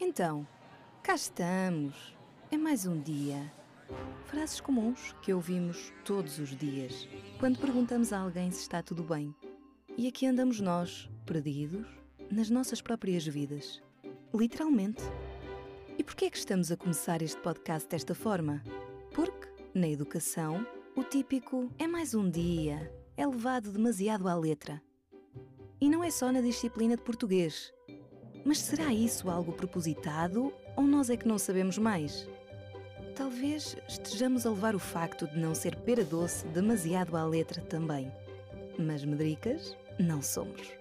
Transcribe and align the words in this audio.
Então, 0.00 0.46
cá 1.02 1.14
estamos. 1.14 2.16
É 2.50 2.56
mais 2.56 2.86
um 2.86 3.00
dia. 3.00 3.52
Frases 4.26 4.60
comuns 4.60 5.14
que 5.22 5.32
ouvimos 5.32 5.92
todos 6.04 6.38
os 6.38 6.56
dias 6.56 7.08
quando 7.38 7.58
perguntamos 7.58 8.12
a 8.12 8.20
alguém 8.20 8.50
se 8.50 8.60
está 8.60 8.82
tudo 8.82 9.02
bem. 9.02 9.34
E 9.96 10.08
aqui 10.08 10.26
andamos 10.26 10.60
nós, 10.60 11.08
perdidos, 11.24 11.86
nas 12.30 12.50
nossas 12.50 12.80
próprias 12.80 13.26
vidas. 13.26 13.82
Literalmente. 14.34 15.02
E 15.96 16.02
porquê 16.02 16.26
é 16.26 16.30
que 16.30 16.38
estamos 16.38 16.72
a 16.72 16.76
começar 16.76 17.22
este 17.22 17.40
podcast 17.40 17.88
desta 17.88 18.14
forma? 18.14 18.62
Porque, 19.14 19.48
na 19.74 19.88
educação, 19.88 20.66
o 20.96 21.04
típico 21.04 21.70
é 21.78 21.86
mais 21.86 22.14
um 22.14 22.28
dia 22.28 22.90
é 23.16 23.26
levado 23.26 23.70
demasiado 23.70 24.28
à 24.28 24.34
letra. 24.34 24.82
E 25.80 25.88
não 25.88 26.02
é 26.02 26.10
só 26.10 26.32
na 26.32 26.40
disciplina 26.40 26.96
de 26.96 27.02
português. 27.02 27.73
Mas 28.44 28.58
será 28.58 28.92
isso 28.92 29.30
algo 29.30 29.52
propositado 29.52 30.52
ou 30.76 30.84
nós 30.84 31.08
é 31.08 31.16
que 31.16 31.26
não 31.26 31.38
sabemos 31.38 31.78
mais? 31.78 32.28
Talvez 33.16 33.76
estejamos 33.88 34.44
a 34.44 34.50
levar 34.50 34.74
o 34.74 34.78
facto 34.78 35.26
de 35.26 35.38
não 35.38 35.54
ser 35.54 35.76
pera 35.76 36.04
doce 36.04 36.46
demasiado 36.48 37.16
à 37.16 37.24
letra 37.24 37.62
também. 37.62 38.12
Mas 38.78 39.04
medricas 39.04 39.76
não 39.98 40.20
somos. 40.20 40.72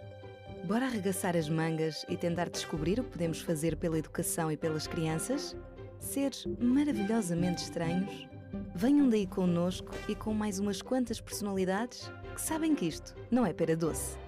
Bora 0.65 0.85
arregaçar 0.85 1.37
as 1.37 1.47
mangas 1.47 2.05
e 2.09 2.17
tentar 2.17 2.49
descobrir 2.49 2.99
o 2.99 3.03
que 3.03 3.11
podemos 3.11 3.39
fazer 3.39 3.77
pela 3.77 3.99
educação 3.99 4.51
e 4.51 4.57
pelas 4.57 4.87
crianças? 4.87 5.55
Seres 5.99 6.45
maravilhosamente 6.59 7.63
estranhos? 7.63 8.27
Venham 8.75 9.09
daí 9.09 9.27
connosco 9.27 9.91
e 10.07 10.15
com 10.15 10.33
mais 10.33 10.59
umas 10.59 10.81
quantas 10.81 11.21
personalidades 11.21 12.11
que 12.33 12.41
sabem 12.41 12.75
que 12.75 12.85
isto 12.85 13.15
não 13.29 13.45
é 13.45 13.53
pera 13.53 13.75
doce. 13.75 14.22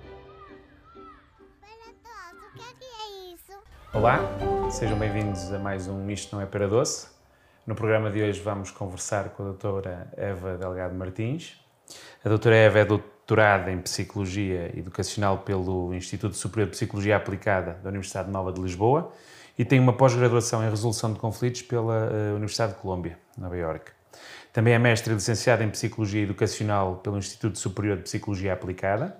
Olá, 3.95 4.19
sejam 4.69 4.99
bem-vindos 4.99 5.53
a 5.53 5.57
mais 5.57 5.87
um 5.87 6.09
Isto 6.09 6.35
Não 6.35 6.43
é 6.43 6.45
Pera 6.45 6.67
Doce. 6.67 7.07
No 7.65 7.75
programa 7.75 8.11
de 8.11 8.21
hoje 8.21 8.41
vamos 8.41 8.69
conversar 8.69 9.29
com 9.29 9.43
a 9.43 9.45
doutora 9.45 10.11
Eva 10.17 10.57
Delgado 10.57 10.93
Martins. 10.93 11.57
A 12.23 12.27
doutora 12.27 12.57
Eva 12.57 12.79
é 12.79 12.83
doutorada 12.83 13.71
em 13.71 13.79
Psicologia 13.79 14.69
Educacional 14.77 15.39
pelo 15.39 15.93
Instituto 15.93 16.35
Superior 16.35 16.65
de 16.65 16.73
Psicologia 16.73 17.15
Aplicada 17.15 17.79
da 17.81 17.87
Universidade 17.87 18.29
Nova 18.29 18.51
de 18.51 18.61
Lisboa 18.61 19.13
e 19.57 19.63
tem 19.63 19.79
uma 19.79 19.93
pós-graduação 19.93 20.61
em 20.61 20.69
Resolução 20.69 21.13
de 21.13 21.19
Conflitos 21.19 21.61
pela 21.61 22.09
uh, 22.11 22.35
Universidade 22.35 22.73
de 22.73 22.79
Colômbia, 22.79 23.17
Nova 23.37 23.55
Iorque. 23.55 23.91
Também 24.51 24.73
é 24.73 24.77
mestre 24.77 25.13
e 25.13 25.15
licenciada 25.15 25.63
em 25.63 25.69
Psicologia 25.69 26.21
Educacional 26.21 26.97
pelo 26.97 27.17
Instituto 27.17 27.57
Superior 27.57 27.95
de 27.95 28.03
Psicologia 28.03 28.51
Aplicada. 28.51 29.15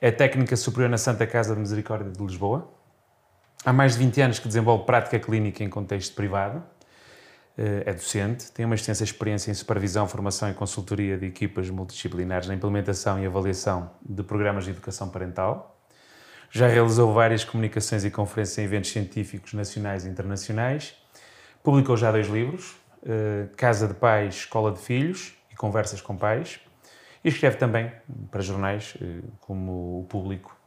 É 0.00 0.10
técnica 0.10 0.56
superior 0.56 0.88
na 0.88 0.98
Santa 0.98 1.26
Casa 1.26 1.52
de 1.54 1.60
Misericórdia 1.60 2.10
de 2.10 2.24
Lisboa. 2.24 2.80
Há 3.64 3.72
mais 3.72 3.92
de 3.92 3.98
20 4.00 4.20
anos 4.20 4.38
que 4.40 4.48
desenvolve 4.48 4.84
prática 4.84 5.20
clínica 5.20 5.62
em 5.62 5.70
contexto 5.70 6.16
privado 6.16 6.60
eh, 7.56 7.84
é 7.86 7.92
docente, 7.92 8.50
tem 8.50 8.64
uma 8.64 8.74
extensa 8.74 9.04
experiência 9.04 9.52
em 9.52 9.54
supervisão, 9.54 10.08
formação 10.08 10.50
e 10.50 10.54
consultoria 10.54 11.16
de 11.16 11.26
equipas 11.26 11.70
multidisciplinares 11.70 12.48
na 12.48 12.54
implementação 12.54 13.22
e 13.22 13.26
avaliação 13.26 13.88
de 14.04 14.24
programas 14.24 14.64
de 14.64 14.70
educação 14.70 15.08
parental. 15.10 15.80
Já 16.50 16.66
realizou 16.66 17.12
várias 17.12 17.44
comunicações 17.44 18.04
e 18.04 18.10
conferências 18.10 18.58
em 18.58 18.64
eventos 18.64 18.90
científicos 18.90 19.54
nacionais 19.54 20.04
e 20.04 20.08
internacionais. 20.08 20.96
Publicou 21.62 21.96
já 21.96 22.10
dois 22.10 22.26
livros, 22.26 22.74
eh, 23.06 23.46
Casa 23.56 23.86
de 23.86 23.94
Pais, 23.94 24.34
Escola 24.34 24.72
de 24.72 24.80
Filhos 24.80 25.34
e 25.52 25.54
Conversas 25.54 26.00
com 26.00 26.16
Pais. 26.16 26.58
E 27.22 27.28
escreve 27.28 27.58
também 27.58 27.92
para 28.28 28.40
jornais 28.40 28.96
eh, 29.00 29.20
como 29.40 30.00
o 30.00 30.04
Público 30.08 30.61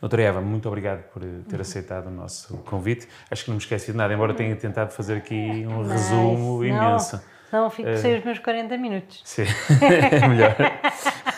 Doutora 0.00 0.22
Eva, 0.22 0.40
muito 0.40 0.68
obrigado 0.68 1.02
por 1.12 1.22
ter 1.48 1.60
aceitado 1.60 2.08
o 2.08 2.10
nosso 2.10 2.58
convite. 2.58 3.08
Acho 3.30 3.44
que 3.44 3.50
não 3.50 3.56
me 3.56 3.62
esqueci 3.62 3.92
de 3.92 3.96
nada, 3.96 4.12
embora 4.12 4.34
tenha 4.34 4.54
tentado 4.54 4.92
fazer 4.92 5.16
aqui 5.16 5.66
um 5.66 5.86
resumo 5.86 6.64
imenso. 6.64 7.20
Não, 7.50 7.62
não 7.62 7.70
fico 7.70 7.88
uh, 7.88 7.96
sem 7.96 8.18
os 8.18 8.24
meus 8.24 8.38
40 8.38 8.76
minutos. 8.76 9.22
Sim, 9.24 9.44
é 9.80 10.26
melhor. 10.28 10.54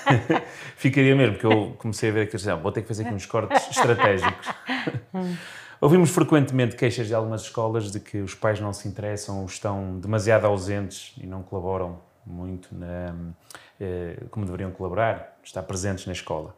Ficaria 0.76 1.14
mesmo, 1.14 1.34
porque 1.34 1.46
eu 1.46 1.74
comecei 1.78 2.10
a 2.10 2.12
ver 2.12 2.22
aqui, 2.22 2.36
vou 2.60 2.72
ter 2.72 2.82
que 2.82 2.88
fazer 2.88 3.04
aqui 3.04 3.14
uns 3.14 3.26
cortes 3.26 3.70
estratégicos. 3.70 4.48
Ouvimos 5.80 6.10
frequentemente 6.10 6.74
queixas 6.74 7.06
de 7.06 7.14
algumas 7.14 7.42
escolas 7.42 7.92
de 7.92 8.00
que 8.00 8.18
os 8.18 8.34
pais 8.34 8.58
não 8.58 8.72
se 8.72 8.88
interessam, 8.88 9.44
estão 9.46 10.00
demasiado 10.00 10.44
ausentes 10.44 11.14
e 11.16 11.26
não 11.26 11.40
colaboram 11.40 12.00
muito 12.26 12.68
na, 12.72 13.14
eh, 13.80 14.16
como 14.32 14.44
deveriam 14.44 14.72
colaborar, 14.72 15.38
estar 15.44 15.62
presentes 15.62 16.04
na 16.04 16.12
escola. 16.12 16.57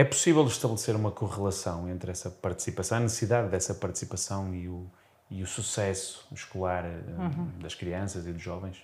É 0.00 0.04
possível 0.04 0.46
estabelecer 0.46 0.96
uma 0.96 1.10
correlação 1.10 1.86
entre 1.86 2.10
essa 2.10 2.30
participação, 2.30 2.96
a 2.96 3.00
necessidade 3.00 3.50
dessa 3.50 3.74
participação 3.74 4.54
e 4.54 4.66
o, 4.66 4.86
e 5.30 5.42
o 5.42 5.46
sucesso 5.46 6.26
escolar 6.32 6.86
eh, 6.86 7.02
uhum. 7.18 7.50
das 7.60 7.74
crianças 7.74 8.26
e 8.26 8.32
dos 8.32 8.40
jovens? 8.40 8.82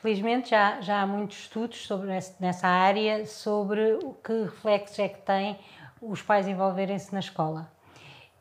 Felizmente 0.00 0.50
já, 0.50 0.80
já 0.80 1.02
há 1.02 1.06
muitos 1.06 1.36
estudos 1.36 1.84
sobre 1.84 2.06
nessa 2.38 2.68
área 2.68 3.26
sobre 3.26 3.94
o 3.94 4.14
que 4.22 4.44
reflexos 4.44 4.96
é 5.00 5.08
que 5.08 5.20
têm 5.22 5.58
os 6.00 6.22
pais 6.22 6.46
envolverem-se 6.46 7.12
na 7.12 7.18
escola. 7.18 7.68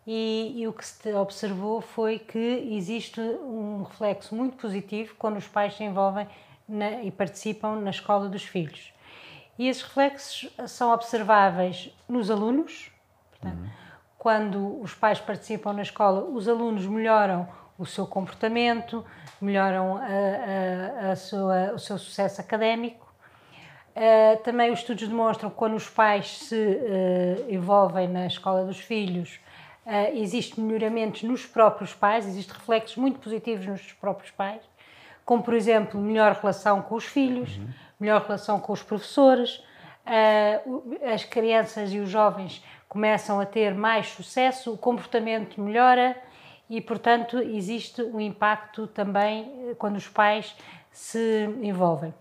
E, 0.05 0.53
e, 0.57 0.67
o 0.67 0.73
que 0.73 0.85
se 0.85 1.11
observou 1.11 1.81
foi 1.81 2.19
que 2.19 2.69
existe 2.71 3.19
um 3.19 3.81
reflexo 3.81 4.35
muito 4.35 4.57
positivo 4.57 5.15
quando 5.17 5.37
os 5.37 5.47
pais 5.47 5.75
se 5.75 5.83
envolvem 5.83 6.27
na, 6.69 7.01
e 7.01 7.09
participam 7.09 7.77
na 7.77 7.89
escola 7.89 8.29
dos 8.29 8.43
filhos. 8.43 8.93
E 9.57 9.67
esses 9.67 9.83
reflexos 9.83 10.49
são 10.67 10.91
observáveis 10.91 11.89
nos 12.07 12.29
alunos. 12.29 12.91
Portanto, 13.31 13.61
uhum. 13.61 13.69
Quando 14.17 14.81
os 14.81 14.93
pais 14.95 15.19
participam 15.19 15.73
na 15.73 15.83
escola, 15.83 16.23
os 16.23 16.49
alunos 16.49 16.87
melhoram 16.87 17.47
o 17.77 17.85
seu 17.85 18.07
comportamento, 18.07 19.05
melhoram 19.39 19.97
a, 19.97 21.09
a, 21.09 21.11
a 21.11 21.15
sua, 21.15 21.73
o 21.75 21.77
seu 21.77 21.97
sucesso 21.99 22.41
académico. 22.41 23.05
Uh, 23.95 24.41
também 24.43 24.71
os 24.71 24.79
estudos 24.79 25.07
demonstram 25.07 25.49
que 25.49 25.55
quando 25.55 25.75
os 25.75 25.87
pais 25.87 26.39
se 26.39 26.55
uh, 26.55 27.53
envolvem 27.53 28.07
na 28.07 28.25
escola 28.25 28.65
dos 28.65 28.79
filhos, 28.79 29.39
uh, 29.85 30.17
existe 30.17 30.59
melhoramentos 30.59 31.21
nos 31.21 31.45
próprios 31.45 31.93
pais, 31.93 32.25
existem 32.25 32.55
reflexos 32.55 32.97
muito 32.97 33.19
positivos 33.19 33.67
nos 33.67 33.93
próprios 33.93 34.31
pais, 34.31 34.61
como 35.23 35.43
por 35.43 35.53
exemplo, 35.53 36.01
melhor 36.01 36.33
relação 36.33 36.81
com 36.81 36.95
os 36.95 37.05
filhos, 37.05 37.57
uhum 37.57 37.84
melhor 37.99 38.21
relação 38.21 38.59
com 38.59 38.73
os 38.73 38.83
professores, 38.83 39.57
uh, 40.05 40.97
as 41.13 41.23
crianças 41.23 41.93
e 41.93 41.99
os 41.99 42.09
jovens 42.09 42.63
começam 42.87 43.39
a 43.39 43.45
ter 43.45 43.73
mais 43.73 44.07
sucesso, 44.07 44.73
o 44.73 44.77
comportamento 44.77 45.59
melhora 45.59 46.15
e, 46.69 46.81
portanto, 46.81 47.37
existe 47.39 48.01
um 48.01 48.19
impacto 48.19 48.87
também 48.87 49.69
eh, 49.69 49.75
quando 49.75 49.97
os 49.97 50.07
pais 50.07 50.55
se 50.91 51.49
envolvem. 51.61 52.13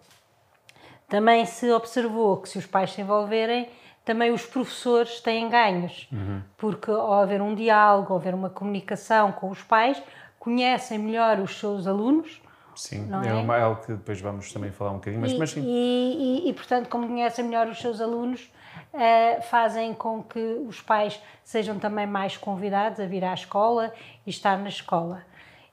Também 1.08 1.46
se 1.46 1.70
observou 1.70 2.38
que 2.38 2.48
se 2.48 2.58
os 2.58 2.66
pais 2.66 2.92
se 2.92 3.00
envolverem, 3.00 3.68
também 4.04 4.32
os 4.32 4.44
professores 4.44 5.20
têm 5.20 5.48
ganhos, 5.48 6.08
uhum. 6.12 6.42
porque 6.58 6.90
ao 6.90 7.14
haver 7.14 7.40
um 7.40 7.54
diálogo, 7.54 8.12
ao 8.12 8.18
haver 8.18 8.34
uma 8.34 8.50
comunicação 8.50 9.32
com 9.32 9.48
os 9.48 9.62
pais, 9.62 10.02
conhecem 10.38 10.98
melhor 10.98 11.38
os 11.38 11.58
seus 11.58 11.86
alunos, 11.86 12.42
Sim, 12.76 13.08
é, 13.24 13.28
é? 13.28 13.32
Uma, 13.34 13.58
algo 13.58 13.82
que 13.82 13.92
depois 13.92 14.20
vamos 14.20 14.52
também 14.52 14.70
falar 14.70 14.92
um 14.92 14.94
bocadinho, 14.94 15.20
mas, 15.20 15.32
e, 15.32 15.38
mas 15.38 15.50
sim. 15.50 15.62
E, 15.64 16.44
e, 16.44 16.48
e, 16.50 16.52
portanto, 16.52 16.88
como 16.88 17.06
conhecem 17.06 17.44
melhor 17.44 17.68
os 17.68 17.78
seus 17.78 18.00
alunos, 18.00 18.50
uh, 18.92 19.42
fazem 19.42 19.94
com 19.94 20.22
que 20.22 20.38
os 20.66 20.80
pais 20.80 21.20
sejam 21.42 21.78
também 21.78 22.06
mais 22.06 22.36
convidados 22.36 23.00
a 23.00 23.06
vir 23.06 23.24
à 23.24 23.34
escola 23.34 23.92
e 24.26 24.30
estar 24.30 24.58
na 24.58 24.68
escola. 24.68 25.22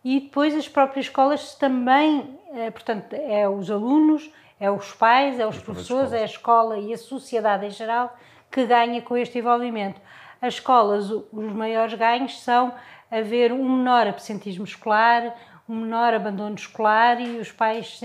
E 0.03 0.19
depois 0.19 0.55
as 0.55 0.67
próprias 0.67 1.05
escolas 1.05 1.55
também, 1.55 2.19
uh, 2.19 2.71
portanto, 2.71 3.13
é 3.13 3.47
os 3.47 3.69
alunos, 3.69 4.31
é 4.59 4.69
os 4.69 4.93
pais, 4.93 5.39
é 5.39 5.47
os, 5.47 5.57
os 5.57 5.63
professores, 5.63 6.13
é 6.13 6.21
a 6.21 6.25
escola 6.25 6.77
e 6.77 6.93
a 6.93 6.97
sociedade 6.97 7.65
em 7.65 7.71
geral 7.71 8.15
que 8.51 8.65
ganha 8.65 9.01
com 9.01 9.17
este 9.17 9.39
envolvimento. 9.39 9.99
As 10.41 10.55
escolas, 10.55 11.09
os 11.09 11.53
maiores 11.53 11.93
ganhos 11.93 12.41
são 12.41 12.73
haver 13.11 13.51
um 13.51 13.77
menor 13.77 14.07
absentismo 14.07 14.63
escolar, 14.63 15.35
um 15.71 15.81
menor 15.83 16.13
abandono 16.13 16.55
escolar 16.55 17.21
e 17.21 17.39
os 17.39 17.49
pais 17.49 17.97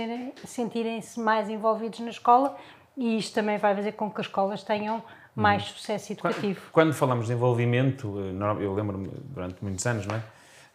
sentirem-se 0.45 1.19
mais 1.19 1.49
envolvidos 1.49 1.99
na 1.99 2.11
escola 2.11 2.57
e 2.97 3.19
isto 3.19 3.35
também 3.35 3.59
vai 3.59 3.75
fazer 3.75 3.93
com 3.93 4.09
que 4.09 4.21
as 4.21 4.29
escolas 4.29 4.63
tenham 4.63 5.03
mais 5.35 5.65
uhum. 5.65 5.75
sucesso 5.75 6.13
educativo. 6.13 6.61
Quando, 6.71 6.95
falamos 6.95 7.27
de 7.27 7.33
envolvimento, 7.33 8.15
eh, 8.21 8.65
eu 8.65 8.73
lembro-me 8.73 9.11
durante 9.11 9.63
muitos 9.63 9.85
anos, 9.85 10.07
não 10.07 10.15
é? 10.15 10.23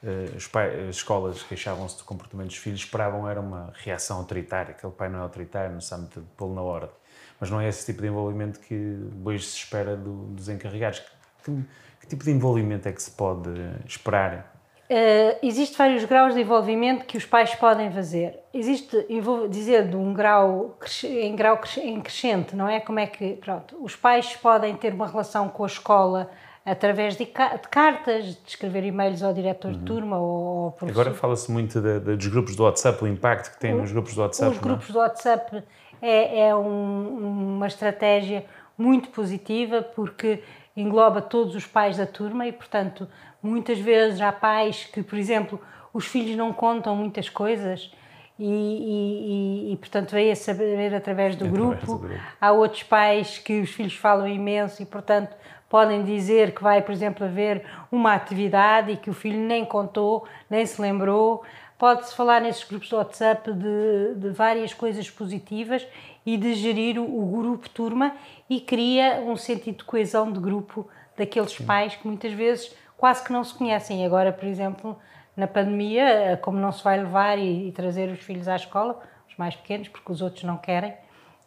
Eh, 0.04 0.34
as, 0.36 0.50
as 0.90 0.96
escolas 0.98 1.42
queixavam-se 1.44 1.98
do 1.98 2.04
comportamento 2.04 2.50
dos 2.50 2.58
filhos, 2.58 2.82
esperavam 2.82 3.28
era 3.28 3.40
uma 3.40 3.72
reação 3.74 4.18
autoritária, 4.18 4.76
aquele 4.78 4.92
pai 4.92 5.08
não 5.08 5.20
é 5.20 5.22
autoritário, 5.22 5.72
não 5.72 5.82
sabe 5.82 6.10
pô-lo 6.36 6.54
na 6.54 6.62
ordem. 6.62 6.92
Mas 7.40 7.50
não 7.50 7.62
é 7.62 7.70
esse 7.70 7.86
tipo 7.86 8.02
de 8.02 8.10
envolvimento 8.10 8.60
que 8.60 9.00
hoje 9.24 9.46
se 9.46 9.58
espera 9.58 9.96
do, 9.96 10.26
dos 10.28 10.50
encarregados. 10.50 11.02
Que, 11.44 11.64
que 12.02 12.08
tipo 12.08 12.26
de 12.26 12.32
envolvimento 12.32 12.88
é 12.88 12.92
que 12.92 13.02
se 13.02 13.12
pode 13.12 13.50
esperar 13.86 14.50
Uh, 14.92 14.94
eh, 14.94 15.38
Existem 15.42 15.78
vários 15.78 16.04
graus 16.04 16.34
de 16.34 16.42
envolvimento 16.42 17.06
que 17.06 17.18
os 17.18 17.26
pais 17.26 17.56
podem 17.56 17.90
fazer. 17.92 18.40
Existe, 18.54 19.06
vou 19.22 19.48
dizer, 19.48 19.88
de 19.88 19.96
um 19.96 20.14
grau 20.14 20.78
em 21.06 21.34
grau 21.36 21.58
em 21.82 22.02
crescente, 22.02 22.56
não 22.56 22.68
é? 22.68 22.82
Como 22.82 23.00
é 23.00 23.08
que, 23.08 23.36
pronto, 23.36 23.78
os 23.82 23.96
pais 23.96 24.36
podem 24.36 24.76
ter 24.76 24.94
uma 24.94 25.08
relação 25.08 25.48
com 25.48 25.64
a 25.64 25.68
escola 25.68 26.30
através 26.66 27.16
de, 27.16 27.26
de 27.26 27.68
cartas, 27.70 28.26
de 28.26 28.40
escrever 28.46 28.84
e-mails 28.84 29.24
ao 29.24 29.34
diretor 29.34 29.72
de 29.72 29.80
turma 29.80 30.20
ou 30.20 30.66
ao 30.66 30.72
professor. 30.74 31.02
Agora 31.02 31.16
fala-se 31.18 31.50
muito 31.52 31.82
de- 31.82 32.00
de- 32.00 32.16
dos 32.18 32.28
grupos 32.28 32.56
do 32.56 32.64
WhatsApp, 32.64 33.04
o 33.04 33.08
impacto 33.08 33.54
que 33.54 33.60
tem 33.60 33.74
nos 33.74 33.92
grupos 33.92 34.14
do 34.14 34.22
WhatsApp. 34.22 34.52
Os 34.52 34.58
não 34.58 34.64
é? 34.64 34.68
grupos 34.68 34.92
do 34.92 35.00
WhatsApp 35.00 35.64
é, 36.02 36.48
é 36.50 36.56
um- 36.56 37.56
uma 37.56 37.68
estratégia 37.68 38.46
muito 38.78 39.10
positiva 39.10 39.82
porque 39.82 40.44
engloba 40.76 41.22
todos 41.22 41.56
os 41.56 41.66
pais 41.66 41.98
da 41.98 42.06
turma 42.06 42.46
e, 42.48 42.52
portanto, 42.52 43.08
muitas 43.42 43.80
vezes 43.80 44.22
há 44.22 44.32
pais 44.32 44.86
que, 44.92 45.02
por 45.04 45.18
exemplo, 45.18 45.60
os 45.94 46.06
filhos 46.06 46.36
não 46.38 46.54
contam 46.54 46.96
muitas 46.96 47.30
coisas 47.30 47.92
e, 48.40 48.46
e- 48.46 49.74
e- 49.74 49.78
portanto, 49.78 50.12
veio 50.12 50.32
a 50.32 50.36
saber 50.36 50.94
através 50.96 51.36
do, 51.36 51.46
Através 51.46 51.52
grupo. 51.52 51.86
do 51.86 51.98
grupo. 52.08 52.22
Há 52.40 52.52
outros 52.52 52.84
pais 52.84 53.38
que 53.38 53.60
os 53.62 53.70
filhos 53.72 53.96
falam 53.96 54.28
imenso 54.28 54.82
e, 54.82 54.86
portanto, 54.86 55.36
podem 55.70 56.04
dizer 56.04 56.54
que 56.54 56.64
vai, 56.64 56.82
por 56.82 56.92
exemplo, 56.92 57.26
haver 57.26 57.64
uma 57.92 58.14
atividade 58.14 58.92
e 58.94 58.98
que 58.98 59.10
o 59.10 59.14
filho 59.14 59.40
nem 59.40 59.64
contou, 59.66 60.26
nem 60.50 60.66
se 60.66 60.82
lembrou. 60.82 61.44
Pode-se 61.78 62.16
falar 62.16 62.42
nesses 62.42 62.64
grupos 62.64 62.90
do 62.90 62.96
WhatsApp 62.98 63.52
de, 63.54 64.14
de 64.16 64.30
várias 64.30 64.74
coisas 64.74 65.10
positivas 65.10 65.86
e 66.26 66.38
de 66.38 66.54
gerir 66.54 67.00
o, 67.00 67.04
o 67.04 67.26
grupo 67.42 67.70
turma 67.70 68.14
e 68.50 68.60
cria 68.60 69.22
um 69.26 69.36
sentido 69.36 69.78
de 69.78 69.84
coesão 69.84 70.32
de 70.32 70.40
grupo 70.40 70.88
daqueles 71.18 71.58
pais 71.58 71.96
que 71.96 72.08
muitas 72.08 72.34
vezes 72.34 72.76
quase 73.01 73.24
que 73.24 73.33
não 73.33 73.44
se 73.44 73.53
conhecem. 73.56 74.06
Agora, 74.06 74.31
por 74.31 74.45
exemplo, 74.48 74.95
na 75.36 75.48
pandemia, 75.48 76.39
como 76.44 76.59
não 76.59 76.71
se 76.71 76.83
vai 76.83 77.00
levar 77.00 77.38
e, 77.39 77.68
e 77.68 77.71
trazer 77.71 78.09
os 78.12 78.19
filhos 78.19 78.48
à 78.48 78.56
escola, 78.56 79.00
os 79.27 79.36
mais 79.38 79.56
pequenos, 79.56 79.88
porque 79.89 80.12
os 80.12 80.21
outros 80.21 80.44
não 80.44 80.56
querem, 80.57 80.94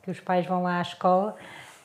que 0.03 0.11
os 0.11 0.19
pais 0.19 0.45
vão 0.47 0.65
lá 0.65 0.79
à 0.79 0.83
escola, 0.83 1.37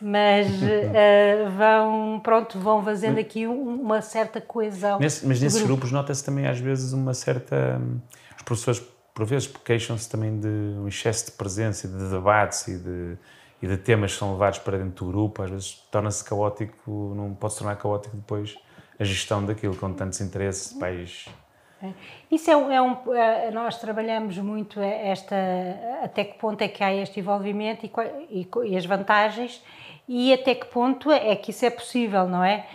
mas 0.02 0.48
eh, 0.64 1.46
vão, 1.56 2.20
pronto, 2.24 2.58
vão 2.60 2.84
fazendo 2.84 3.20
aqui 3.20 3.46
um- 3.48 3.80
uma 3.82 4.02
certa 4.02 4.42
coesão. 4.42 4.98
Nesse- 5.00 5.26
mas 5.28 5.40
nesses 5.40 5.60
grupo. 5.60 5.74
grupos 5.76 5.92
nota-se 5.92 6.26
também 6.26 6.48
às 6.48 6.60
vezes 6.60 6.92
uma 6.92 7.14
certa. 7.14 7.80
hum, 7.80 8.00
Os 8.38 8.42
professores, 8.44 8.82
por 9.14 9.26
vezes, 9.26 9.48
queixam-se 9.48 10.10
também 10.10 10.40
de 10.40 10.48
um 10.48 10.88
excesso 10.88 11.28
de 11.28 11.32
presença 11.34 11.86
e 11.86 11.90
de 11.92 12.10
debates 12.10 12.68
e 12.70 12.78
de, 12.80 13.18
e 13.62 13.68
de 13.68 13.78
temas 13.78 14.14
que 14.14 14.18
são 14.20 14.32
levados 14.32 14.58
para 14.60 14.78
dentro 14.80 15.06
do 15.06 15.12
grupo. 15.12 15.44
Às 15.44 15.50
vezes 15.52 15.74
torna-se 15.92 16.24
caótico, 16.24 17.14
não 17.16 17.36
pode 17.36 17.54
se 17.54 17.60
tornar 17.60 17.76
caótico 17.76 18.16
depois 18.16 18.58
a 19.00 19.04
gestão 19.04 19.46
daquilo, 19.46 19.76
com 19.76 19.94
tantos 19.94 20.20
interesses, 20.22 20.74
pais. 20.74 21.26
Isso 22.30 22.52
é, 22.52 22.58
um- 22.58 22.72
é 22.72 22.82
um, 22.82 23.16
é- 23.16 23.52
nós 23.52 23.78
trabalhamos 23.80 24.38
muito 24.38 24.82
esta, 24.82 25.36
até 26.04 26.26
que 26.26 26.38
ponto 26.38 26.62
é 26.62 26.68
que 26.68 26.84
há 26.84 26.94
este 26.94 27.22
envolvimento 27.22 27.86
e, 27.86 27.92
e 28.30 28.48
e 28.72 28.76
as 28.78 28.86
vantagens 28.86 29.64
e 30.08 30.34
até 30.34 30.54
que 30.56 30.66
ponto 30.66 31.10
é 31.12 31.34
que 31.38 31.52
isso 31.52 31.66
é 31.66 31.70
possível, 31.70 32.28
não 32.28 32.44
é? 32.44 32.66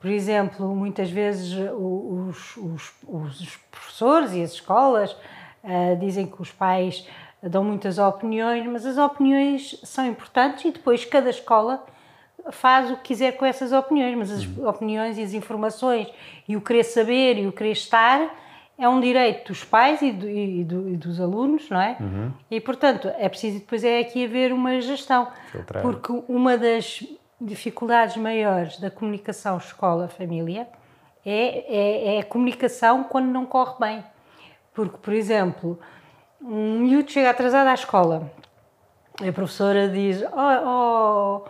Por 0.00 0.10
exemplo, 0.10 0.66
muitas 0.74 1.10
vezes 1.10 1.52
os, 1.76 2.56
os, 2.56 2.92
os 3.06 3.56
professores 3.70 4.32
e 4.32 4.42
as 4.42 4.52
escolas 4.52 5.14
ah, 5.62 5.94
dizem 6.00 6.26
que 6.26 6.40
os 6.40 6.50
pais 6.50 7.06
dão 7.42 7.62
muitas 7.64 7.98
opiniões, 7.98 8.66
mas 8.66 8.86
as 8.86 8.96
opiniões 8.96 9.78
são 9.82 10.06
importantes 10.06 10.64
e 10.64 10.70
depois 10.70 11.04
cada 11.04 11.28
escola 11.28 11.84
faz 12.50 12.90
o 12.90 12.96
que 12.96 13.02
quiser 13.04 13.32
com 13.36 13.44
essas 13.44 13.72
opiniões, 13.72 14.16
mas 14.16 14.30
as 14.30 14.46
opiniões 14.58 15.16
e 15.18 15.22
as 15.22 15.32
informações 15.32 16.08
e 16.48 16.56
o 16.56 16.60
querer 16.60 16.84
saber 16.84 17.38
e 17.38 17.46
o 17.46 17.52
querer 17.52 17.72
estar 17.72 18.42
é 18.76 18.88
um 18.88 19.00
direito 19.00 19.48
dos 19.48 19.62
pais 19.64 20.02
e, 20.02 20.10
do- 20.12 20.28
e 20.28 20.64
do- 20.64 20.88
e 20.88 20.96
dos 20.96 21.20
alunos, 21.20 21.70
não 21.70 21.80
é? 21.80 21.96
E, 22.50 22.60
portanto, 22.60 23.08
é 23.18 23.28
preciso 23.28 23.60
depois 23.60 23.84
é 23.84 24.00
aqui 24.00 24.24
haver 24.24 24.52
uma 24.52 24.80
gestão. 24.80 25.28
Filtrar. 25.52 25.82
Porque 25.82 26.22
uma 26.28 26.58
das 26.58 27.02
dificuldades 27.40 28.16
maiores 28.16 28.78
da 28.80 28.90
comunicação 28.90 29.56
escola-família 29.58 30.66
é, 31.24 32.12
é, 32.12 32.16
é 32.16 32.20
a 32.20 32.24
comunicação 32.24 33.04
quando 33.04 33.26
não 33.26 33.46
corre 33.46 33.74
bem. 33.78 34.04
Porque, 34.74 34.96
por 34.98 35.12
exemplo, 35.14 35.78
um 36.42 36.80
miúdo 36.80 37.10
chega 37.10 37.30
atrasado 37.30 37.68
à 37.68 37.74
escola, 37.74 38.30
a 39.26 39.32
professora 39.32 39.88
diz: 39.88 40.20
Oh, 40.32 40.66
oh, 40.66 41.48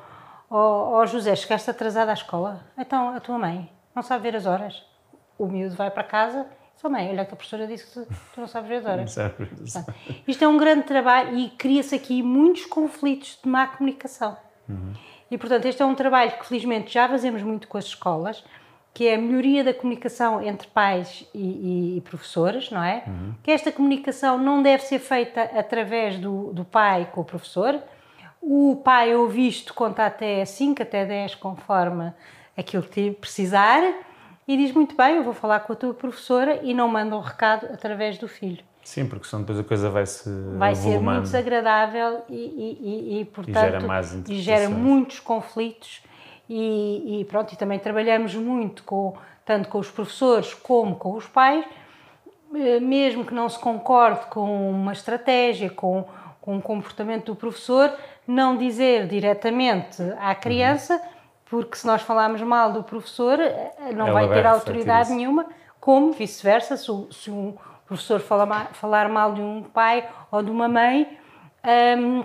oh, 0.56 0.98
oh 1.00 1.06
José, 1.06 1.34
chegaste 1.36 1.70
atrasado 1.70 2.08
à 2.08 2.12
escola? 2.14 2.60
Então 2.78 3.14
a 3.14 3.20
tua 3.20 3.38
mãe 3.38 3.70
não 3.94 4.02
sabe 4.02 4.22
ver 4.30 4.36
as 4.36 4.46
horas. 4.46 4.82
O 5.38 5.46
miúdo 5.46 5.74
vai 5.74 5.90
para 5.90 6.04
casa 6.04 6.46
e 6.82 6.86
oh, 6.86 6.90
mãe, 6.90 7.08
olha 7.08 7.24
que 7.24 7.32
a 7.32 7.36
professora 7.36 7.66
disse 7.66 7.86
que 8.06 8.14
tu 8.34 8.40
não 8.40 8.46
sabes 8.46 8.68
ver 8.68 8.76
as 8.76 8.84
horas. 8.86 9.10
Portanto, 9.72 9.94
Isto 10.28 10.44
é 10.44 10.48
um 10.48 10.56
grande 10.58 10.82
trabalho 10.82 11.36
e 11.38 11.48
cria-se 11.50 11.94
aqui 11.94 12.22
muitos 12.22 12.66
conflitos 12.66 13.38
de 13.42 13.48
má 13.48 13.66
comunicação. 13.66 14.36
E, 15.30 15.38
portanto, 15.38 15.64
este 15.66 15.82
é 15.82 15.86
um 15.86 15.94
trabalho 15.94 16.32
que, 16.32 16.46
felizmente, 16.46 16.92
já 16.92 17.08
fazemos 17.08 17.42
muito 17.42 17.66
com 17.66 17.78
as 17.78 17.86
escolas, 17.86 18.44
que 18.92 19.08
é 19.08 19.14
a 19.14 19.18
melhoria 19.18 19.64
da 19.64 19.74
comunicação 19.74 20.40
entre 20.42 20.68
pais 20.68 21.26
e, 21.34 21.38
e- 21.38 21.96
e 21.96 22.00
professores, 22.02 22.70
não 22.70 22.82
é? 22.82 23.02
Que 23.42 23.50
esta 23.50 23.72
comunicação 23.72 24.38
não 24.38 24.62
deve 24.62 24.82
ser 24.84 24.98
feita 25.00 25.42
através 25.58 26.18
do, 26.18 26.52
do 26.52 26.64
pai 26.64 27.08
com 27.12 27.22
o 27.22 27.24
professor. 27.24 27.80
O 28.46 28.80
pai 28.84 29.14
ou 29.14 29.28
visto 29.28 29.72
conta 29.72 30.04
até 30.04 30.44
5, 30.44 30.82
até 30.82 31.04
10, 31.06 31.36
conforme 31.36 32.12
aquilo 32.56 32.82
que 32.82 33.10
precisar, 33.12 33.82
e 34.46 34.56
diz 34.56 34.72
muito 34.72 34.94
bem, 34.94 35.16
eu 35.16 35.24
vou 35.24 35.32
falar 35.32 35.60
com 35.60 35.72
a 35.72 35.76
tua 35.76 35.94
professora 35.94 36.60
e 36.62 36.74
não 36.74 36.86
manda 36.86 37.16
um 37.16 37.20
recado 37.20 37.66
através 37.72 38.18
do 38.18 38.28
filho 38.28 38.62
Sim, 38.84 39.06
porque 39.06 39.26
senão 39.26 39.42
depois 39.42 39.58
a 39.58 39.64
coisa 39.64 39.88
vai 39.88 40.04
se. 40.04 40.28
vai 40.58 40.74
ser 40.74 41.00
muito 41.00 41.22
desagradável 41.22 42.22
e, 42.28 42.34
e, 42.34 42.78
e, 42.82 43.20
e, 43.20 43.24
portanto 43.24 43.80
gera 43.80 44.24
e 44.28 44.40
gera 44.42 44.68
muitos 44.68 45.20
conflitos 45.20 46.02
e, 46.48 47.26
pronto 47.30 47.54
e 47.54 47.56
também 47.56 47.78
trabalhamos 47.78 48.34
muito 48.34 48.84
com 48.84 49.16
tanto 49.46 49.70
com 49.70 49.78
os 49.78 49.90
professores 49.90 50.52
como 50.52 50.96
com 50.96 51.14
os 51.14 51.26
pais 51.26 51.64
eh, 52.54 52.78
mesmo 52.78 53.24
que 53.24 53.32
não 53.32 53.48
se 53.48 53.58
concorde 53.58 54.26
com 54.26 54.70
uma 54.70 54.92
estratégia 54.92 55.70
com, 55.70 56.04
com 56.42 56.58
o 56.58 56.60
comportamento 56.60 57.32
do 57.32 57.34
professor 57.34 57.90
não 58.26 58.56
dizer 58.56 59.06
diretamente 59.06 60.02
à 60.18 60.34
criança 60.34 61.00
porque 61.46 61.76
se 61.76 61.86
nós 61.86 62.02
falarmos 62.02 62.40
mal 62.42 62.72
do 62.72 62.82
professor 62.82 63.38
eh, 63.38 63.92
não 63.94 64.08
Ela 64.08 64.26
vai 64.26 64.28
ter 64.28 64.46
autoridade 64.46 65.12
nenhuma, 65.12 65.46
como 65.78 66.12
vice-versa, 66.12 66.76
se, 66.76 66.90
se 67.12 67.30
um 67.30 67.54
professor 67.86 68.20
fala 68.20 68.66
falar 68.72 69.08
mal 69.08 69.34
de 69.34 69.40
um 69.40 69.62
pai 69.62 70.08
ou 70.32 70.42
de 70.42 70.50
uma 70.50 70.66
mãe, 70.68 71.18
hum, 71.98 72.24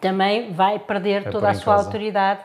também 0.00 0.52
vai 0.52 0.78
perder 0.78 1.22
Vai 1.22 1.32
toda 1.32 1.50
a 1.50 1.54
sua 1.54 1.74
causa. 1.74 1.86
autoridade 1.86 2.40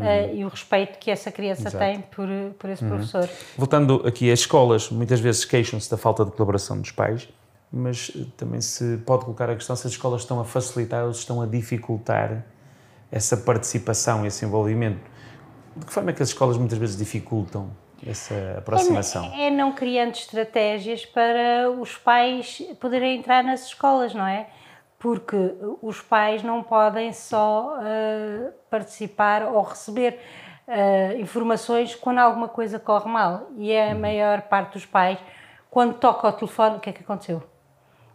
eh, 0.00 0.34
e 0.34 0.44
o 0.44 0.48
respeito 0.48 0.98
que 0.98 1.10
essa 1.10 1.30
criança 1.30 1.68
Exato. 1.68 1.78
tem 1.78 2.00
por, 2.00 2.28
por 2.58 2.70
esse 2.70 2.84
professor. 2.84 3.28
Voltando 3.56 4.02
aqui, 4.06 4.32
as 4.32 4.40
escolas 4.40 4.90
muitas 4.90 5.20
vezes 5.20 5.44
queixam-se 5.44 5.90
da 5.90 5.96
falta 5.96 6.24
de 6.24 6.32
colaboração 6.32 6.80
dos 6.80 6.90
pais, 6.90 7.28
mas 7.72 8.12
eh, 8.14 8.26
também 8.36 8.60
se 8.60 8.98
pode 8.98 9.24
colocar 9.24 9.48
a 9.48 9.54
questão 9.54 9.74
se 9.74 9.86
as 9.86 9.92
escolas 9.92 10.22
estão 10.22 10.38
a 10.40 10.44
facilitar 10.44 11.04
ou 11.04 11.12
se 11.12 11.20
estão 11.20 11.40
a 11.40 11.46
dificultar 11.46 12.44
essa 13.10 13.36
participação, 13.36 14.26
esse 14.26 14.44
envolvimento. 14.44 15.00
De 15.76 15.86
que 15.86 15.92
forma 15.92 16.10
é 16.10 16.12
que 16.12 16.22
as 16.22 16.28
escolas 16.28 16.58
muitas 16.58 16.78
vezes 16.78 16.96
dificultam 16.96 17.70
essa 18.06 18.34
aproximação? 18.58 19.24
É, 19.34 19.46
é 19.46 19.50
não 19.50 19.72
criando 19.72 20.14
estratégias 20.14 21.06
para 21.06 21.70
os 21.70 21.96
pais 21.96 22.62
poderem 22.78 23.18
entrar 23.18 23.42
nas 23.42 23.66
escolas, 23.66 24.14
não 24.14 24.26
é? 24.26 24.48
Porque 24.98 25.36
os 25.80 26.00
pais 26.00 26.42
não 26.42 26.62
podem 26.62 27.12
só 27.12 27.76
eh, 27.82 28.52
participar 28.70 29.42
ou 29.44 29.62
receber 29.62 30.18
eh, 30.68 31.16
informações 31.18 31.94
quando 31.94 32.18
alguma 32.18 32.48
coisa 32.48 32.78
corre 32.78 33.10
mal. 33.10 33.48
E 33.56 33.72
é 33.72 33.90
a 33.90 33.94
maior 33.94 34.42
parte 34.42 34.74
dos 34.74 34.86
pais, 34.86 35.18
quando 35.70 35.94
toca 35.94 36.28
o 36.28 36.32
telefone, 36.32 36.76
o 36.76 36.80
que 36.80 36.90
é 36.90 36.92
que 36.92 37.02
aconteceu? 37.02 37.42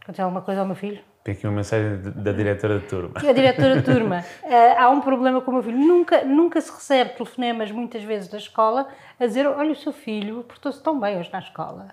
Aconteceu 0.08 0.24
alguma 0.24 0.42
coisa 0.42 0.62
ao 0.62 0.66
meu 0.66 0.76
filho? 0.76 1.00
Tem 1.22 1.34
aqui 1.34 1.46
uma 1.46 1.58
mensagem 1.58 2.00
da 2.16 2.32
diretora 2.32 2.80
de 2.80 2.86
turma. 2.88 3.12
a 3.20 3.34
diretora 3.34 3.76
de 3.76 3.82
turma, 3.84 4.24
eh, 4.46 4.78
há 4.78 4.90
um 4.90 5.02
problema 5.02 5.42
com 5.42 5.52
o 5.52 5.54
meu 5.56 5.64
filho. 5.64 5.78
Nunca, 5.78 6.24
nunca 6.24 6.62
se 6.62 6.72
recebe 6.72 7.10
telefonemas, 7.10 7.70
muitas 7.72 8.02
vezes, 8.04 8.30
da 8.30 8.38
escola, 8.38 8.88
a 9.20 9.26
dizer: 9.26 9.46
Olha, 9.46 9.74
o 9.74 9.76
seu 9.76 9.92
filho 9.92 10.46
portou-se 10.48 10.82
tão 10.82 10.98
bem 10.98 11.18
hoje 11.20 11.30
na 11.34 11.40
escola. 11.40 11.90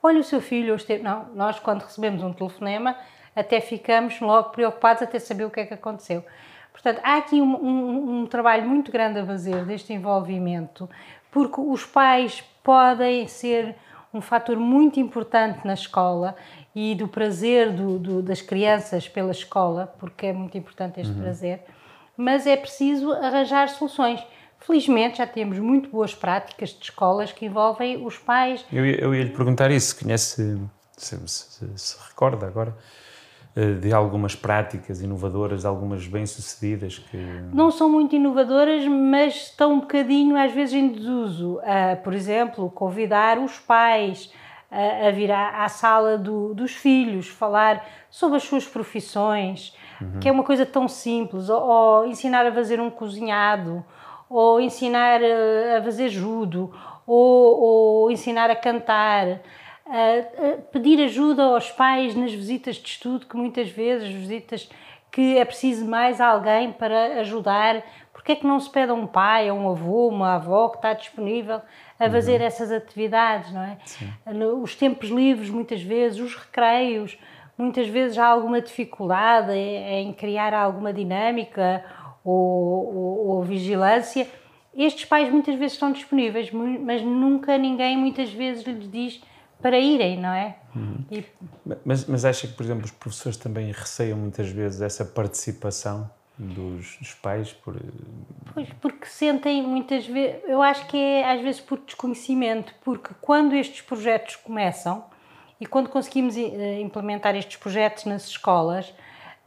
Olha, 0.00 0.20
o 0.20 0.22
seu 0.22 0.40
filho 0.40 0.74
hoje 0.74 0.86
teve. 0.86 1.02
Não, 1.02 1.26
nós, 1.34 1.58
quando 1.58 1.82
recebemos 1.82 2.22
um 2.22 2.32
telefonema, 2.32 2.94
até 3.34 3.60
ficamos 3.60 4.20
logo 4.20 4.50
preocupados 4.50 5.02
até 5.02 5.18
saber 5.18 5.44
o 5.44 5.50
que 5.50 5.58
é 5.58 5.66
que 5.66 5.74
aconteceu. 5.74 6.24
Portanto, 6.72 7.00
há 7.02 7.16
aqui 7.16 7.40
um, 7.40 7.56
um- 7.56 8.20
um 8.20 8.26
trabalho 8.26 8.68
muito 8.68 8.92
grande 8.92 9.18
a 9.18 9.26
fazer 9.26 9.64
deste 9.64 9.92
envolvimento, 9.92 10.88
porque 11.32 11.60
os 11.60 11.84
pais 11.84 12.44
podem 12.62 13.26
ser 13.26 13.74
um 14.14 14.20
fator 14.20 14.56
muito 14.56 14.98
importante 15.00 15.66
na 15.66 15.74
escola 15.74 16.36
e 16.78 16.94
do 16.94 17.08
prazer 17.08 17.72
do- 17.72 17.98
do- 17.98 18.22
das 18.22 18.42
crianças 18.42 19.08
pela 19.08 19.30
escola, 19.30 19.94
porque 19.98 20.26
é 20.26 20.32
muito 20.34 20.58
importante 20.58 21.00
este 21.00 21.14
prazer, 21.14 21.62
mas 22.14 22.46
é 22.46 22.54
preciso 22.54 23.10
arranjar 23.12 23.70
soluções. 23.70 24.22
Felizmente 24.60 25.16
já 25.18 25.26
temos 25.26 25.58
muito 25.58 25.88
boas 25.88 26.14
práticas 26.14 26.70
de 26.70 26.82
escolas 26.84 27.32
que 27.32 27.46
envolvem 27.46 28.04
os 28.04 28.18
pais. 28.18 28.62
Eu, 28.70 28.84
ia- 28.84 29.00
eu 29.00 29.14
ia 29.14 29.24
lhe 29.24 29.30
perguntar 29.30 29.70
isso, 29.70 29.98
conhece, 29.98 30.60
se, 30.98 31.16
se- 31.26 31.68
se- 31.78 31.96
recorda 32.08 32.46
agora, 32.46 32.76
eh, 33.54 33.72
de 33.74 33.92
algumas 33.94 34.34
práticas 34.34 35.00
inovadoras, 35.00 35.62
de 35.62 35.66
algumas 35.66 36.06
bem-sucedidas 36.06 36.98
que... 36.98 37.16
Não 37.54 37.70
são 37.70 37.88
muito 37.88 38.14
inovadoras, 38.16 38.84
mas 38.86 39.34
estão 39.34 39.72
um 39.74 39.80
bocadinho 39.80 40.36
às 40.36 40.52
vezes 40.52 40.74
em 40.74 40.88
desuso. 40.88 41.56
Uh, 41.58 42.02
por 42.04 42.12
exemplo, 42.12 42.68
convidar 42.70 43.38
os 43.38 43.58
pais 43.58 44.30
uh, 44.70 45.08
a 45.08 45.10
vir 45.10 45.30
à, 45.30 45.64
à 45.64 45.68
sala 45.68 46.18
do, 46.18 46.54
dos 46.54 46.72
filhos, 46.72 47.28
falar 47.28 47.84
sobre 48.10 48.36
as 48.36 48.42
suas 48.42 48.66
profissões, 48.66 49.74
uhum. 50.00 50.20
que 50.20 50.28
é 50.28 50.32
uma 50.32 50.44
coisa 50.44 50.64
tão 50.64 50.88
simples, 50.88 51.48
ou, 51.48 51.62
ou, 51.62 52.06
ensinar 52.06 52.46
a 52.46 52.52
fazer 52.52 52.80
um 52.80 52.90
cozinhado, 52.90 53.84
ou 54.28 54.60
ensinar 54.60 55.20
a, 55.22 55.78
a 55.78 55.82
fazer 55.82 56.08
judo, 56.08 56.72
ou, 57.06 57.60
ou 57.60 58.10
ensinar 58.10 58.50
a 58.50 58.56
cantar 58.56 59.40
pedir 60.72 61.00
ajuda 61.00 61.44
aos 61.44 61.70
pais 61.70 62.16
nas 62.16 62.32
visitas 62.32 62.74
de 62.74 62.88
estudo, 62.88 63.24
que 63.24 63.36
muitas 63.36 63.70
vezes 63.70 64.08
visitas 64.12 64.68
que 65.16 65.38
é 65.38 65.44
preciso 65.46 65.86
mais 65.86 66.20
alguém 66.20 66.72
para 66.72 67.20
ajudar. 67.20 67.82
Porque 68.26 68.32
é 68.32 68.36
que 68.40 68.46
não 68.46 68.58
se 68.58 68.68
pede 68.68 68.90
a 68.90 68.94
um 68.94 69.06
pai, 69.06 69.48
a 69.48 69.54
um 69.54 69.70
avô, 69.70 70.08
uma 70.08 70.34
avó 70.34 70.68
que 70.68 70.78
está 70.78 70.92
disponível 70.92 71.60
a 71.96 72.10
fazer 72.10 72.40
uhum. 72.40 72.46
essas 72.48 72.72
atividades, 72.72 73.52
não 73.52 73.62
é? 73.62 73.78
Sim. 73.84 74.12
Os 74.60 74.74
tempos 74.74 75.10
livres, 75.10 75.48
muitas 75.48 75.80
vezes, 75.80 76.18
os 76.18 76.34
recreios, 76.34 77.16
muitas 77.56 77.86
vezes 77.86 78.18
há 78.18 78.26
alguma 78.26 78.60
dificuldade 78.60 79.52
em 79.52 80.12
criar 80.12 80.52
alguma 80.54 80.92
dinâmica 80.92 81.84
ou, 82.24 82.34
ou, 82.34 83.26
ou 83.28 83.42
vigilância. 83.44 84.26
Estes 84.76 85.04
pais 85.04 85.30
muitas 85.30 85.54
vezes 85.54 85.74
estão 85.74 85.92
disponíveis, 85.92 86.50
mas 86.50 87.02
nunca 87.02 87.56
ninguém 87.56 87.96
muitas 87.96 88.32
vezes 88.32 88.64
lhes 88.64 88.90
diz 88.90 89.22
para 89.62 89.78
irem, 89.78 90.18
não 90.18 90.32
é? 90.32 90.56
Uhum. 90.74 91.04
E... 91.12 91.24
Mas, 91.84 92.04
mas 92.06 92.24
acha 92.24 92.48
que, 92.48 92.54
por 92.54 92.64
exemplo, 92.64 92.86
os 92.86 92.90
professores 92.90 93.38
também 93.38 93.70
receiam 93.70 94.18
muitas 94.18 94.48
vezes 94.48 94.80
essa 94.80 95.04
participação 95.04 96.10
dos, 96.38 96.96
dos 96.98 97.14
pais? 97.14 97.52
Por... 97.52 97.76
Pois, 98.52 98.68
porque 98.80 99.06
sentem 99.06 99.62
muitas 99.62 100.06
vezes, 100.06 100.42
eu 100.44 100.62
acho 100.62 100.86
que 100.86 100.96
é 100.96 101.32
às 101.32 101.40
vezes 101.40 101.60
por 101.60 101.78
desconhecimento, 101.78 102.74
porque 102.84 103.10
quando 103.20 103.54
estes 103.54 103.80
projetos 103.80 104.36
começam 104.36 105.04
e 105.60 105.66
quando 105.66 105.88
conseguimos 105.88 106.36
eh, 106.36 106.80
implementar 106.80 107.34
estes 107.34 107.56
projetos 107.56 108.04
nas 108.04 108.26
escolas, 108.26 108.92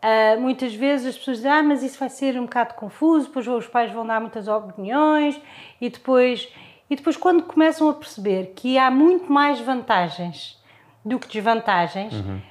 Uh, 0.02 0.40
muitas 0.40 0.74
vezes 0.74 1.08
as 1.08 1.18
pessoas 1.18 1.38
dizem, 1.40 1.52
ah, 1.52 1.62
mas 1.62 1.84
isso 1.84 2.00
vai 2.00 2.08
ser 2.08 2.40
um 2.40 2.44
bocado 2.44 2.74
confuso, 2.76 3.28
depois 3.28 3.46
os 3.46 3.68
pais 3.68 3.92
vão 3.92 4.08
dar 4.08 4.22
muitas 4.22 4.48
opiniões 4.48 5.38
e 5.82 5.90
depois 5.90 6.48
e 6.90 6.96
depois, 6.96 7.16
quando 7.16 7.44
começam 7.44 7.88
a 7.90 7.94
perceber 7.94 8.54
que 8.56 8.78
há 8.78 8.90
muito 8.90 9.32
mais 9.32 9.60
vantagens 9.60 10.58
do 11.06 11.20
que 11.20 11.28
desvantagens, 11.28 12.14
uhum. 12.14 12.42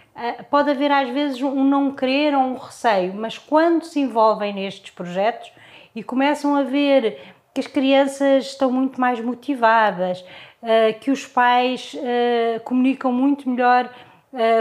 Pode 0.50 0.70
haver 0.70 0.90
às 0.90 1.08
vezes 1.10 1.40
um 1.42 1.64
não 1.64 1.92
querer 1.92 2.34
ou 2.34 2.42
um 2.42 2.56
receio, 2.56 3.14
mas 3.14 3.38
quando 3.38 3.84
se 3.84 4.00
envolvem 4.00 4.52
nestes 4.52 4.90
projetos 4.90 5.52
e 5.94 6.02
começam 6.02 6.56
a 6.56 6.62
ver 6.62 7.18
que 7.54 7.60
as 7.60 7.66
crianças 7.66 8.46
estão 8.46 8.70
muito 8.70 9.00
mais 9.00 9.20
motivadas, 9.20 10.24
eh, 10.62 10.92
que 10.94 11.10
os 11.10 11.26
pais 11.26 11.96
eh, 11.98 12.60
comunicam 12.64 13.12
muito 13.12 13.48
melhor 13.48 13.90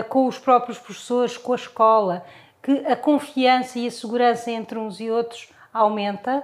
com 0.08 0.28
os 0.28 0.40
próprios 0.40 0.80
professores, 0.80 1.38
com 1.38 1.52
a 1.52 1.58
escola, 1.58 2.26
que 2.64 2.72
a 2.88 2.96
confiança 2.96 3.78
e 3.78 3.88
a 3.88 3.92
segurança 3.92 4.50
entre 4.50 4.80
uns 4.80 5.02
e 5.02 5.12
outros 5.12 5.50
aumenta, 5.74 6.42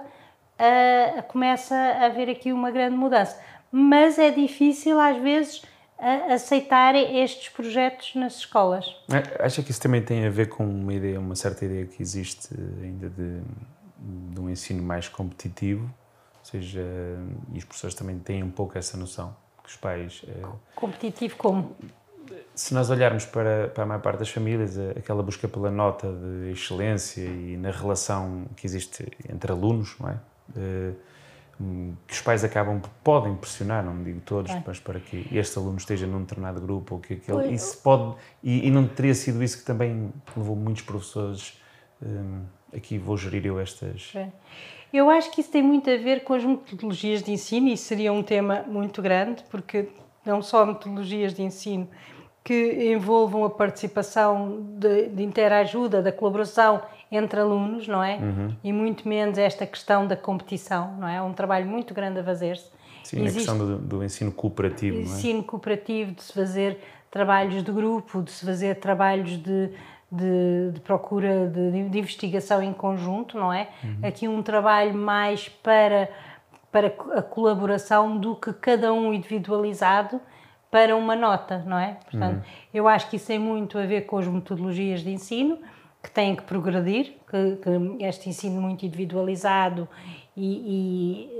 começa 1.28 1.74
a 1.74 2.04
haver 2.04 2.28
aqui 2.28 2.52
uma 2.52 2.70
grande 2.70 2.94
mudança. 2.94 3.40
Mas 3.72 4.18
é 4.18 4.30
difícil, 4.30 5.00
às 5.00 5.16
vezes, 5.16 5.62
aceitar 5.98 6.94
estes 6.94 7.48
projetos 7.48 8.14
nas 8.14 8.36
escolas. 8.36 8.84
É, 9.10 9.44
acha 9.44 9.62
que 9.62 9.70
isso 9.70 9.80
também 9.80 10.02
tem 10.02 10.26
a 10.26 10.30
ver 10.30 10.48
com 10.48 10.64
uma 10.64 10.92
ideia, 10.92 11.18
uma 11.18 11.36
certa 11.36 11.64
ideia 11.64 11.86
que 11.86 12.02
existe 12.02 12.48
ainda 12.82 13.08
de, 13.08 13.40
de 13.98 14.40
um 14.40 14.50
ensino 14.50 14.82
mais 14.82 15.08
competitivo? 15.08 15.84
Ou 15.84 16.44
seja, 16.44 16.82
e 17.52 17.58
os 17.58 17.64
professores 17.64 17.94
também 17.94 18.18
têm 18.18 18.42
um 18.42 18.50
pouco 18.50 18.76
essa 18.76 18.96
noção, 18.96 19.34
que 19.62 19.70
os 19.70 19.76
pais... 19.76 20.22
Eh, 20.28 20.46
competitivo 20.74 21.36
como? 21.36 21.74
Se 22.54 22.74
nós 22.74 22.90
olharmos 22.90 23.24
para, 23.24 23.68
para 23.68 23.84
a 23.84 23.86
maior 23.86 24.00
parte 24.00 24.18
das 24.18 24.28
famílias, 24.28 24.78
aquela 24.96 25.22
busca 25.22 25.48
pela 25.48 25.70
nota 25.70 26.06
de 26.12 26.50
excelência 26.52 27.22
e 27.22 27.56
na 27.56 27.70
relação 27.70 28.44
que 28.56 28.66
existe 28.66 29.06
entre 29.28 29.50
alunos, 29.52 29.96
não 29.98 30.10
é? 30.10 30.18
Que 31.56 32.14
os 32.14 32.20
pais 32.20 32.42
acabam, 32.42 32.80
podem 33.02 33.34
pressionar, 33.36 33.84
não 33.84 34.02
digo 34.02 34.20
todos, 34.20 34.50
é. 34.50 34.62
mas 34.66 34.80
para 34.80 34.98
que 34.98 35.28
este 35.32 35.56
aluno 35.58 35.76
esteja 35.76 36.06
num 36.06 36.20
determinado 36.20 36.60
grupo 36.60 36.96
ou 36.96 37.00
que 37.00 37.14
aquele. 37.14 37.54
Isso 37.54 37.80
pode. 37.82 38.16
E, 38.42 38.66
e, 38.66 38.70
não 38.70 38.86
teria 38.86 39.14
sido 39.14 39.42
isso 39.42 39.58
que 39.58 39.64
também 39.64 40.12
levou 40.36 40.56
muitos 40.56 40.82
professores. 40.82 41.60
Um, 42.02 42.42
aqui 42.74 42.98
vou 42.98 43.16
gerir 43.16 43.46
eu 43.46 43.60
estas. 43.60 44.12
É. 44.14 44.28
Eu 44.92 45.10
acho 45.10 45.30
que 45.30 45.40
isso 45.40 45.50
tem 45.50 45.62
muito 45.62 45.90
a 45.90 45.96
ver 45.96 46.22
com 46.22 46.34
as 46.34 46.44
metodologias 46.44 47.22
de 47.22 47.32
ensino 47.32 47.68
e 47.68 47.76
seria 47.76 48.12
um 48.12 48.22
tema 48.22 48.64
muito 48.66 49.02
grande, 49.02 49.42
porque 49.50 49.88
não 50.24 50.40
só 50.40 50.64
metodologias 50.64 51.34
de 51.34 51.42
ensino 51.42 51.88
que 52.44 52.92
envolvam 52.92 53.42
a 53.44 53.50
participação 53.50 54.62
de, 54.78 55.08
de 55.08 55.22
interajuda, 55.22 56.02
da 56.02 56.12
colaboração 56.12 56.82
entre 57.10 57.40
alunos, 57.40 57.88
não 57.88 58.04
é? 58.04 58.16
Uhum. 58.16 58.54
E 58.62 58.70
muito 58.70 59.08
menos 59.08 59.38
esta 59.38 59.66
questão 59.66 60.06
da 60.06 60.14
competição, 60.14 60.94
não 60.98 61.08
é? 61.08 61.16
É 61.16 61.22
um 61.22 61.32
trabalho 61.32 61.66
muito 61.66 61.94
grande 61.94 62.20
a 62.20 62.24
fazer-se. 62.24 62.66
Sim, 63.02 63.24
Existe 63.24 63.30
a 63.30 63.52
questão 63.52 63.58
do, 63.58 63.78
do, 63.78 64.04
ensino 64.04 64.30
cooperativo, 64.30 64.98
Ensino 64.98 65.40
é? 65.40 65.42
cooperativo, 65.42 66.12
de 66.12 66.22
se 66.22 66.32
fazer 66.32 66.78
trabalhos 67.10 67.62
de 67.62 67.72
grupo, 67.72 68.22
de 68.22 68.30
se 68.30 68.44
fazer 68.44 68.76
trabalhos 68.76 69.38
de, 69.38 69.70
de, 70.10 70.70
de 70.72 70.80
procura 70.80 71.46
de, 71.46 71.88
de, 71.88 71.98
investigação 71.98 72.62
em 72.62 72.72
conjunto, 72.72 73.38
não 73.38 73.52
é? 73.52 73.68
Uhum. 73.82 73.98
Aqui 74.02 74.28
um 74.28 74.42
trabalho 74.42 74.94
mais 74.94 75.48
para, 75.48 76.10
para 76.70 76.88
a 76.88 77.22
colaboração 77.22 78.18
do 78.18 78.34
que 78.34 78.52
cada 78.52 78.92
um 78.92 79.14
individualizado 79.14 80.20
para 80.74 80.96
uma 80.96 81.14
nota, 81.14 81.62
não 81.64 81.78
é? 81.78 81.98
Portanto, 82.10 82.38
uhum. 82.38 82.42
eu 82.74 82.88
acho 82.88 83.08
que 83.08 83.14
isso 83.14 83.28
tem 83.28 83.38
muito 83.38 83.78
a 83.78 83.86
ver 83.86 84.06
com 84.06 84.18
as 84.18 84.26
metodologias 84.26 85.02
de 85.02 85.10
ensino, 85.12 85.60
que 86.02 86.10
têm 86.10 86.34
que 86.34 86.42
progredir, 86.42 87.12
que, 87.30 87.56
que 87.62 88.04
este 88.04 88.28
ensino 88.28 88.60
muito 88.60 88.84
individualizado 88.84 89.88
e, 90.36 91.30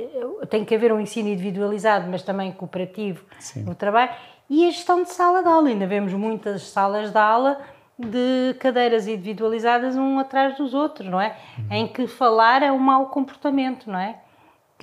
e, 0.40 0.46
tem 0.46 0.64
que 0.64 0.72
haver 0.72 0.92
um 0.92 1.00
ensino 1.00 1.28
individualizado, 1.28 2.08
mas 2.08 2.22
também 2.22 2.52
cooperativo 2.52 3.24
Sim. 3.40 3.64
no 3.64 3.74
trabalho, 3.74 4.12
e 4.48 4.68
a 4.68 4.70
gestão 4.70 5.02
de 5.02 5.10
sala 5.10 5.42
de 5.42 5.48
aula. 5.48 5.68
Ainda 5.68 5.86
vemos 5.88 6.12
muitas 6.12 6.68
salas 6.68 7.10
de 7.10 7.18
aula 7.18 7.58
de 7.98 8.54
cadeiras 8.60 9.08
individualizadas 9.08 9.96
um 9.96 10.16
atrás 10.20 10.56
dos 10.56 10.74
outros, 10.74 11.08
não 11.08 11.20
é? 11.20 11.36
Uhum. 11.58 11.66
Em 11.72 11.88
que 11.88 12.06
falar 12.06 12.62
é 12.62 12.70
um 12.70 12.78
mau 12.78 13.06
comportamento, 13.06 13.90
não 13.90 13.98
é? 13.98 14.14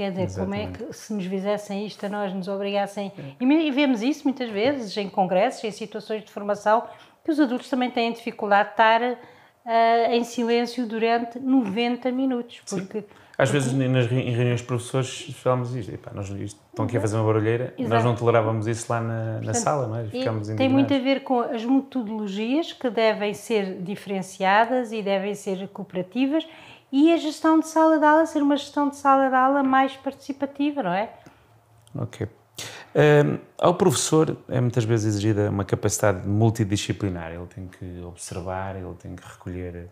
Quer 0.01 0.09
dizer, 0.09 0.23
Exatamente. 0.23 0.77
como 0.77 0.85
é 0.85 0.87
que 0.87 0.97
se 0.97 1.13
nos 1.13 1.25
fizessem 1.27 1.85
isto 1.85 2.03
a 2.03 2.09
nós, 2.09 2.33
nos 2.33 2.47
obrigassem. 2.47 3.11
E 3.39 3.71
vemos 3.71 4.01
isso 4.01 4.23
muitas 4.23 4.49
vezes 4.49 4.97
em 4.97 5.07
congressos, 5.07 5.63
em 5.63 5.69
situações 5.69 6.25
de 6.25 6.31
formação, 6.31 6.83
que 7.23 7.29
os 7.29 7.39
adultos 7.39 7.69
também 7.69 7.91
têm 7.91 8.11
dificuldade 8.11 8.69
de 8.69 8.73
estar 8.73 8.99
uh, 9.03 10.11
em 10.11 10.23
silêncio 10.23 10.87
durante 10.87 11.37
90 11.37 12.11
minutos. 12.11 12.63
Porque, 12.67 13.03
Às 13.37 13.51
vezes, 13.51 13.73
nas, 13.73 14.11
em 14.11 14.31
reuniões 14.31 14.61
de 14.61 14.65
professores, 14.65 15.35
falamos 15.35 15.75
isto, 15.75 15.93
epá, 15.93 16.09
nós 16.15 16.27
isto, 16.29 16.59
estão 16.71 16.85
aqui 16.85 16.97
a 16.97 17.01
fazer 17.01 17.17
uma 17.17 17.25
barulheira, 17.25 17.71
Exato. 17.77 17.93
nós 17.93 18.03
não 18.03 18.15
tolerávamos 18.15 18.65
isso 18.65 18.91
lá 18.91 18.99
na, 18.99 19.23
Portanto, 19.33 19.45
na 19.45 19.53
sala, 19.53 19.87
não 19.87 19.97
é? 19.97 20.05
Ficamos 20.05 20.47
Tem 20.47 20.67
muito 20.67 20.91
a 20.91 20.97
ver 20.97 21.21
com 21.21 21.41
as 21.41 21.63
metodologias 21.63 22.73
que 22.73 22.89
devem 22.89 23.35
ser 23.35 23.83
diferenciadas 23.83 24.91
e 24.91 25.03
devem 25.03 25.35
ser 25.35 25.67
cooperativas 25.67 26.43
e 26.91 27.13
a 27.13 27.17
gestão 27.17 27.59
de 27.59 27.67
sala 27.67 27.97
de 27.97 28.05
aula 28.05 28.25
ser 28.25 28.41
uma 28.41 28.57
gestão 28.57 28.89
de 28.89 28.97
sala 28.97 29.29
de 29.29 29.35
aula 29.35 29.63
mais 29.63 29.95
participativa, 29.95 30.83
não 30.83 30.93
é? 30.93 31.13
Ok. 31.95 32.27
Um, 32.93 33.39
ao 33.57 33.75
professor 33.75 34.37
é 34.49 34.59
muitas 34.59 34.83
vezes 34.83 35.05
exigida 35.05 35.49
uma 35.49 35.63
capacidade 35.63 36.27
multidisciplinar. 36.27 37.31
Ele 37.31 37.47
tem 37.47 37.67
que 37.67 38.01
observar, 38.03 38.75
ele 38.75 38.93
tem 38.95 39.15
que 39.15 39.23
recolher 39.25 39.89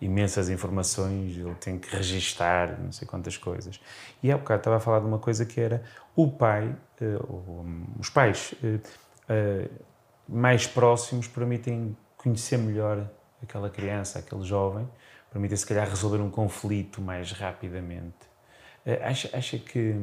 imensas 0.00 0.48
informações, 0.48 1.36
ele 1.36 1.54
tem 1.54 1.78
que 1.78 1.94
registar 1.94 2.80
não 2.80 2.90
sei 2.90 3.06
quantas 3.06 3.36
coisas. 3.36 3.80
E 4.22 4.32
há 4.32 4.36
bocado 4.36 4.60
estava 4.60 4.76
a 4.76 4.80
falar 4.80 5.00
de 5.00 5.06
uma 5.06 5.18
coisa 5.18 5.44
que 5.44 5.60
era 5.60 5.82
o 6.16 6.28
pai, 6.28 6.74
uh, 7.00 7.96
os 7.98 8.10
pais 8.10 8.54
uh, 8.62 8.76
uh, 8.76 9.70
mais 10.28 10.66
próximos 10.66 11.28
permitem 11.28 11.96
conhecer 12.16 12.58
melhor 12.58 13.08
aquela 13.42 13.70
criança, 13.70 14.18
aquele 14.18 14.42
jovem, 14.42 14.88
permitem 15.30 15.56
se 15.56 15.66
calhar 15.66 15.88
resolver 15.88 16.18
um 16.18 16.30
conflito 16.30 17.00
mais 17.00 17.32
rapidamente. 17.32 18.28
acha, 19.02 19.30
acha 19.36 19.58
que 19.58 19.96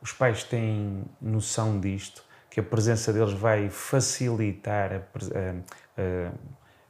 os 0.00 0.12
pais 0.12 0.44
têm 0.44 1.04
noção 1.20 1.80
disto, 1.80 2.22
que 2.50 2.60
a 2.60 2.62
presença 2.62 3.12
deles 3.12 3.32
vai 3.32 3.70
facilitar 3.70 4.92
a, 4.92 4.96
a, 4.96 6.32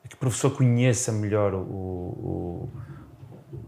a, 0.05 0.09
que 0.09 0.15
o 0.15 0.19
professor 0.19 0.51
conheça 0.51 1.13
melhor 1.13 1.55
o, 1.55 2.69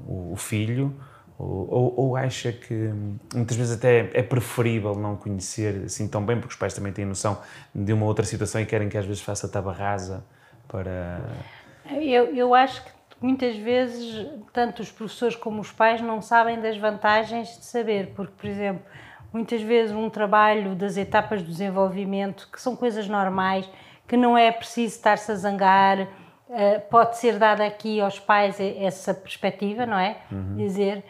o, 0.07 0.33
o 0.33 0.37
filho, 0.37 0.95
ou, 1.39 1.95
ou, 1.97 2.17
acha 2.17 2.51
que 2.51 2.91
muitas 3.35 3.57
vezes 3.57 3.77
até 3.77 4.11
é 4.15 4.23
preferível 4.23 4.95
não 4.95 5.17
conhecer 5.17 5.85
assim 5.85 6.09
tão 6.09 6.25
bem, 6.25 6.37
porque 6.37 6.53
os 6.53 6.59
pais 6.59 6.73
também 6.73 6.93
têm 6.93 7.05
noção 7.05 7.41
de 7.75 7.93
uma 7.93 8.07
outra 8.07 8.25
situação 8.25 8.61
e 8.61 8.67
querem 8.67 8.89
que 8.89 8.97
às 8.97 9.05
vezes 9.05 9.21
faça 9.21 9.47
tábua 9.47 9.75
rasa 9.75 10.25
para 10.67 11.21
Eu, 11.91 12.35
eu 12.35 12.55
acho 12.55 12.83
que 12.85 12.91
muitas 13.21 13.57
vezes, 13.57 14.27
tanto 14.53 14.83
os 14.83 14.91
professores 14.91 15.37
como 15.37 15.61
os 15.61 15.73
pais 15.73 16.01
não 16.01 16.21
sabem 16.21 16.61
das 16.61 16.77
vantagens 16.77 17.49
de 17.59 17.65
saber, 17.65 18.13
porque, 18.15 18.33
por 18.37 18.47
exemplo, 18.47 18.83
muitas 19.33 19.63
vezes 19.63 19.95
um 19.95 20.09
trabalho 20.11 20.75
das 20.75 20.97
etapas 20.97 21.43
do 21.43 21.49
desenvolvimento, 21.49 22.49
que 22.53 22.61
são 22.61 22.77
coisas 22.77 23.09
normais, 23.09 23.69
que 24.07 24.17
não 24.17 24.37
é 24.37 24.53
preciso 24.53 24.95
estar-se 24.95 25.33
a 25.33 25.35
zangar, 25.35 26.09
eh, 26.49 26.79
pode 26.79 27.19
ser 27.19 27.39
dada 27.39 27.67
aqui 27.67 28.01
aos 28.01 28.21
pais 28.21 28.59
essa 28.61 29.13
perspectiva, 29.13 29.85
não 29.85 29.99
é? 29.99 30.19
Uhum. 30.31 30.57
Dizer, 30.57 31.03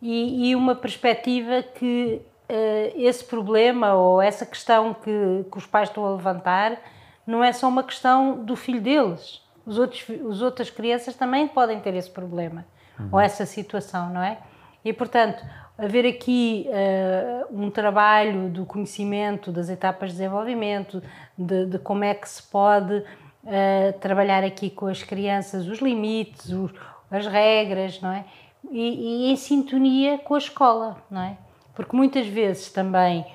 e, 0.00 0.50
e, 0.50 0.56
uma 0.56 0.74
perspectiva 0.74 1.62
que 1.62 2.22
uh, 2.48 2.92
esse 2.94 3.24
problema 3.24 3.94
ou 3.94 4.22
essa 4.22 4.46
questão 4.46 4.94
que, 4.94 5.44
que 5.50 5.58
os 5.58 5.66
pais 5.66 5.88
estão 5.88 6.04
a 6.04 6.10
levantar 6.10 6.78
não 7.26 7.42
é 7.42 7.52
só 7.52 7.66
uma 7.66 7.82
questão 7.82 8.44
do 8.44 8.54
filho 8.54 8.80
deles. 8.80 9.42
Os 9.66 9.78
outros, 9.78 10.04
os 10.24 10.40
outras 10.40 10.70
crianças 10.70 11.16
também 11.16 11.48
podem 11.48 11.80
ter 11.80 11.94
esse 11.94 12.08
problema 12.08 12.64
uhum. 12.98 13.08
ou 13.12 13.20
essa 13.20 13.44
situação, 13.44 14.10
não 14.10 14.22
é? 14.22 14.38
E 14.84 14.92
portanto, 14.92 15.44
haver 15.76 16.06
aqui 16.06 16.66
uh, 16.68 17.62
um 17.62 17.70
trabalho 17.70 18.48
do 18.48 18.64
conhecimento 18.64 19.50
das 19.50 19.68
etapas 19.68 20.10
de 20.10 20.16
desenvolvimento, 20.16 21.02
de, 21.36 21.66
de 21.66 21.78
como 21.78 22.04
é 22.04 22.14
que 22.14 22.28
se 22.28 22.42
pode 22.42 22.94
uh, 22.94 23.98
trabalhar 24.00 24.44
aqui 24.44 24.70
com 24.70 24.86
as 24.86 25.02
crianças 25.02 25.66
os 25.66 25.80
limites, 25.80 26.50
os, 26.50 26.70
as 27.10 27.26
regras, 27.26 28.00
não 28.00 28.12
é? 28.12 28.24
E, 28.70 29.26
e, 29.26 29.32
em 29.32 29.36
sintonia 29.36 30.18
com 30.18 30.34
a 30.34 30.38
escola, 30.38 30.96
não 31.10 31.20
é? 31.20 31.36
Porque 31.74 31.94
muitas 31.94 32.26
vezes 32.26 32.72
também 32.72 33.26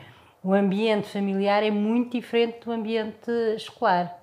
o 0.43 0.53
ambiente 0.53 1.07
familiar 1.07 1.63
é 1.63 1.71
muito 1.71 2.13
diferente 2.17 2.65
do 2.65 2.71
ambiente 2.71 3.29
escolar. 3.55 4.20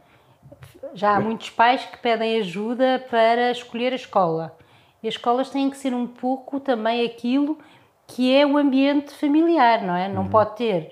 Já 0.94 1.16
há 1.16 1.20
muitos 1.20 1.50
pais 1.50 1.84
que 1.84 1.98
pedem 1.98 2.38
ajuda 2.38 3.04
para 3.10 3.50
escolher 3.50 3.92
a 3.92 3.96
escola. 3.96 4.56
E 5.02 5.08
as 5.08 5.14
escolas 5.14 5.50
têm 5.50 5.70
que 5.70 5.76
ser 5.76 5.94
um 5.94 6.06
pouco 6.06 6.58
também 6.58 7.04
aquilo 7.04 7.58
que 8.06 8.34
é 8.34 8.46
o 8.46 8.56
ambiente 8.56 9.12
familiar, 9.12 9.82
não 9.82 9.94
é? 9.94 10.08
Não 10.08 10.22
uhum. 10.22 10.28
pode 10.28 10.56
ter 10.56 10.90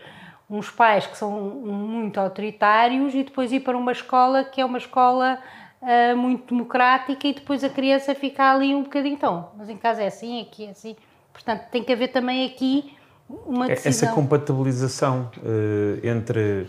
uns 0.49 0.71
pais 0.71 1.07
que 1.07 1.17
são 1.17 1.31
muito 1.41 2.21
autoritários 2.21 3.15
e 3.15 3.25
depois 3.25 3.50
ir 3.53 3.61
para 3.61 3.76
uma 3.76 3.91
escola 3.91 4.45
que 4.45 4.61
é 4.61 4.65
uma 4.65 4.79
escola 4.79 5.41
uh, 5.83 6.17
muito 6.17 6.55
democrática 6.55 7.26
e 7.26 7.35
depois 7.35 7.65
a 7.65 7.69
criança 7.69 8.15
fica 8.15 8.53
ali 8.53 8.75
um 8.75 8.83
bocadinho, 8.83 9.15
então, 9.15 9.50
mas 9.57 9.69
em 9.69 9.76
casa 9.76 10.03
é 10.03 10.07
assim, 10.07 10.43
aqui 10.43 10.67
é 10.67 10.71
assim. 10.71 10.95
Portanto, 11.33 11.67
tem 11.71 11.83
que 11.83 11.93
haver 11.93 12.09
também 12.09 12.47
aqui 12.47 12.95
uma 13.29 13.67
decisão. 13.67 13.91
Essa 13.91 14.15
compatibilização 14.15 15.31
uh, 15.38 16.07
entre, 16.07 16.69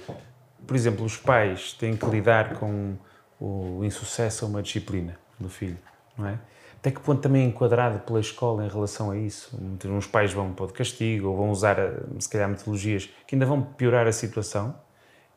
por 0.65 0.75
exemplo, 0.75 1.05
os 1.05 1.17
pais 1.17 1.73
têm 1.73 1.95
que 1.95 2.05
lidar 2.07 2.55
com 2.55 2.95
o 3.39 3.81
insucesso 3.83 4.45
a 4.45 4.47
uma 4.47 4.61
disciplina 4.61 5.17
do 5.39 5.49
filho, 5.49 5.77
não 6.17 6.27
é? 6.27 6.39
Até 6.79 6.91
que 6.91 6.99
ponto 6.99 7.21
também 7.21 7.43
é 7.43 7.45
enquadrado 7.45 7.99
pela 7.99 8.19
escola 8.19 8.63
em 8.63 8.69
relação 8.69 9.11
a 9.11 9.17
isso? 9.17 9.57
Uns 9.85 10.05
pais 10.05 10.31
vão 10.31 10.53
para 10.53 10.65
o 10.65 10.71
castigo 10.71 11.29
ou 11.29 11.35
vão 11.35 11.49
usar, 11.49 11.77
eh, 11.79 11.99
se 12.19 12.29
calhar, 12.29 12.47
metodologias 12.47 13.09
que 13.25 13.35
ainda 13.35 13.45
vão 13.45 13.61
piorar 13.61 14.07
a 14.07 14.11
situação 14.11 14.75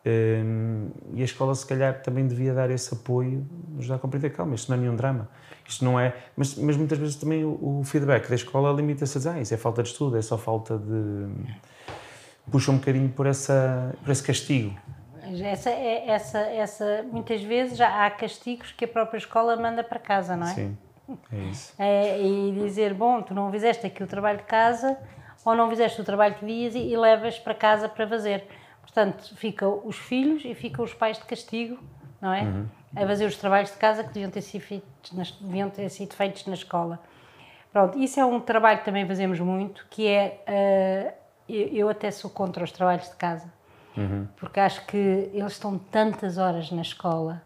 um, 0.05 0.89
e 1.15 1.21
a 1.21 1.25
escola, 1.25 1.55
se 1.55 1.67
calhar, 1.67 2.01
também 2.03 2.27
devia 2.27 2.55
dar 2.55 2.71
esse 2.71 2.95
apoio, 2.95 3.47
dá 3.87 3.97
a 3.97 3.99
compreender, 3.99 4.31
calma, 4.31 4.55
isto 4.55 4.71
não 4.71 4.79
é 4.79 4.81
nenhum 4.81 4.97
drama. 4.97 5.29
Isto 5.69 5.85
não 5.85 6.01
é. 6.01 6.17
Mas, 6.37 6.55
mas 6.57 6.77
muitas 6.77 6.99
vezes 6.99 7.17
também 7.17 7.45
o 7.45 7.83
feedback 7.85 8.29
da 8.29 8.35
escola 8.35 8.73
limita-se 8.73 9.17
a 9.17 9.19
dizer, 9.19 9.31
ah, 9.31 9.41
isso 9.41 9.55
é 9.55 9.57
falta 9.57 9.83
de 9.83 9.91
estudo, 9.91 10.17
é 10.17 10.23
só 10.23 10.39
falta 10.39 10.79
de. 10.79 11.29
puxa 12.51 12.71
um 12.71 12.79
bocadinho 12.79 13.11
por, 13.11 13.27
essa, 13.27 13.95
por 14.03 14.11
esse 14.11 14.23
castigo. 14.23 14.75
Essa, 15.43 15.71
é, 15.71 16.09
essa, 16.09 16.39
essa, 16.39 17.05
muitas 17.11 17.43
vezes 17.43 17.77
já 17.77 18.05
há 18.05 18.11
castigos 18.11 18.73
que 18.73 18.85
a 18.85 18.89
própria 18.89 19.19
escola 19.19 19.57
manda 19.57 19.85
para 19.85 19.99
casa, 19.99 20.37
não 20.37 20.47
é? 20.47 20.55
Sim. 20.55 20.79
É 21.33 21.37
isso. 21.51 21.75
É, 21.79 22.21
e 22.21 22.53
dizer, 22.53 22.95
bom, 22.95 23.21
tu 23.23 23.35
não 23.35 23.51
fizeste 23.51 23.87
aqui 23.87 24.03
o 24.03 24.07
trabalho 24.07 24.39
de 24.39 24.45
casa 24.45 24.97
ou 25.45 25.55
não 25.55 25.69
fizeste 25.69 26.01
o 26.01 26.05
trabalho 26.05 26.35
que 26.35 26.45
devias 26.45 26.75
e, 26.75 26.79
e 26.79 26.97
levas 26.97 27.39
para 27.39 27.55
casa 27.55 27.89
para 27.89 28.07
fazer. 28.07 28.45
Portanto, 28.83 29.35
ficam 29.37 29.81
os 29.85 29.97
filhos 29.97 30.45
e 30.45 30.55
ficam 30.55 30.85
os 30.85 30.93
pais 30.93 31.19
de 31.19 31.25
castigo, 31.25 31.79
não 32.21 32.33
é? 32.33 32.43
Uhum. 32.43 32.67
A 32.97 33.07
fazer 33.07 33.25
os 33.25 33.37
trabalhos 33.37 33.71
de 33.71 33.77
casa 33.77 34.03
que 34.03 34.13
deviam 34.13 34.31
ter 34.31 34.43
sido 34.43 34.63
feitos, 34.63 35.13
nas, 35.13 35.31
deviam 35.33 35.71
ter 35.71 35.89
sido 35.89 36.15
feitos 36.15 36.45
na 36.47 36.55
escola. 36.55 37.01
Pronto, 37.73 37.99
isso 37.99 38.19
é 38.19 38.25
um 38.25 38.41
trabalho 38.41 38.81
que 38.81 38.85
também 38.85 39.07
fazemos 39.07 39.39
muito, 39.39 39.87
que 39.89 40.09
é, 40.09 40.43
uh, 40.49 41.13
eu, 41.49 41.69
eu, 41.69 41.89
até 41.89 42.11
sou 42.11 42.29
contra 42.29 42.65
os 42.65 42.73
trabalhos 42.73 43.09
de 43.09 43.15
casa, 43.15 43.53
uhum. 43.97 44.27
porque 44.37 44.61
acho 44.61 44.85
que 44.87 44.97
eles 45.33 45.53
estão 45.53 45.79
tantas 45.79 46.39
horas 46.39 46.71
na 46.71 46.83
escola 46.83 47.43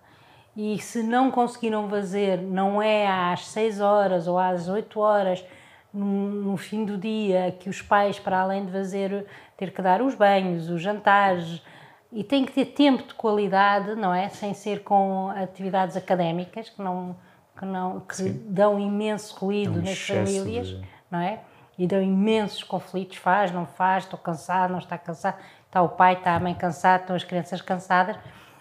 e 0.57 0.79
se 0.79 1.03
não 1.03 1.31
conseguiram 1.31 1.89
fazer, 1.89 2.41
não 2.41 2.81
é 2.81 3.07
às 3.07 3.47
6 3.49 3.81
horas 3.81 4.29
ou 4.29 4.39
às 4.39 4.69
8 4.69 5.01
horas 5.01 5.45
no, 5.93 6.31
no, 6.31 6.57
fim 6.57 6.85
do 6.85 6.97
dia 6.97 7.57
que 7.59 7.69
os 7.69 7.83
pais, 7.83 8.19
para 8.19 8.41
além 8.41 8.65
de 8.65 8.73
fazer, 8.73 9.27
ter 9.57 9.73
que 9.73 9.83
dar 9.83 10.01
os 10.01 10.15
banhos, 10.15 10.69
os 10.71 10.81
jantares, 10.81 11.61
e 12.13 12.23
tem 12.23 12.45
que 12.45 12.53
ter 12.53 12.67
tempo 12.67 13.03
de 13.03 13.15
qualidade, 13.15 13.97
não 13.97 14.15
é? 14.15 14.29
Sem 14.29 14.55
ser 14.55 14.85
com 14.85 15.29
atividades 15.31 15.97
académicas 15.97 16.71
que 16.71 16.81
não 16.81 17.17
que 17.57 17.65
não 17.65 18.01
que 18.01 18.23
dão 18.31 18.81
imenso 18.81 19.37
ruído 19.37 19.79
um 19.79 19.83
nas 19.83 19.99
famílias, 19.99 20.69
de... 20.69 20.83
não 21.11 21.21
é? 21.21 21.41
E 21.79 21.87
dão 21.87 22.01
imensos 22.01 22.63
conflitos, 22.63 23.17
faz, 23.17 23.51
não 23.51 23.67
faz, 23.67 24.05
estou 24.05 24.19
cansado, 24.19 24.71
não 24.71 24.79
está 24.79 24.97
cansado, 24.97 25.37
está 25.67 25.83
o 25.83 25.89
pai, 25.89 26.15
está 26.15 26.35
a 26.35 26.41
mãe 26.41 26.55
cansada, 26.55 27.03
estão 27.03 27.17
as 27.17 27.25
crianças 27.25 27.61
cansadas. 27.61 28.17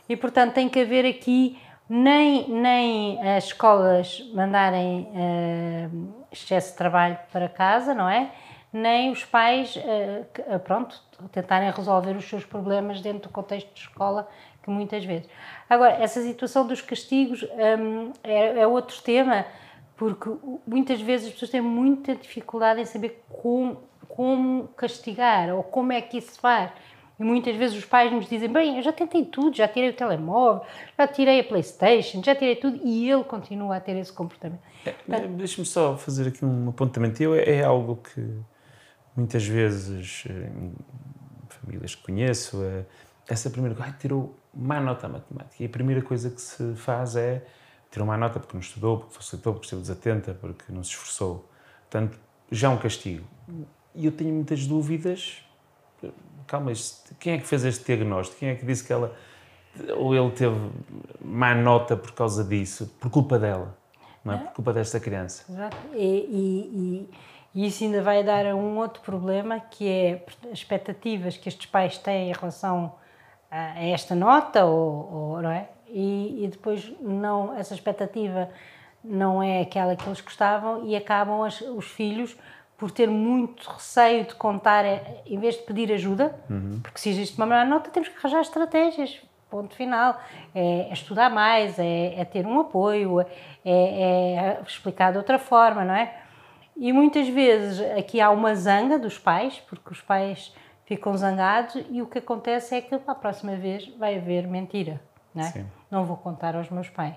E 0.10 0.18
portanto 0.18 0.54
tem 0.54 0.68
que 0.68 0.80
haver 0.80 1.06
aqui 1.06 1.60
nem, 1.88 2.50
nem 2.50 3.36
as 3.36 3.46
escolas 3.46 4.20
mandarem 4.34 5.08
uh, 5.12 6.26
excesso 6.32 6.72
de 6.72 6.78
trabalho 6.78 7.18
para 7.32 7.48
casa, 7.48 7.94
não 7.94 8.10
é? 8.10 8.32
Nem 8.72 9.12
os 9.12 9.24
pais, 9.24 9.76
uh, 9.76 10.60
pronto, 10.60 11.00
tentarem 11.32 11.70
resolver 11.72 12.16
os 12.16 12.28
seus 12.28 12.44
problemas 12.44 13.02
dentro 13.02 13.30
do 13.30 13.30
contexto 13.30 13.72
de 13.74 13.82
escola, 13.82 14.28
que 14.64 14.70
muitas 14.70 15.04
vezes. 15.06 15.30
Agora, 15.70 15.94
essa 16.02 16.22
situação 16.22 16.66
dos 16.66 16.82
castigos 16.82 17.44
um, 17.44 18.12
é, 18.24 18.62
é 18.62 18.68
outro 18.68 19.00
tema, 19.02 19.46
porque 19.96 20.30
muitas 20.66 21.02
vezes 21.02 21.28
as 21.28 21.34
pessoas 21.34 21.52
têm 21.52 21.62
muita 21.62 22.16
dificuldade 22.16 22.82
em 22.82 22.86
saber 22.86 23.24
como, 23.30 23.82
como 24.08 24.68
castigar 24.70 25.54
ou 25.54 25.64
como 25.64 25.92
é 25.92 26.02
que 26.02 26.18
isso 26.18 26.34
se 26.34 26.40
faz. 26.40 26.72
E 27.20 27.24
muitas 27.24 27.56
vezes 27.56 27.78
os 27.78 27.86
pais 27.86 28.12
nos 28.12 28.28
dizem: 28.28 28.52
Bem, 28.52 28.78
eu 28.78 28.84
já 28.84 28.92
tentei 28.92 29.24
tudo, 29.24 29.56
já 29.56 29.68
tirei 29.68 29.90
o 29.90 29.94
telemóvel, 29.94 30.66
já 30.98 31.08
tirei 31.08 31.40
a 31.40 31.44
PlayStation, 31.44 32.24
já 32.24 32.36
tirei 32.36 32.56
tudo, 32.56 32.80
e 32.84 33.10
ele 33.10 33.24
continua 33.24 33.78
a 33.78 33.80
ter 33.80 33.96
esse 33.98 34.12
comportamento. 34.12 34.62
É, 34.86 35.28
Deixa-me 35.28 35.66
só 35.66 35.96
fazer 35.96 36.28
aqui 36.28 36.44
um 36.44 36.70
apontamento. 36.70 37.22
Eu, 37.22 37.36
é, 37.36 37.58
é 37.58 37.64
algo 37.64 37.98
que 37.98 38.40
muitas 39.16 39.46
vezes, 39.46 40.26
eh, 40.28 40.50
em 40.58 40.74
famílias 41.48 41.94
que 41.94 42.04
conheço, 42.04 42.64
é, 42.64 42.84
essa 43.30 43.50
primeira 43.50 43.76
coisa, 43.76 43.96
tirou 44.00 44.36
má 44.54 44.80
nota 44.80 45.06
a 45.06 45.10
matemática. 45.10 45.64
E 45.64 45.66
a 45.66 45.70
primeira 45.70 46.02
coisa 46.02 46.30
que 46.30 46.42
se 46.42 46.76
faz 46.76 47.16
é 47.16 47.44
tirar 47.94 48.04
uma 48.04 48.18
nota 48.18 48.40
porque 48.40 48.56
não 48.56 48.62
estudou, 48.62 49.00
porque 49.00 49.16
facilitou, 49.16 49.54
porque 49.54 49.66
esteve 49.66 49.82
desatenta, 49.82 50.34
porque 50.34 50.66
não 50.70 50.84
se 50.84 50.90
esforçou. 50.90 51.50
Portanto, 51.90 52.18
já 52.52 52.70
um 52.70 52.78
castigo. 52.78 53.26
E 53.96 54.06
eu 54.06 54.12
tenho 54.12 54.34
muitas 54.34 54.66
dúvidas 54.68 55.44
calma, 56.48 56.72
quem 57.20 57.34
é 57.34 57.38
que 57.38 57.46
fez 57.46 57.64
este 57.66 57.86
diagnóstico? 57.86 58.40
Quem 58.40 58.50
é 58.50 58.56
que 58.56 58.66
disse 58.66 58.86
que 58.86 58.94
ela 58.94 59.16
ou 59.98 60.16
ele 60.16 60.30
teve 60.32 60.56
má 61.20 61.56
nota 61.56 61.98
por 61.98 62.12
causa 62.12 62.44
disso, 62.44 62.96
por 63.00 63.10
culpa 63.10 63.40
dela, 63.40 63.76
não 64.24 64.34
é? 64.36 64.38
Por 64.38 64.54
culpa 64.54 64.72
desta 64.74 65.00
criança. 65.00 65.52
Exato. 65.52 65.78
E, 65.94 66.06
e, 66.06 67.10
e, 67.56 67.68
isso 67.68 67.84
ainda 67.84 68.02
vai 68.02 68.24
dar 68.24 68.46
a 68.46 68.56
um 68.56 68.78
outro 68.78 69.02
problema, 69.02 69.60
que 69.60 69.90
é 69.90 70.26
as 70.46 70.60
expectativas 70.60 71.38
que 71.38 71.50
estes 71.50 71.66
pais 71.66 71.98
têm 71.98 72.30
em 72.30 72.34
relação 72.34 72.96
a 73.50 73.84
esta 73.84 74.14
nota, 74.14 74.64
ou, 74.64 75.12
ou 75.12 75.42
não 75.42 75.50
é? 75.50 75.70
E, 75.94 76.44
e, 76.44 76.48
depois 76.48 76.92
não, 77.00 77.56
essa 77.56 77.76
expectativa 77.76 78.50
não 79.04 79.44
é 79.44 79.62
aquela 79.62 79.96
que 79.96 80.06
eles 80.08 80.22
gostavam 80.22 80.88
e 80.88 80.96
acabam 80.96 81.44
as, 81.44 81.62
os 81.62 81.86
filhos 81.86 82.36
por 82.78 82.90
ter 82.90 83.08
muito 83.08 83.70
receio 83.70 84.26
de 84.26 84.34
contar, 84.34 84.84
é, 84.84 85.22
em 85.26 85.40
vez 85.40 85.56
de 85.56 85.62
pedir 85.62 85.94
ajuda, 85.94 86.36
uhum. 86.50 86.80
porque 86.82 87.00
se 87.00 87.10
existe 87.10 87.38
uma 87.38 87.46
má 87.46 87.64
nota, 87.64 87.92
temos 87.92 88.10
que 88.10 88.18
arranjar 88.18 88.42
estratégias. 88.42 89.22
Ponto 89.50 89.76
final. 89.76 90.20
É, 90.56 90.90
é 90.90 90.94
estudar 90.94 91.30
mais, 91.30 91.78
é, 91.78 92.20
é, 92.20 92.26
ter 92.26 92.46
um 92.46 92.60
apoio, 92.60 93.22
é, 93.22 93.28
é, 93.64 94.62
explicar 94.66 95.12
de 95.12 95.20
outra 95.20 95.38
forma, 95.38 95.86
não 95.86 95.94
é? 95.94 96.14
E 96.76 96.92
muitas 96.92 97.30
vezes 97.30 97.80
aqui 97.96 98.20
há 98.20 98.32
uma 98.32 98.56
zanga 98.56 98.98
dos 98.98 99.20
pais, 99.20 99.62
porque 99.70 99.92
os 99.92 100.02
pais 100.02 100.52
ficam 100.86 101.16
zangados 101.16 101.82
e 101.90 102.02
o 102.02 102.08
que 102.08 102.18
acontece 102.18 102.76
é 102.76 102.82
que 102.82 102.96
a 102.96 103.16
próxima 103.16 103.56
vez 103.56 103.88
vai 103.98 104.18
haver 104.18 104.48
mentira, 104.48 105.00
não 105.34 105.44
é? 105.44 105.66
Não 105.92 106.06
vou 106.06 106.18
contar 106.18 106.56
aos 106.56 106.70
meus 106.70 106.90
pais. 106.90 107.16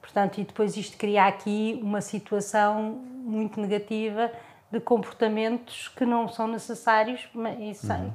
Portanto, 0.00 0.38
e 0.38 0.44
depois 0.44 0.76
isto 0.76 0.96
cria 0.96 1.26
aqui 1.26 1.78
uma 1.82 2.00
situação 2.00 2.82
muito 3.24 3.60
negativa 3.60 4.30
de 4.70 4.80
comportamentos 4.80 5.88
que 5.88 6.04
não 6.04 6.28
são 6.28 6.46
necessários. 6.48 7.28
Mas, 7.34 7.82
uhum. 7.82 8.12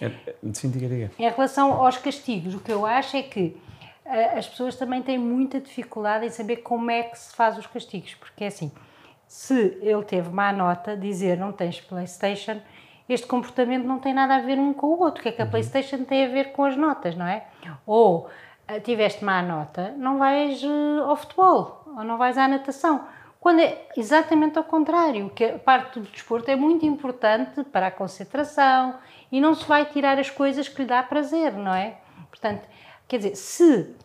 é, 0.00 0.34
sim, 0.52 0.70
diga, 0.70 0.88
diga. 0.88 1.10
Em 1.18 1.28
relação 1.30 1.72
aos 1.72 1.96
castigos, 1.96 2.54
o 2.54 2.60
que 2.60 2.70
eu 2.72 2.84
acho 2.84 3.16
é 3.16 3.22
que 3.22 3.56
a- 4.04 4.38
as 4.38 4.48
pessoas 4.48 4.76
também 4.76 5.02
têm 5.02 5.18
muita 5.18 5.60
dificuldade 5.60 6.26
em 6.26 6.30
saber 6.30 6.56
como 6.56 6.90
é 6.90 7.04
que 7.04 7.18
se 7.18 7.34
faz 7.34 7.56
os 7.56 7.66
castigos, 7.66 8.14
porque 8.14 8.44
é 8.44 8.48
assim, 8.48 8.70
se 9.26 9.78
ele 9.80 10.02
teve 10.04 10.28
má 10.30 10.52
nota, 10.52 10.96
dizer 10.96 11.38
não 11.38 11.52
tens 11.52 11.80
Playstation, 11.80 12.60
este 13.08 13.26
comportamento 13.26 13.84
não 13.84 13.98
tem 13.98 14.12
nada 14.12 14.36
a 14.36 14.40
ver 14.40 14.58
um 14.58 14.72
com 14.72 14.88
o 14.88 15.00
outro, 15.00 15.20
o 15.20 15.22
que 15.22 15.28
é 15.28 15.32
que 15.32 15.42
a 15.42 15.46
Playstation 15.46 16.04
tem 16.04 16.24
a 16.26 16.28
ver 16.28 16.52
com 16.52 16.64
as 16.64 16.76
notas, 16.76 17.14
não 17.16 17.26
é? 17.26 17.44
Ou 17.86 18.28
tiveste 18.78 19.24
má 19.24 19.42
nota, 19.42 19.94
não 19.96 20.18
vais 20.18 20.62
eh, 20.62 21.00
ao 21.04 21.16
futebol, 21.16 21.82
ou 21.86 22.04
não 22.04 22.16
vais 22.16 22.38
à 22.38 22.46
natação. 22.46 23.04
Quando 23.40 23.60
é 23.60 23.86
exatamente 23.96 24.58
ao 24.58 24.64
contrário, 24.64 25.30
que 25.30 25.44
a 25.44 25.58
parte 25.58 25.98
do 25.98 26.06
desporto 26.06 26.50
é 26.50 26.56
muito 26.56 26.84
importante 26.84 27.64
para 27.64 27.86
a 27.86 27.90
concentração 27.90 28.94
e 29.32 29.40
não 29.40 29.54
se 29.54 29.64
vai 29.66 29.86
tirar 29.86 30.18
as 30.18 30.28
coisas 30.28 30.68
que 30.68 30.82
lhe 30.82 30.88
dá 30.88 31.02
prazer, 31.02 31.54
não 31.54 31.74
é? 31.74 31.96
Portanto, 32.28 32.68
quer 33.08 33.16
dizer, 33.16 33.34
se 33.36 33.96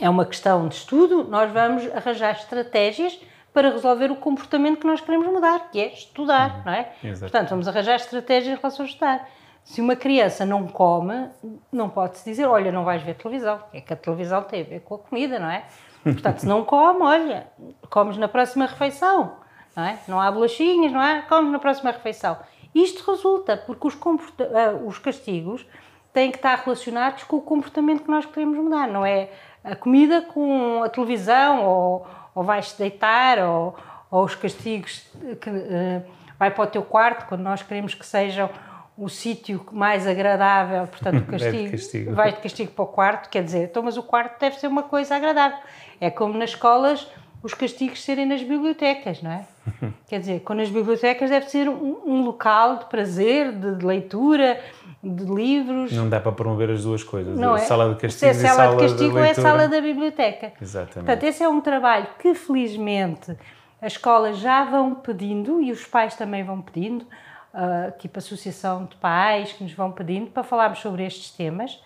é 0.00 0.10
uma 0.10 0.26
questão 0.26 0.66
de 0.66 0.74
estudo, 0.74 1.24
nós 1.24 1.50
vamos 1.52 1.88
arranjar 1.94 2.32
estratégias 2.32 3.18
para 3.52 3.70
resolver 3.70 4.10
o 4.10 4.16
comportamento 4.16 4.80
que 4.80 4.86
nós 4.86 5.00
queremos 5.00 5.28
mudar, 5.28 5.70
que 5.70 5.80
é 5.80 5.92
estudar, 5.92 6.64
não 6.64 6.72
é? 6.72 6.92
Exato. 7.02 7.30
Portanto, 7.30 7.50
vamos 7.50 7.68
arranjar 7.68 7.94
estratégias 7.94 8.58
em 8.58 8.60
relação 8.60 8.84
a 8.84 8.88
estudar. 8.88 9.30
Se 9.64 9.80
uma 9.80 9.96
criança 9.96 10.44
não 10.44 10.66
come, 10.68 11.28
não 11.72 11.88
pode-se 11.88 12.24
dizer, 12.24 12.44
olha, 12.44 12.70
não 12.70 12.84
vais 12.84 13.02
ver 13.02 13.14
televisão. 13.14 13.60
É 13.72 13.80
que 13.80 13.92
a 13.92 13.96
televisão 13.96 14.42
tem 14.42 14.60
a 14.60 14.64
ver 14.64 14.80
com 14.80 14.96
a 14.96 14.98
comida, 14.98 15.38
não 15.38 15.50
é? 15.50 15.64
Portanto, 16.02 16.40
se 16.40 16.46
não 16.46 16.64
come, 16.64 17.00
olha, 17.02 17.46
comes 17.88 18.18
na 18.18 18.28
próxima 18.28 18.66
refeição, 18.66 19.38
não 19.74 19.84
é? 19.84 19.98
Não 20.06 20.20
há 20.20 20.30
bolachinhas, 20.30 20.92
não 20.92 21.02
é? 21.02 21.22
Comes 21.22 21.50
na 21.50 21.58
próxima 21.58 21.90
refeição. 21.90 22.36
Isto 22.74 23.10
resulta 23.10 23.56
porque 23.56 23.86
os, 23.86 23.96
ah, 23.96 24.74
os 24.84 24.98
castigos 24.98 25.66
têm 26.12 26.30
que 26.30 26.36
estar 26.36 26.56
relacionados 26.56 27.24
com 27.24 27.36
o 27.36 27.40
comportamento 27.40 28.02
que 28.02 28.10
nós 28.10 28.26
queremos 28.26 28.58
mudar, 28.58 28.86
não 28.86 29.04
é 29.04 29.30
a 29.64 29.74
comida 29.74 30.20
com 30.20 30.82
a 30.82 30.88
televisão, 30.90 31.64
ou, 31.64 32.06
ou 32.34 32.44
vais-te 32.44 32.78
deitar, 32.78 33.38
ou, 33.38 33.74
ou 34.10 34.24
os 34.24 34.34
castigos 34.34 35.10
que 35.40 35.48
eh, 35.48 36.02
vai 36.38 36.50
para 36.50 36.64
o 36.64 36.66
teu 36.66 36.82
quarto, 36.82 37.26
quando 37.26 37.40
nós 37.40 37.62
queremos 37.62 37.94
que 37.94 38.04
sejam 38.04 38.50
o 38.96 39.08
sítio 39.08 39.64
mais 39.72 40.06
agradável, 40.06 40.86
portanto 40.86 41.16
o 41.16 41.20
de 41.24 41.26
castigo, 41.26 41.70
castigo. 41.70 42.14
vai 42.14 42.32
de 42.32 42.38
castigo 42.38 42.72
para 42.72 42.84
o 42.84 42.88
quarto, 42.88 43.28
quer 43.28 43.42
dizer, 43.42 43.64
então, 43.64 43.82
mas 43.82 43.96
o 43.96 44.02
quarto 44.02 44.38
deve 44.38 44.56
ser 44.56 44.68
uma 44.68 44.84
coisa 44.84 45.16
agradável. 45.16 45.58
É 46.00 46.10
como 46.10 46.36
nas 46.38 46.50
escolas 46.50 47.06
os 47.42 47.52
castigos 47.52 48.02
serem 48.02 48.24
nas 48.24 48.42
bibliotecas, 48.42 49.20
não 49.20 49.30
é? 49.30 49.44
Quer 50.08 50.18
dizer, 50.18 50.40
quando 50.40 50.60
nas 50.60 50.70
bibliotecas 50.70 51.28
deve 51.28 51.50
ser 51.50 51.68
um, 51.68 52.00
um 52.06 52.24
local 52.24 52.78
de 52.78 52.86
prazer, 52.86 53.52
de, 53.52 53.76
de 53.76 53.84
leitura, 53.84 54.58
de 55.02 55.24
livros. 55.24 55.92
Não 55.92 56.08
dá 56.08 56.20
para 56.20 56.32
promover 56.32 56.70
as 56.70 56.84
duas 56.84 57.04
coisas. 57.04 57.38
Não 57.38 57.52
a 57.52 57.58
é? 57.58 57.60
sala 57.60 57.94
de 57.94 58.10
Se 58.10 58.24
é 58.24 58.30
castigo 58.30 58.30
e 58.30 58.34
sala 58.34 58.54
sala 58.54 58.76
de 58.76 58.82
castigo 58.82 59.18
é 59.18 59.22
leitura. 59.22 59.48
sala 59.48 59.68
da 59.68 59.80
biblioteca. 59.80 60.52
Exatamente. 60.60 60.94
Portanto, 60.94 61.22
esse 61.24 61.42
é 61.42 61.48
um 61.48 61.60
trabalho 61.60 62.06
que 62.18 62.34
felizmente 62.34 63.36
as 63.80 63.92
escolas 63.92 64.38
já 64.38 64.64
vão 64.64 64.94
pedindo 64.94 65.60
e 65.60 65.70
os 65.70 65.84
pais 65.84 66.16
também 66.16 66.42
vão 66.42 66.62
pedindo, 66.62 67.06
ah, 67.54 67.92
tipo 67.98 68.18
associação 68.18 68.84
de 68.86 68.96
pais 68.96 69.52
que 69.52 69.62
nos 69.62 69.72
vão 69.72 69.92
pedindo 69.92 70.26
para 70.26 70.42
falarmos 70.42 70.80
sobre 70.80 71.04
estes 71.04 71.30
temas 71.30 71.80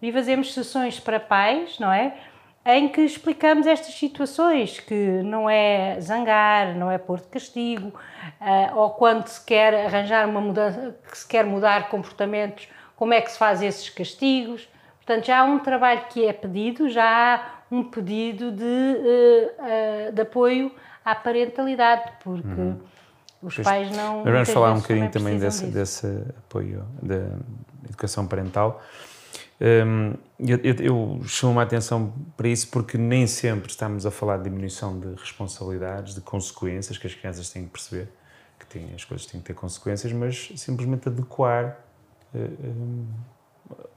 e 0.00 0.10
fazemos 0.10 0.54
sessões 0.54 0.98
para 0.98 1.20
pais, 1.20 1.78
não 1.78 1.92
é? 1.92 2.16
Em 2.64 2.88
que 2.88 3.02
explicamos 3.02 3.66
estas 3.66 3.94
situações, 3.94 4.80
que 4.80 5.22
não 5.22 5.48
é 5.48 6.00
zangar, 6.00 6.74
não 6.74 6.90
é 6.90 6.96
pôr 6.96 7.20
de 7.20 7.26
castigo, 7.26 7.92
ah, 8.40 8.72
ou 8.74 8.90
quando 8.90 9.26
se 9.26 9.44
quer 9.44 9.86
arranjar 9.86 10.26
uma 10.26 10.40
mudança, 10.40 10.96
que 11.10 11.18
se 11.18 11.28
quer 11.28 11.44
mudar 11.44 11.90
comportamentos, 11.90 12.68
como 12.96 13.12
é 13.12 13.20
que 13.20 13.30
se 13.30 13.38
faz 13.38 13.62
esses 13.62 13.90
castigos. 13.90 14.68
Portanto, 15.04 15.26
já 15.26 15.40
há 15.40 15.44
um 15.44 15.58
trabalho 15.58 16.02
que 16.08 16.24
é 16.24 16.32
pedido, 16.32 16.88
já 16.88 17.04
há 17.34 17.60
um 17.70 17.84
pedido 17.84 18.52
de, 18.52 18.64
eh, 18.64 19.54
eh, 19.58 20.10
de 20.12 20.22
apoio 20.22 20.72
à 21.04 21.14
parentalidade, 21.14 22.10
porque 22.22 22.74
os 23.42 23.54
Pois, 23.54 23.64
pais 23.64 23.96
não. 23.96 24.24
Mas 24.24 24.32
vamos 24.32 24.50
falar 24.50 24.72
um 24.72 24.80
bocadinho 24.80 25.10
também 25.10 25.38
desse, 25.38 25.64
disso. 25.64 25.72
desse 25.72 26.06
apoio 26.38 26.84
da 27.02 27.38
educação 27.88 28.26
parental. 28.26 28.82
Hum, 29.60 30.14
eu, 30.38 30.58
eu, 30.58 31.20
chamo 31.26 31.60
a 31.60 31.62
atenção 31.62 32.14
para 32.34 32.48
isso 32.48 32.68
porque 32.68 32.96
nem 32.96 33.26
sempre 33.26 33.70
estamos 33.70 34.06
a 34.06 34.10
falar 34.10 34.38
de 34.38 34.44
diminuição 34.44 34.98
de 34.98 35.14
responsabilidades, 35.14 36.14
de 36.14 36.22
consequências 36.22 36.96
que 36.96 37.06
as 37.06 37.14
crianças 37.14 37.50
têm 37.50 37.64
que 37.64 37.70
perceber, 37.70 38.08
que 38.58 38.66
têm, 38.66 38.94
as 38.94 39.04
coisas 39.04 39.26
têm 39.26 39.38
que 39.38 39.48
ter 39.48 39.54
consequências, 39.54 40.10
mas 40.14 40.50
simplesmente 40.56 41.08
adequar 41.08 41.78
eh, 42.34 42.38
hum, 42.38 43.06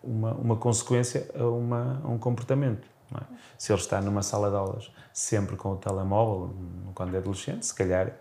uma, 0.03 0.33
uma 0.33 0.55
consequência 0.57 1.29
a, 1.33 1.45
uma, 1.45 2.01
a 2.03 2.07
um 2.09 2.17
comportamento. 2.17 2.85
é? 3.15 3.23
Se 3.57 3.71
ele 3.71 3.79
está 3.79 4.01
numa 4.01 4.21
sala 4.21 4.49
de 4.49 4.57
aulas 4.57 4.91
sempre 5.13 5.55
com 5.55 5.71
o 5.71 5.75
telemóvel, 5.77 6.53
quando 6.93 7.15
é 7.15 7.19
adolescente, 7.19 7.65
se 7.65 7.73
calhar 7.73 8.11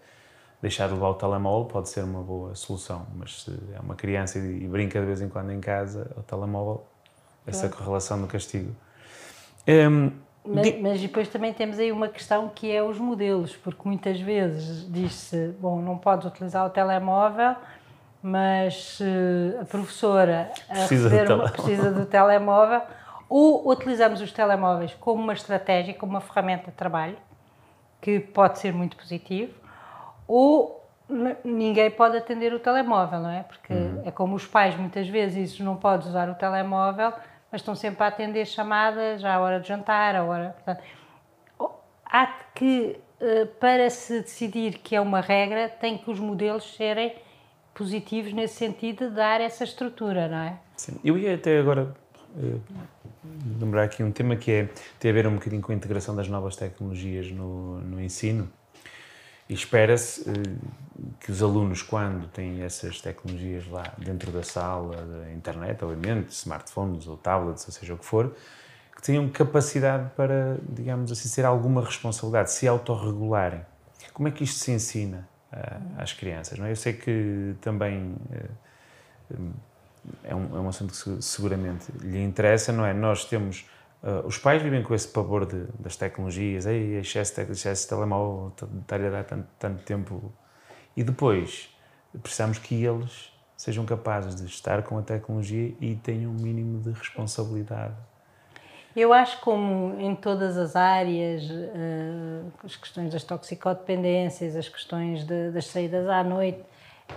deixar 0.62 0.86
de 0.86 0.94
levar 0.94 1.08
o 1.08 1.14
telemóvel 1.14 1.66
pode 1.66 1.88
ser 1.88 2.04
uma 2.04 2.22
boa 2.22 2.54
solução, 2.54 3.04
mas 3.16 3.42
se 3.42 3.50
é 3.74 3.80
uma 3.80 3.96
criança 3.96 4.38
e, 4.38 4.66
brinca 4.68 5.00
de 5.00 5.06
vez 5.06 5.20
em 5.20 5.28
quando 5.28 5.50
em 5.52 5.60
casa, 5.60 6.10
o 6.16 6.22
telemóvel, 6.22 6.86
essa 7.46 7.68
correlação 7.68 8.20
do 8.20 8.28
castigo. 8.28 8.74
Hum, 9.68 10.12
Mas, 10.44 10.62
di- 10.64 10.78
mas 10.80 11.00
depois 11.00 11.28
também 11.28 11.52
temos 11.52 11.78
aí 11.78 11.92
uma 11.92 12.08
questão 12.08 12.48
que 12.48 12.70
é 12.70 12.82
os 12.82 12.98
modelos, 12.98 13.54
porque 13.56 13.80
muitas 13.84 14.20
vezes 14.20 14.90
diz-se, 14.90 15.48
bom, 15.60 15.80
não 15.80 15.98
podes 15.98 16.26
utilizar 16.26 16.66
o 16.66 16.70
telemóvel, 16.70 17.54
mas 18.22 18.96
se 18.96 19.56
a 19.60 19.64
professora 19.64 20.50
a 20.68 20.74
Precisa 20.74 21.24
do 21.24 21.34
uma- 21.34 21.48
precisa 21.48 21.90
do 21.92 22.06
telemóvel, 22.06 22.82
ou 23.28 23.68
utilizamos 23.70 24.20
os 24.20 24.30
telemóveis 24.32 24.94
como 24.94 25.22
uma 25.22 25.32
estratégia, 25.32 25.94
como 25.94 26.12
uma 26.12 26.20
ferramenta 26.20 26.70
de 26.70 26.76
trabalho, 26.76 27.16
que 28.00 28.18
pode 28.20 28.58
ser 28.58 28.72
muito 28.72 28.96
positivo, 28.96 29.52
ou 30.26 30.80
ninguém 31.44 31.90
pode 31.90 32.16
atender 32.16 32.52
o 32.54 32.58
telemóvel, 32.58 33.20
não 33.20 33.30
é? 33.30 33.42
Porque 33.42 33.72
Uhum. 33.72 34.02
é 34.04 34.10
como 34.10 34.34
os 34.34 34.46
pais 34.46 34.74
muitas 34.76 35.08
vezes 35.08 35.58
não 35.60 35.76
podes 35.76 36.08
usar 36.08 36.28
o 36.30 36.34
telemóvel, 36.34 37.12
mas 37.50 37.60
estão 37.60 37.74
sempre 37.74 38.02
a 38.04 38.06
atender 38.06 38.46
chamadas 38.46 39.22
à 39.24 39.38
hora 39.38 39.60
de 39.60 39.68
jantar, 39.68 40.14
à 40.16 40.24
hora. 40.24 40.54
Portanto, 40.56 40.82
há 42.06 42.26
que, 42.54 42.96
eh, 43.20 43.44
para 43.60 43.90
se 43.90 44.20
decidir 44.22 44.78
que 44.78 44.96
é 44.96 45.00
uma 45.00 45.20
regra, 45.20 45.68
tem 45.68 45.98
que 45.98 46.10
os 46.10 46.18
modelos 46.18 46.74
serem 46.76 47.14
positivos 47.74 48.32
nesse 48.32 48.54
sentido 48.54 49.08
de 49.10 49.16
dar 49.16 49.40
essa 49.40 49.64
estrutura, 49.64 50.28
não 50.28 50.38
é? 50.38 50.56
Sim. 50.76 50.98
Eu 51.04 51.18
ia 51.18 51.34
até 51.34 51.58
agora 51.58 51.94
eh, 52.38 52.56
lembrar 53.60 53.84
aqui 53.84 54.02
um 54.02 54.10
tema 54.12 54.34
que 54.36 54.50
é, 54.50 54.68
tem 54.98 55.10
a 55.10 55.14
ver 55.14 55.26
um 55.26 55.34
bocadinho 55.34 55.60
com 55.60 55.72
a 55.72 55.74
integração 55.74 56.14
das 56.16 56.28
novas 56.28 56.56
tecnologias 56.56 57.30
no, 57.30 57.80
no 57.80 58.00
ensino. 58.00 58.48
E 59.52 59.54
espera-se 59.54 60.22
eh, 60.30 60.32
que 61.20 61.30
os 61.30 61.42
alunos, 61.42 61.82
quando 61.82 62.26
têm 62.28 62.62
essas 62.62 63.00
tecnologias 63.02 63.66
lá 63.68 63.84
dentro 63.98 64.32
da 64.32 64.42
sala, 64.42 64.96
da 65.04 65.30
internet, 65.32 65.84
obviamente, 65.84 66.30
smartphones 66.30 67.06
ou 67.06 67.18
tablets, 67.18 67.66
ou 67.66 67.72
seja 67.72 67.92
o 67.92 67.98
que 67.98 68.04
for, 68.06 68.34
que 68.96 69.02
tenham 69.02 69.28
capacidade 69.28 70.10
para, 70.16 70.58
digamos 70.68 71.12
assim, 71.12 71.28
ser 71.28 71.44
alguma 71.44 71.84
responsabilidade, 71.84 72.50
se 72.50 72.66
autorregularem. 72.66 73.60
Como 74.14 74.26
é 74.28 74.30
que 74.30 74.42
isto 74.44 74.58
se 74.58 74.70
ensina 74.72 75.28
ah, 75.52 75.80
às 75.98 76.12
crianças? 76.14 76.58
Não 76.58 76.64
é? 76.66 76.70
Eu 76.72 76.76
sei 76.76 76.94
que 76.94 77.54
também 77.60 78.14
eh, 78.32 78.48
é 80.24 80.34
um, 80.34 80.56
é 80.56 80.60
um 80.60 80.68
assunto 80.68 80.90
que 80.92 80.96
se- 80.96 81.22
seguramente 81.22 81.86
lhe 82.00 82.22
interessa, 82.22 82.72
não 82.72 82.84
é? 82.84 82.92
Nós 82.92 83.24
temos. 83.24 83.66
Ah, 84.02 84.22
os 84.26 84.38
pais 84.38 84.62
vivem 84.62 84.82
com 84.82 84.94
esse 84.94 85.08
pavor 85.08 85.46
de, 85.46 85.64
das 85.78 85.96
tecnologias, 85.96 86.66
Ei, 86.66 86.96
excesso 86.98 87.40
excesso 87.40 87.82
de 87.84 87.88
telemóvel, 87.88 88.52
estar-lhe 88.80 89.06
a 89.06 89.10
dar 89.10 89.24
tanto, 89.24 89.48
tanto 89.58 89.82
tempo. 89.84 90.32
E 90.96 91.02
depois 91.02 91.74
precisamos 92.22 92.58
que 92.58 92.84
eles 92.84 93.32
sejam 93.56 93.84
capazes 93.86 94.34
de 94.34 94.46
estar 94.46 94.82
com 94.82 94.98
a 94.98 95.02
tecnologia 95.02 95.74
e 95.80 95.94
tenham 95.96 96.30
um 96.32 96.34
mínimo 96.34 96.80
de 96.80 96.90
responsabilidade. 96.90 97.94
Eu 98.94 99.12
acho 99.12 99.40
como 99.40 99.98
em 99.98 100.14
todas 100.14 100.58
as 100.58 100.76
áreas, 100.76 101.42
eh, 101.50 102.42
as 102.62 102.76
questões 102.76 103.10
das 103.10 103.22
toxicodependências, 103.24 104.54
as 104.54 104.68
questões 104.68 105.24
de- 105.24 105.50
das 105.50 105.66
saídas 105.66 106.06
à 106.08 106.22
noite, 106.22 106.62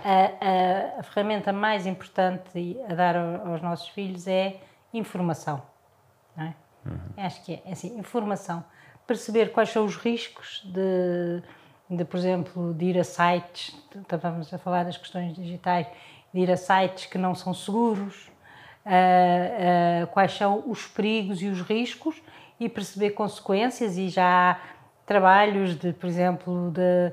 a, 0.02 0.96
a- 0.96 1.00
a 1.00 1.02
ferramenta 1.02 1.52
mais 1.52 1.84
importante 1.84 2.78
a 2.88 2.94
dar 2.94 3.14
ao- 3.16 3.48
aos 3.48 3.60
nossos 3.60 3.88
filhos 3.88 4.26
é 4.26 4.56
informação. 4.94 5.60
Não 6.34 6.44
é? 6.46 6.54
Acho 7.16 7.42
que 7.44 7.54
é, 7.54 7.62
é 7.66 7.72
assim, 7.72 7.98
informação. 7.98 8.64
Perceber 9.06 9.52
quais 9.52 9.70
são 9.70 9.84
os 9.84 9.96
riscos 9.96 10.62
de, 10.64 11.42
de, 11.96 12.04
por 12.04 12.16
exemplo, 12.18 12.74
de 12.74 12.86
ir 12.86 12.98
a 12.98 13.04
sites, 13.04 13.74
estávamos 13.94 14.52
a 14.52 14.58
falar 14.58 14.84
das 14.84 14.96
questões 14.96 15.34
digitais, 15.34 15.86
de 16.34 16.40
ir 16.40 16.50
a 16.50 16.56
sites 16.56 17.06
que 17.06 17.16
não 17.18 17.34
são 17.34 17.54
seguros, 17.54 18.28
ah, 18.84 20.02
ah, 20.02 20.06
quais 20.08 20.32
são 20.32 20.62
os 20.66 20.86
perigos 20.86 21.40
e 21.42 21.46
os 21.48 21.60
riscos 21.62 22.20
e 22.58 22.68
perceber 22.68 23.10
consequências 23.10 23.96
e 23.96 24.08
já 24.08 24.52
há 24.52 24.56
trabalhos 25.06 25.76
de, 25.78 25.92
por 25.92 26.06
exemplo, 26.08 26.70
da 26.72 27.12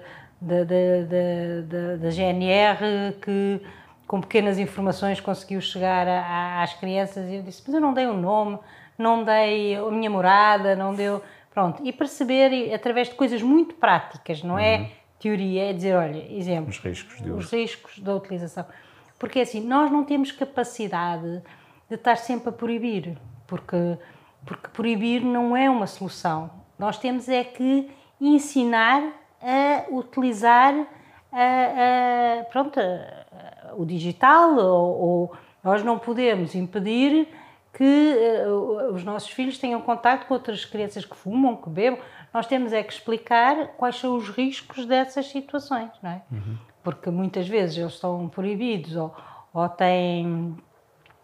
da- 2.00 2.10
GNR 2.12 3.14
que 3.22 3.62
com 4.06 4.20
pequenas 4.20 4.60
informações 4.60 5.20
conseguiu 5.22 5.62
chegar 5.62 6.06
a- 6.08 6.22
a- 6.22 6.64
às 6.64 6.74
crianças 6.74 7.30
e 7.30 7.36
eu 7.36 7.42
disse, 7.44 7.64
mas 7.66 7.74
eu 7.76 7.80
não 7.82 7.94
dei 7.94 8.06
um 8.08 8.20
nome, 8.20 8.60
não 8.98 9.24
dei 9.24 9.76
a 9.76 9.84
minha 9.92 10.10
morada, 10.10 10.76
não 10.76 10.94
deu. 10.94 11.22
Pronto, 11.54 11.82
e 11.86 11.94
perceber 11.94 12.74
através 12.74 13.10
de 13.10 13.16
coisas 13.16 13.42
muito 13.42 13.76
práticas, 13.76 14.42
não 14.42 14.58
é 14.58 14.90
teoria, 15.20 15.70
é 15.70 15.74
dizer, 15.74 15.96
olha, 15.96 16.26
exemplos. 16.34 16.78
Os 16.78 16.84
riscos 16.84 17.22
de 17.22 17.32
Os 17.32 17.52
riscos 17.52 18.00
da 18.00 18.16
utilização. 18.16 18.66
Porque 19.20 19.40
assim, 19.40 19.62
nós 19.62 19.92
não 19.92 20.04
temos 20.04 20.32
capacidade 20.32 21.42
de 21.88 21.96
estar 21.96 22.16
sempre 22.18 22.50
a 22.50 22.52
proibir, 22.52 23.18
porque, 23.48 23.98
porque 24.46 24.68
proibir 24.70 25.22
não 25.24 25.56
é 25.56 25.70
uma 25.70 25.86
solução. 25.88 26.50
Nós 26.80 26.98
temos 26.98 27.30
é 27.30 27.44
que 27.44 27.90
ensinar 28.20 29.02
a 29.42 29.86
utilizar 29.94 30.74
a- 31.32 32.40
a- 32.42 32.44
pronto, 32.46 32.80
a- 32.80 33.74
o 33.76 33.86
digital, 33.86 34.56
ou, 34.58 35.02
ou 35.02 35.32
nós 35.64 35.84
não 35.84 35.98
podemos 36.00 36.56
impedir 36.56 37.28
que 37.74 37.84
eh, 37.84 38.48
os 38.92 39.04
nossos 39.04 39.30
filhos 39.30 39.58
tenham 39.58 39.82
contato 39.82 40.28
com 40.28 40.36
outras 40.36 40.64
crianças 40.64 41.04
que 41.06 41.16
fumam, 41.16 41.56
que 41.56 41.70
bebam. 41.70 42.00
Nós 42.32 42.46
temos 42.46 42.72
é 42.72 42.84
que 42.84 42.94
explicar 42.94 43.70
quais 43.78 43.96
são 43.98 44.16
os 44.16 44.30
riscos 44.30 44.86
dessas 44.86 45.28
situações, 45.28 45.90
não 46.02 46.12
é? 46.12 46.22
Porque 46.84 47.10
muitas 47.10 47.48
vezes 47.48 47.78
eles 47.78 47.94
estão 47.94 48.30
proibidos 48.30 48.96
ou, 48.96 49.16
ou 49.54 49.68
têm, 49.70 50.56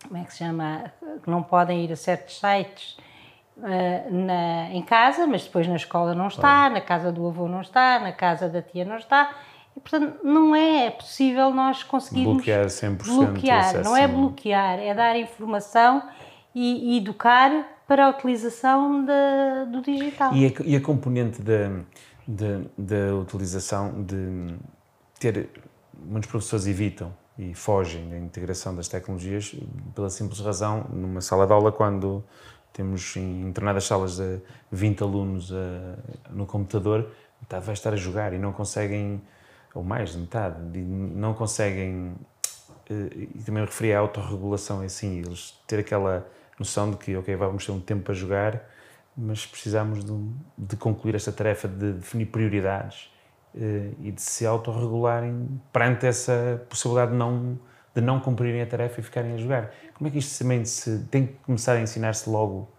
como 0.07 0.17
é 0.17 0.23
que 0.23 0.31
se 0.31 0.39
chama, 0.39 0.91
que 1.21 1.29
não 1.29 1.43
podem 1.43 1.83
ir 1.85 1.91
a 1.91 1.95
certos 1.95 2.39
sites 2.39 2.97
eh, 3.63 4.07
na, 4.09 4.71
em 4.71 4.81
casa, 4.81 5.27
mas 5.27 5.43
depois 5.43 5.67
na 5.67 5.75
escola 5.75 6.15
não 6.15 6.27
está, 6.27 6.69
na 6.69 6.81
casa 6.81 7.12
do 7.12 7.27
avô 7.27 7.47
não 7.47 7.62
está, 7.62 7.99
na 7.99 8.12
casa 8.12 8.49
da 8.49 8.62
tia 8.62 8.85
não 8.85 8.97
está. 8.97 9.35
E, 9.77 9.79
portanto, 9.79 10.19
não 10.23 10.55
é 10.55 10.89
possível 10.89 11.51
nós 11.51 11.83
conseguirmos 11.83 12.38
Bloquear 12.38 12.65
100% 12.65 13.07
o 13.07 13.25
bloquear. 13.25 13.83
não 13.83 13.95
é? 13.95 14.07
bloquear, 14.07 14.79
é 14.79 14.93
dar 14.95 15.15
informação 15.15 16.01
e, 16.53 16.93
e 16.93 16.97
educar 16.97 17.67
para 17.88 18.05
a 18.05 18.09
utilização 18.09 19.05
do 19.71 19.81
digital. 19.81 20.33
E 20.35 20.45
a, 20.45 20.51
e 20.63 20.75
a 20.75 20.81
componente 20.81 21.41
da, 21.41 21.69
da, 22.27 23.15
utilização 23.15 24.03
de 24.03 24.55
ter. 25.19 25.49
Muitos 26.01 26.29
professores 26.29 26.65
evitam 26.65 27.13
e 27.38 27.53
fogem 27.53 28.09
da 28.09 28.17
integração 28.17 28.73
das 28.73 28.88
tecnologias 28.88 29.53
pela 29.93 30.09
simples 30.09 30.39
razão, 30.39 30.85
numa 30.93 31.19
sala 31.19 31.45
de 31.45 31.51
aula, 31.51 31.71
quando 31.73 32.23
temos 32.71 33.17
em 33.17 33.47
determinadas 33.47 33.83
salas 33.85 34.15
de 34.15 34.39
20 34.71 35.03
alunos 35.03 35.51
a- 35.51 35.97
no 36.29 36.45
computador, 36.45 37.09
metade 37.41 37.65
vai 37.65 37.73
estar 37.73 37.91
a 37.93 37.97
jogar 37.97 38.31
e 38.33 38.38
não 38.38 38.53
conseguem, 38.53 39.21
ou 39.73 39.83
mais 39.83 40.13
de 40.13 40.19
metade, 40.19 40.57
não 40.79 41.33
conseguem 41.33 42.15
eh, 42.89 43.27
e 43.35 43.43
também 43.43 43.63
referi 43.65 43.93
à 43.93 43.99
autorregulação, 43.99 44.81
assim, 44.81 45.19
eles 45.19 45.59
ter 45.67 45.79
aquela 45.79 46.25
noção 46.60 46.91
de 46.91 46.98
que, 46.98 47.15
ok, 47.15 47.36
vamos 47.36 47.65
ter 47.65 47.72
um 47.72 47.80
tempo 47.80 48.04
para 48.04 48.13
jogar, 48.13 48.62
mas 49.15 49.45
precisamos 49.45 50.04
de, 50.04 50.13
de 50.58 50.76
concluir 50.76 51.15
esta 51.15 51.32
tarefa 51.32 51.67
de 51.67 51.93
definir 51.93 52.28
prioridades 52.28 53.12
eh, 53.56 53.91
e 54.02 54.12
de 54.12 54.22
se 54.22 54.45
autorregularem 54.45 55.60
perante 55.74 56.06
essa 56.06 56.63
possibilidade 56.69 57.12
de 57.12 57.17
não, 57.17 57.60
de 57.95 58.02
não 58.02 58.19
cumprirem 58.19 58.62
a 58.62 58.65
tarefa 58.65 59.00
e 59.00 59.04
ficarem 59.04 59.34
a 59.34 59.38
jogar. 59.38 59.72
Como 59.93 60.08
é 60.08 60.12
que 60.12 60.19
isto 60.19 60.38
também 60.38 60.63
se 60.65 61.00
tem 61.12 61.28
que 61.28 61.34
começar 61.45 61.74
a 61.74 61.82
ensinar-se 61.82 62.30
logo 62.30 62.69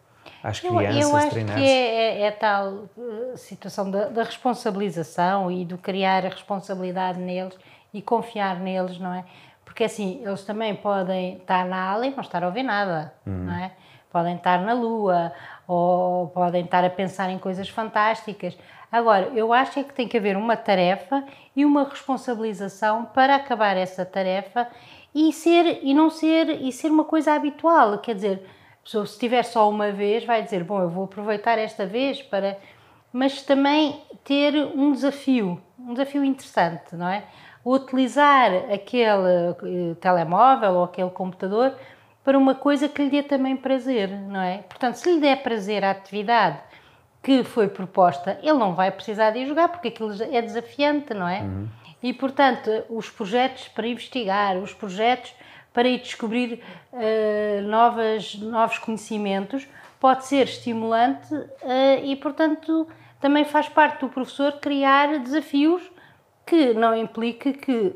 às 0.43 0.63
Eu, 0.63 0.77
crianças, 0.77 1.11
eu 1.11 1.17
acho 1.17 1.31
que 1.31 1.39
é, 1.39 2.21
é, 2.21 2.23
é 2.23 2.31
tal 2.31 2.85
eh, 2.97 3.37
situação 3.37 3.91
da, 3.91 4.09
da 4.09 4.23
responsabilização 4.23 5.51
e 5.51 5.65
do 5.65 5.77
criar 5.77 6.25
a 6.25 6.29
responsabilidade 6.29 7.19
neles 7.19 7.57
e 7.93 8.01
confiar 8.01 8.59
neles, 8.61 8.99
não 8.99 9.13
é? 9.13 9.25
Porque 9.71 9.85
assim, 9.85 10.21
eles 10.27 10.43
também 10.43 10.75
podem 10.75 11.37
estar 11.37 11.65
na 11.65 11.93
aula 11.93 12.05
e 12.05 12.11
não 12.11 12.23
estar 12.23 12.43
a 12.43 12.49
ouvir 12.49 12.65
nada, 12.65 13.15
não 13.25 13.55
é? 13.55 13.71
Podem 14.11 14.35
estar 14.35 14.61
na 14.63 14.73
lua 14.73 15.33
ou 15.65 16.27
podem 16.27 16.65
estar 16.65 16.85
a 16.85 16.91
pensar 16.91 17.31
em 17.31 17.39
coisas 17.39 17.69
fantásticas. 17.69 18.59
Agora, 18.91 19.31
eu 19.33 19.53
acho 19.53 19.79
é 19.79 19.85
que 19.85 19.95
tem 19.95 20.09
que 20.09 20.17
haver 20.17 20.37
uma 20.37 20.57
tarefa 20.57 21.23
e 21.55 21.65
uma 21.65 21.85
responsabilização 21.85 23.05
para 23.05 23.37
acabar 23.37 23.77
essa 23.77 24.05
tarefa 24.05 24.67
e 25.15 25.33
ser 25.33 25.79
e 25.85 25.95
não 25.95 26.11
ser 26.11 26.61
e 26.61 26.73
ser 26.73 26.91
uma 26.91 27.05
coisa 27.05 27.33
habitual, 27.33 27.97
quer 27.99 28.17
dizer, 28.17 28.45
a 28.81 28.83
pessoa, 28.83 29.07
se 29.07 29.21
tiver 29.21 29.45
só 29.45 29.71
uma 29.71 29.93
vez, 29.93 30.25
vai 30.25 30.43
dizer: 30.43 30.65
Bom, 30.65 30.81
eu 30.81 30.91
vou 30.91 31.05
aproveitar 31.05 31.59
esta 31.59 31.87
vez 31.87 32.21
para. 32.21 32.59
Mas 33.13 33.43
também 33.43 34.01
ter 34.25 34.55
um 34.57 34.93
desafio, 34.93 35.61
um 35.79 35.93
desafio 35.93 36.25
interessante, 36.25 36.95
não 36.95 37.09
é? 37.09 37.25
Utilizar 37.65 38.51
aquele 38.73 39.51
eh, 39.63 39.95
telemóvel 40.01 40.75
ou 40.75 40.85
aquele 40.85 41.11
computador 41.11 41.75
para 42.25 42.39
uma 42.39 42.55
coisa 42.55 42.89
que 42.89 43.03
lhe 43.03 43.11
dê 43.11 43.23
também 43.23 43.57
prazer, 43.57 44.11
não 44.11 44.41
é? 44.41 44.59
Portanto, 44.69 44.95
se 44.95 45.13
lhe 45.13 45.21
der 45.21 45.43
prazer 45.43 45.85
à 45.85 45.91
atividade 45.91 46.59
que 47.23 47.45
foi 47.45 47.69
proposta, 47.69 48.39
ele 48.43 48.59
não 48.59 48.75
vai 48.75 48.91
precisar 48.91 49.31
de 49.31 49.41
ir 49.41 49.47
jogar 49.47 49.69
porque 49.69 49.89
aquilo 49.89 50.11
é 50.23 50.41
desafiante, 50.41 51.13
não 51.13 51.29
é? 51.29 51.43
E, 52.03 52.15
portanto, 52.15 52.71
os 52.89 53.11
projetos 53.11 53.69
para 53.69 53.87
investigar, 53.87 54.57
os 54.57 54.73
projetos 54.73 55.35
para 55.73 55.89
ir 55.89 56.01
descobrir 56.01 56.63
eh, 56.93 57.61
novas, 57.63 58.35
novos 58.37 58.79
conhecimentos, 58.79 59.69
pode 60.01 60.25
ser 60.25 60.45
estimulante 60.45 61.29
eh, 61.63 62.01
e, 62.05 62.17
portanto, 62.17 62.89
também 63.21 63.45
faz 63.45 63.69
parte 63.69 64.01
do 64.01 64.09
professor 64.09 64.53
criar 64.53 65.19
desafios 65.19 65.83
que 66.51 66.75
não 66.75 66.97
implique 66.97 67.53
que, 67.53 67.95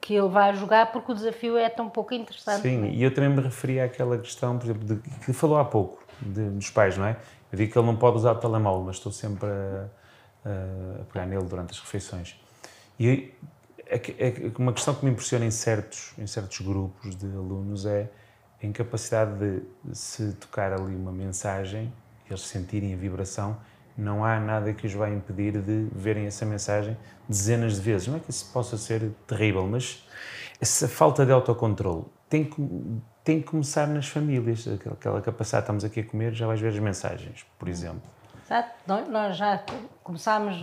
que 0.00 0.14
ele 0.14 0.28
vá 0.28 0.52
jogar 0.52 0.90
porque 0.90 1.12
o 1.12 1.14
desafio 1.14 1.58
é 1.58 1.68
tão 1.68 1.90
pouco 1.90 2.14
interessante. 2.14 2.62
Sim, 2.62 2.86
e 2.86 3.02
eu 3.02 3.12
também 3.12 3.28
me 3.30 3.42
referi 3.42 3.78
àquela 3.78 4.16
questão, 4.16 4.56
por 4.58 4.64
exemplo, 4.64 4.84
de, 4.86 4.96
que 5.20 5.32
falou 5.34 5.58
há 5.58 5.64
pouco, 5.66 6.02
de- 6.20 6.48
dos 6.50 6.70
pais, 6.70 6.96
não 6.96 7.04
é? 7.04 7.16
Eu 7.52 7.58
digo 7.58 7.70
que 7.72 7.78
ele 7.78 7.86
não 7.86 7.96
pode 7.96 8.16
usar 8.16 8.32
o 8.32 8.36
telemóvel, 8.36 8.84
mas 8.84 8.96
estou 8.96 9.12
sempre 9.12 9.46
a, 9.48 9.86
a- 10.48 11.04
pegar 11.12 11.26
nele 11.26 11.44
durante 11.44 11.72
as 11.72 11.78
refeições. 11.80 12.40
E 12.98 13.32
é 13.86 13.96
é 13.96 13.98
que 13.98 14.52
uma 14.58 14.72
questão 14.72 14.94
que 14.94 15.04
me 15.04 15.10
impressiona 15.10 15.44
em 15.44 15.50
certos, 15.50 16.12
em 16.16 16.26
certos 16.26 16.60
grupos 16.60 17.14
de 17.16 17.26
alunos 17.26 17.84
é 17.84 18.08
a 18.62 18.66
incapacidade 18.66 19.32
de 19.38 19.62
se 19.96 20.32
tocar 20.34 20.72
ali 20.72 20.94
uma 20.94 21.10
mensagem, 21.12 21.92
eles 22.28 22.42
sentirem 22.42 22.94
a 22.94 22.96
vibração, 22.96 23.56
não 23.96 24.24
há 24.24 24.38
nada 24.40 24.72
que 24.72 24.86
os 24.86 24.92
vá 24.94 25.08
impedir 25.08 25.60
de 25.60 25.88
verem 25.92 26.26
essa 26.26 26.44
mensagem 26.46 26.96
dezenas 27.28 27.74
de 27.76 27.80
vezes. 27.80 28.08
Não 28.08 28.16
é 28.16 28.20
que 28.20 28.30
isso 28.30 28.50
possa 28.52 28.76
ser 28.76 29.10
terrível, 29.26 29.66
mas 29.66 30.06
essa 30.60 30.88
falta 30.88 31.24
de 31.26 31.32
autocontrole 31.32 32.04
tem 32.28 32.44
que, 32.44 33.00
tem 33.24 33.40
que 33.40 33.48
começar 33.48 33.86
nas 33.86 34.06
famílias. 34.08 34.66
Aquela, 34.68 35.20
capacidade, 35.20 35.64
estamos 35.64 35.84
aqui 35.84 36.00
a 36.00 36.04
comer, 36.04 36.32
já 36.34 36.46
vais 36.46 36.60
ver 36.60 36.68
as 36.68 36.78
mensagens, 36.78 37.44
por 37.58 37.68
exemplo. 37.68 38.02
Exato. 38.44 38.70
Nós 39.10 39.36
já 39.36 39.62
começámos 40.02 40.56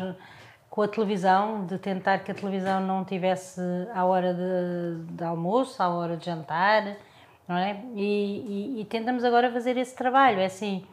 com 0.69 0.81
a 0.81 0.87
televisão, 0.87 1.65
de 1.65 1.77
tentar 1.79 2.19
que 2.19 2.31
a 2.31 2.35
televisão 2.35 2.79
não 2.79 3.03
tivesse 3.03 3.59
à 3.93 4.05
hora 4.05 4.33
de, 4.33 5.13
de 5.13 5.23
almoço, 5.23 5.81
à 5.81 5.89
hora 5.89 6.15
de 6.17 6.25
jantar, 6.25 6.95
não 7.47 7.57
é? 7.57 7.81
E, 7.95 8.75
e- 8.77 8.81
e 8.81 8.85
tentamos 8.85 9.23
agora 9.23 9.51
fazer 9.51 9.75
esse 9.77 9.95
trabalho. 9.95 10.39
É 10.39 10.45
assim, 10.45 10.85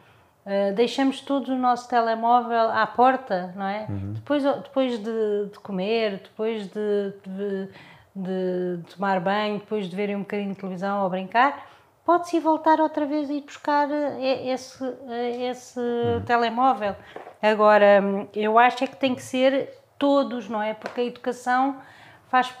eh, 0.45 0.71
deixamos 0.73 1.21
todos 1.21 1.49
o 1.49 1.55
nosso 1.55 1.89
telemóvel 1.89 2.69
à 2.71 2.85
porta, 2.85 3.51
não 3.55 3.65
é? 3.65 3.85
Depois, 4.13 4.43
depois 4.43 4.97
de, 4.99 5.45
de 5.51 5.59
comer, 5.59 6.21
depois 6.23 6.67
de, 6.67 7.13
de- 7.25 7.69
de 8.15 8.79
tomar 8.95 9.19
banho, 9.19 9.59
depois 9.59 9.89
de 9.89 9.95
verem 9.95 10.15
um 10.15 10.19
bocadinho 10.19 10.51
de 10.53 10.55
televisão 10.59 11.03
ou 11.03 11.09
brincar, 11.09 11.67
pode-se 12.05 12.37
ir 12.37 12.39
voltar 12.39 12.79
outra 12.79 13.05
vez 13.05 13.29
e 13.29 13.33
ir 13.37 13.41
buscar 13.41 13.89
eh, 13.91 14.47
esse, 14.49 14.83
eh, 15.09 15.49
esse 15.49 15.79
telemóvel. 16.25 16.95
Agora, 17.41 18.01
eu 18.33 18.57
acho 18.57 18.83
é 18.83 18.87
que 18.87 18.95
tem 18.95 19.13
que 19.15 19.21
ser 19.21 19.69
todos, 19.99 20.47
não 20.47 20.61
é? 20.61 20.73
Porque 20.73 21.01
a 21.01 21.03
educação 21.03 21.75
faz 22.29 22.53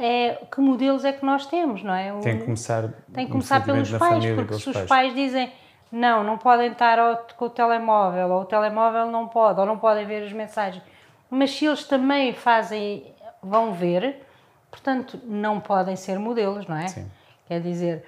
é 0.00 0.38
que 0.52 0.60
modelos 0.60 1.04
é 1.04 1.12
que 1.12 1.24
nós 1.24 1.46
temos, 1.46 1.82
não 1.82 1.94
é? 1.94 2.12
O- 2.12 2.20
Tem 2.20 2.38
que 2.38 2.44
começar, 2.44 2.82
tem 3.12 3.26
que 3.26 3.32
começar 3.32 3.64
pelos 3.64 3.90
pais, 3.90 4.24
porque 4.34 4.54
se 4.54 4.68
os 4.70 4.76
pais. 4.76 4.88
pais 4.88 5.14
dizem 5.14 5.52
não, 5.90 6.22
não 6.24 6.38
podem 6.38 6.70
estar 6.72 6.98
ao- 6.98 7.26
com 7.36 7.46
o 7.46 7.50
telemóvel, 7.50 8.30
ou 8.30 8.42
o 8.42 8.44
telemóvel 8.44 9.06
não 9.10 9.26
pode, 9.28 9.58
ou 9.60 9.66
não 9.66 9.78
podem 9.78 10.06
ver 10.06 10.24
as 10.24 10.32
mensagens, 10.32 10.82
mas 11.28 11.50
se 11.50 11.66
eles 11.66 11.84
também 11.84 12.32
fazem, 12.32 13.12
vão 13.42 13.72
ver, 13.72 14.24
portanto, 14.70 15.20
não 15.24 15.60
podem 15.60 15.96
ser 15.96 16.18
modelos, 16.18 16.66
não 16.66 16.76
é? 16.76 16.88
Sim. 16.88 17.10
Quer 17.46 17.60
dizer, 17.60 18.06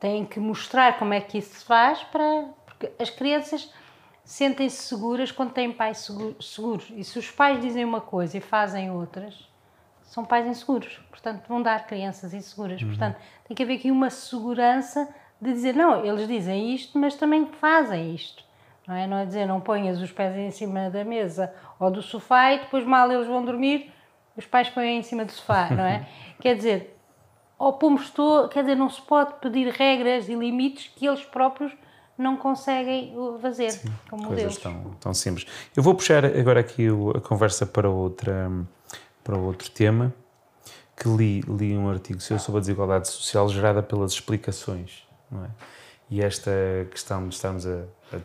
têm 0.00 0.24
que 0.24 0.40
mostrar 0.40 0.98
como 0.98 1.14
é 1.14 1.20
que 1.20 1.38
isso 1.38 1.58
se 1.60 1.64
faz 1.64 2.02
para. 2.04 2.44
Porque 2.66 2.90
as 3.00 3.10
crianças 3.10 3.72
sentem-se 4.24 4.82
seguras 4.82 5.30
quando 5.32 5.52
têm 5.52 5.72
pais 5.72 5.98
segu- 5.98 6.40
seguros. 6.40 6.86
E 6.96 7.02
se 7.04 7.18
os 7.18 7.30
pais 7.30 7.60
dizem 7.60 7.84
uma 7.84 8.00
coisa 8.00 8.36
e 8.38 8.40
fazem 8.40 8.90
outras, 8.90 9.48
são 10.02 10.24
pais 10.24 10.46
inseguros. 10.46 11.00
Portanto, 11.10 11.44
vão 11.48 11.62
dar 11.62 11.86
crianças 11.86 12.32
inseguras. 12.34 12.82
Portanto, 12.82 13.16
tem 13.46 13.56
que 13.56 13.62
haver 13.62 13.74
aqui 13.78 13.90
uma 13.90 14.10
segurança 14.10 15.08
de 15.40 15.52
dizer, 15.52 15.74
não, 15.74 16.04
eles 16.04 16.28
dizem 16.28 16.74
isto, 16.74 16.98
mas 16.98 17.14
também 17.14 17.46
fazem 17.46 18.14
isto. 18.14 18.44
Não 18.86 18.94
é? 18.94 19.06
Não 19.06 19.16
é 19.16 19.24
dizer, 19.24 19.46
não 19.46 19.60
ponhas 19.60 20.00
os 20.00 20.10
pés 20.10 20.36
em 20.36 20.50
cima 20.50 20.90
da 20.90 21.04
mesa 21.04 21.52
ou 21.78 21.90
do 21.90 22.02
sofá 22.02 22.52
e 22.52 22.58
depois 22.60 22.84
mal 22.84 23.10
eles 23.10 23.26
vão 23.26 23.44
dormir, 23.44 23.92
os 24.36 24.46
pais 24.46 24.68
põem 24.68 24.98
em 24.98 25.02
cima 25.02 25.24
do 25.24 25.32
sofá, 25.32 25.70
não 25.70 25.84
é? 25.84 26.06
Quer 26.40 26.56
dizer, 26.56 26.96
ou 27.58 27.74
pomos 27.74 28.10
quer 28.50 28.62
dizer, 28.62 28.74
não 28.74 28.88
se 28.88 29.02
pode 29.02 29.34
pedir 29.34 29.68
regras 29.68 30.30
e 30.30 30.34
limites 30.34 30.90
que 30.96 31.06
eles 31.06 31.22
próprios 31.22 31.70
não 32.16 32.34
conseguem 32.34 33.14
fazer 33.40 33.70
Sim, 33.70 33.92
como 34.08 34.28
coisas 34.28 34.56
tão, 34.56 34.82
tão 34.98 35.12
simples. 35.12 35.46
Eu 35.76 35.82
vou 35.82 35.94
puxar 35.94 36.24
agora 36.24 36.60
aqui 36.60 36.86
a 37.14 37.20
conversa 37.20 37.66
para, 37.66 37.88
outra, 37.88 38.50
para 39.22 39.36
outro 39.36 39.70
tema, 39.70 40.12
que 40.96 41.08
li, 41.08 41.40
li 41.42 41.76
um 41.76 41.88
artigo 41.88 42.20
seu 42.20 42.38
sobre 42.38 42.58
a 42.58 42.60
desigualdade 42.60 43.08
social 43.08 43.48
gerada 43.48 43.82
pelas 43.82 44.12
explicações, 44.12 45.06
não 45.30 45.44
é? 45.44 45.48
E 46.10 46.22
esta 46.22 46.50
questão 46.90 47.28
de 47.28 47.34
estarmos 47.34 47.66
a, 47.66 47.84
a 48.12 48.18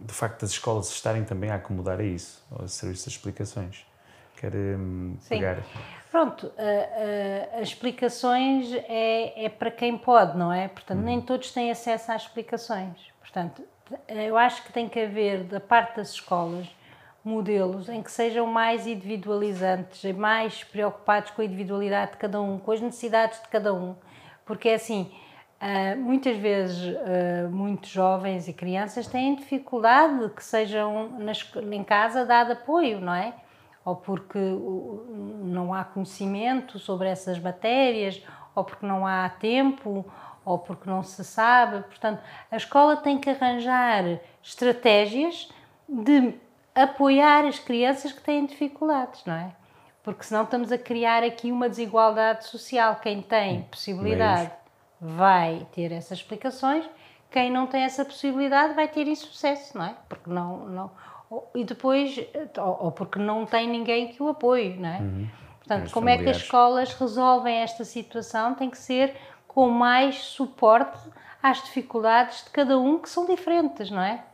do 0.00 0.12
facto 0.12 0.40
das 0.40 0.50
escolas 0.50 0.88
estarem 0.90 1.24
também 1.24 1.50
a 1.50 1.56
acomodar 1.56 2.00
a 2.00 2.02
isso, 2.02 2.44
ao 2.50 2.66
serviço 2.66 3.04
das 3.06 3.14
explicações. 3.14 3.86
Quero 4.36 4.56
hum, 4.56 5.16
pegar. 5.28 5.58
Pronto, 6.10 6.50
a- 6.56 7.56
a- 7.56 7.60
as 7.60 7.68
explicações 7.68 8.72
é, 8.88 9.44
é 9.44 9.48
para 9.50 9.70
quem 9.70 9.96
pode, 9.98 10.36
não 10.36 10.50
é? 10.52 10.68
Portanto, 10.68 10.98
nem 11.00 11.20
todos 11.20 11.52
têm 11.52 11.70
acesso 11.70 12.10
às 12.10 12.22
explicações. 12.22 12.96
Portanto, 13.20 13.62
eu 14.08 14.36
acho 14.38 14.64
que 14.64 14.72
tem 14.72 14.88
que 14.88 14.98
haver, 14.98 15.44
da 15.44 15.60
parte 15.60 15.96
das 15.96 16.10
escolas, 16.12 16.66
modelos 17.22 17.88
em 17.90 18.02
que 18.02 18.10
sejam 18.10 18.46
mais 18.46 18.86
individualizantes 18.86 20.02
e 20.04 20.12
mais 20.12 20.64
preocupados 20.64 21.30
com 21.32 21.42
a 21.42 21.44
individualidade 21.44 22.12
de 22.12 22.16
cada 22.16 22.40
um, 22.40 22.58
com 22.58 22.72
as 22.72 22.80
necessidades 22.80 23.40
de 23.42 23.48
cada 23.48 23.74
um. 23.74 23.94
Porque 24.46 24.70
é 24.70 24.74
assim, 24.74 25.12
ah, 25.60 25.94
muitas 25.96 26.36
vezes 26.36 26.96
ah, 26.96 27.48
muitos 27.50 27.90
jovens 27.90 28.48
e 28.48 28.52
crianças 28.52 29.06
têm 29.06 29.34
dificuldade 29.34 30.30
que 30.30 30.42
sejam 30.42 31.10
na 31.18 31.32
esco- 31.32 31.60
em 31.60 31.84
casa 31.84 32.24
dado 32.24 32.52
apoio, 32.52 33.00
não 33.00 33.14
é? 33.14 33.34
Ou 33.84 33.96
porque 33.96 34.38
não 34.38 35.72
há 35.72 35.84
conhecimento 35.84 36.78
sobre 36.78 37.08
essas 37.08 37.38
matérias, 37.38 38.22
ou 38.54 38.62
porque 38.64 38.84
não 38.86 39.06
há 39.06 39.28
tempo, 39.28 40.04
ou 40.44 40.58
porque 40.58 40.88
não 40.88 41.02
se 41.02 41.24
sabe. 41.24 41.82
Portanto, 41.84 42.20
a 42.50 42.56
escola 42.56 42.96
tem 42.96 43.18
que 43.18 43.30
arranjar 43.30 44.20
estratégias 44.42 45.48
de 45.88 46.34
apoiar 46.74 47.44
as 47.46 47.58
crianças 47.58 48.12
que 48.12 48.20
têm 48.20 48.46
dificuldades, 48.46 49.24
não 49.24 49.34
é? 49.34 49.50
Porque 50.02 50.24
senão 50.24 50.44
estamos 50.44 50.72
a 50.72 50.78
criar 50.78 51.22
aqui 51.22 51.50
uma 51.52 51.68
desigualdade 51.68 52.46
social. 52.46 52.96
Quem 53.02 53.20
tem 53.22 53.62
possibilidade 53.62 54.50
vai 55.00 55.66
ter 55.72 55.92
essas 55.92 56.18
explicações, 56.18 56.84
quem 57.30 57.50
não 57.50 57.66
tem 57.66 57.82
essa 57.82 58.04
possibilidade 58.04 58.74
vai 58.74 58.88
ter 58.88 59.06
insucesso, 59.06 59.78
não 59.78 59.84
é? 59.86 59.94
Porque 60.08 60.28
não, 60.28 60.66
não 60.66 60.90
e 61.54 61.64
depois 61.64 62.18
ou, 62.58 62.84
ou 62.86 62.92
porque 62.92 63.18
não 63.18 63.46
tem 63.46 63.68
ninguém 63.68 64.08
que 64.08 64.20
o 64.22 64.28
apoie, 64.28 64.76
não 64.76 64.88
é? 64.88 64.98
Portanto, 65.58 65.86
Os 65.86 65.92
como 65.92 66.08
é 66.08 66.12
que 66.16 66.28
as 66.28 66.42
familiares. 66.42 66.42
escolas 66.42 66.94
resolvem 66.94 67.56
esta 67.58 67.84
situação? 67.84 68.54
Tem 68.54 68.68
que 68.68 68.78
ser 68.78 69.14
com 69.46 69.68
mais 69.70 70.16
suporte 70.16 70.98
às 71.42 71.62
dificuldades 71.62 72.44
de 72.44 72.50
cada 72.50 72.78
um 72.78 72.98
que 72.98 73.08
são 73.08 73.26
diferentes, 73.26 73.90
não 73.90 74.02
é? 74.02 74.24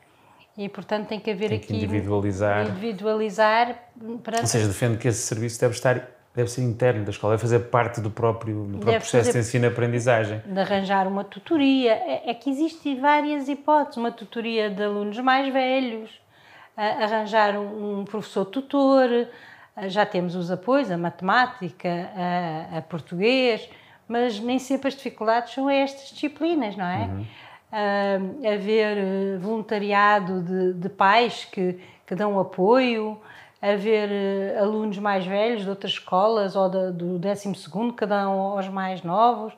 E 0.56 0.70
portanto 0.70 1.08
tem 1.08 1.20
que 1.20 1.30
haver 1.30 1.50
Tem 1.50 1.58
que 1.58 1.64
aqui 1.66 1.76
individualizar. 1.76 2.66
individualizar 2.66 3.76
para 4.22 4.40
Ou 4.40 4.46
seja, 4.46 4.66
defende 4.66 4.96
que 4.96 5.06
esse 5.08 5.20
serviço 5.20 5.60
deve 5.60 5.74
estar, 5.74 6.08
deve 6.36 6.50
ser 6.50 6.62
interno 6.62 7.02
da 7.02 7.10
escola, 7.10 7.32
deve 7.32 7.40
fazer 7.40 7.60
parte 7.60 8.00
do 8.00 8.10
próprio, 8.10 8.64
do 8.64 8.78
próprio 8.78 9.00
processo 9.00 9.32
de 9.32 9.38
ensino-aprendizagem. 9.38 10.42
de 10.44 10.60
arranjar 10.60 11.08
uma 11.08 11.24
tutoria. 11.24 11.92
É, 11.92 12.30
é 12.30 12.34
que 12.34 12.50
existem 12.50 13.00
várias 13.00 13.48
hipóteses. 13.48 13.96
Uma 13.96 14.12
tutoria 14.12 14.68
de 14.68 14.84
alunos 14.84 15.18
mais 15.20 15.50
velhos, 15.50 16.10
arranjar 16.76 17.56
um, 17.56 18.00
um 18.00 18.04
professor 18.04 18.44
tutor, 18.44 19.08
já 19.88 20.04
temos 20.04 20.34
os 20.34 20.50
apoios, 20.50 20.90
a 20.90 20.98
matemática, 20.98 22.10
a, 22.14 22.78
a 22.78 22.82
português, 22.82 23.68
mas 24.06 24.38
nem 24.38 24.58
sempre 24.58 24.88
as 24.88 24.94
dificuldades 24.94 25.54
são 25.54 25.70
estas 25.70 26.10
disciplinas, 26.10 26.76
não 26.76 26.84
é? 26.84 27.10
Ah, 27.72 28.18
haver 28.54 28.96
eh, 28.96 29.38
voluntariado 29.38 30.40
de, 30.40 30.72
de 30.74 30.88
pais 30.88 31.44
que, 31.44 31.78
que 32.06 32.14
dão 32.14 32.38
apoio, 32.38 33.20
haver 33.72 34.08
eh, 34.10 34.58
alunos 34.60 34.98
mais 34.98 35.24
velhos 35.26 35.62
de 35.64 35.70
outras 35.70 35.92
escolas 35.92 36.54
ou 36.56 36.68
da- 36.68 36.90
do 36.90 37.18
12 37.18 37.52
que 37.96 38.06
dão 38.06 38.32
aos 38.40 38.68
mais 38.68 39.02
novos. 39.02 39.52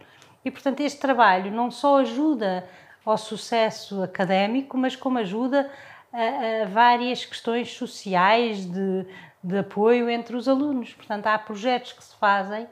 E, 0.45 0.51
portanto, 0.51 0.81
este 0.81 1.01
trabalho 1.01 1.51
não 1.51 1.71
só 1.71 1.99
ajuda 1.99 2.65
ao 3.05 3.17
sucesso 3.19 4.03
académico, 4.03 4.77
mas 4.77 4.95
como 4.95 5.19
ajuda 5.19 5.71
a, 6.13 6.63
a 6.63 6.67
várias 6.67 7.25
questões 7.25 7.73
sociais 7.77 8.65
de, 8.67 9.07
de 9.43 9.59
apoio 9.59 10.09
entre 10.11 10.37
os 10.37 10.49
alunos. 10.49 10.93
Portanto, 10.95 11.27
há 11.27 11.39
projetos 11.39 11.93
que 11.93 12.05
se 12.05 12.15
fazem 12.17 12.67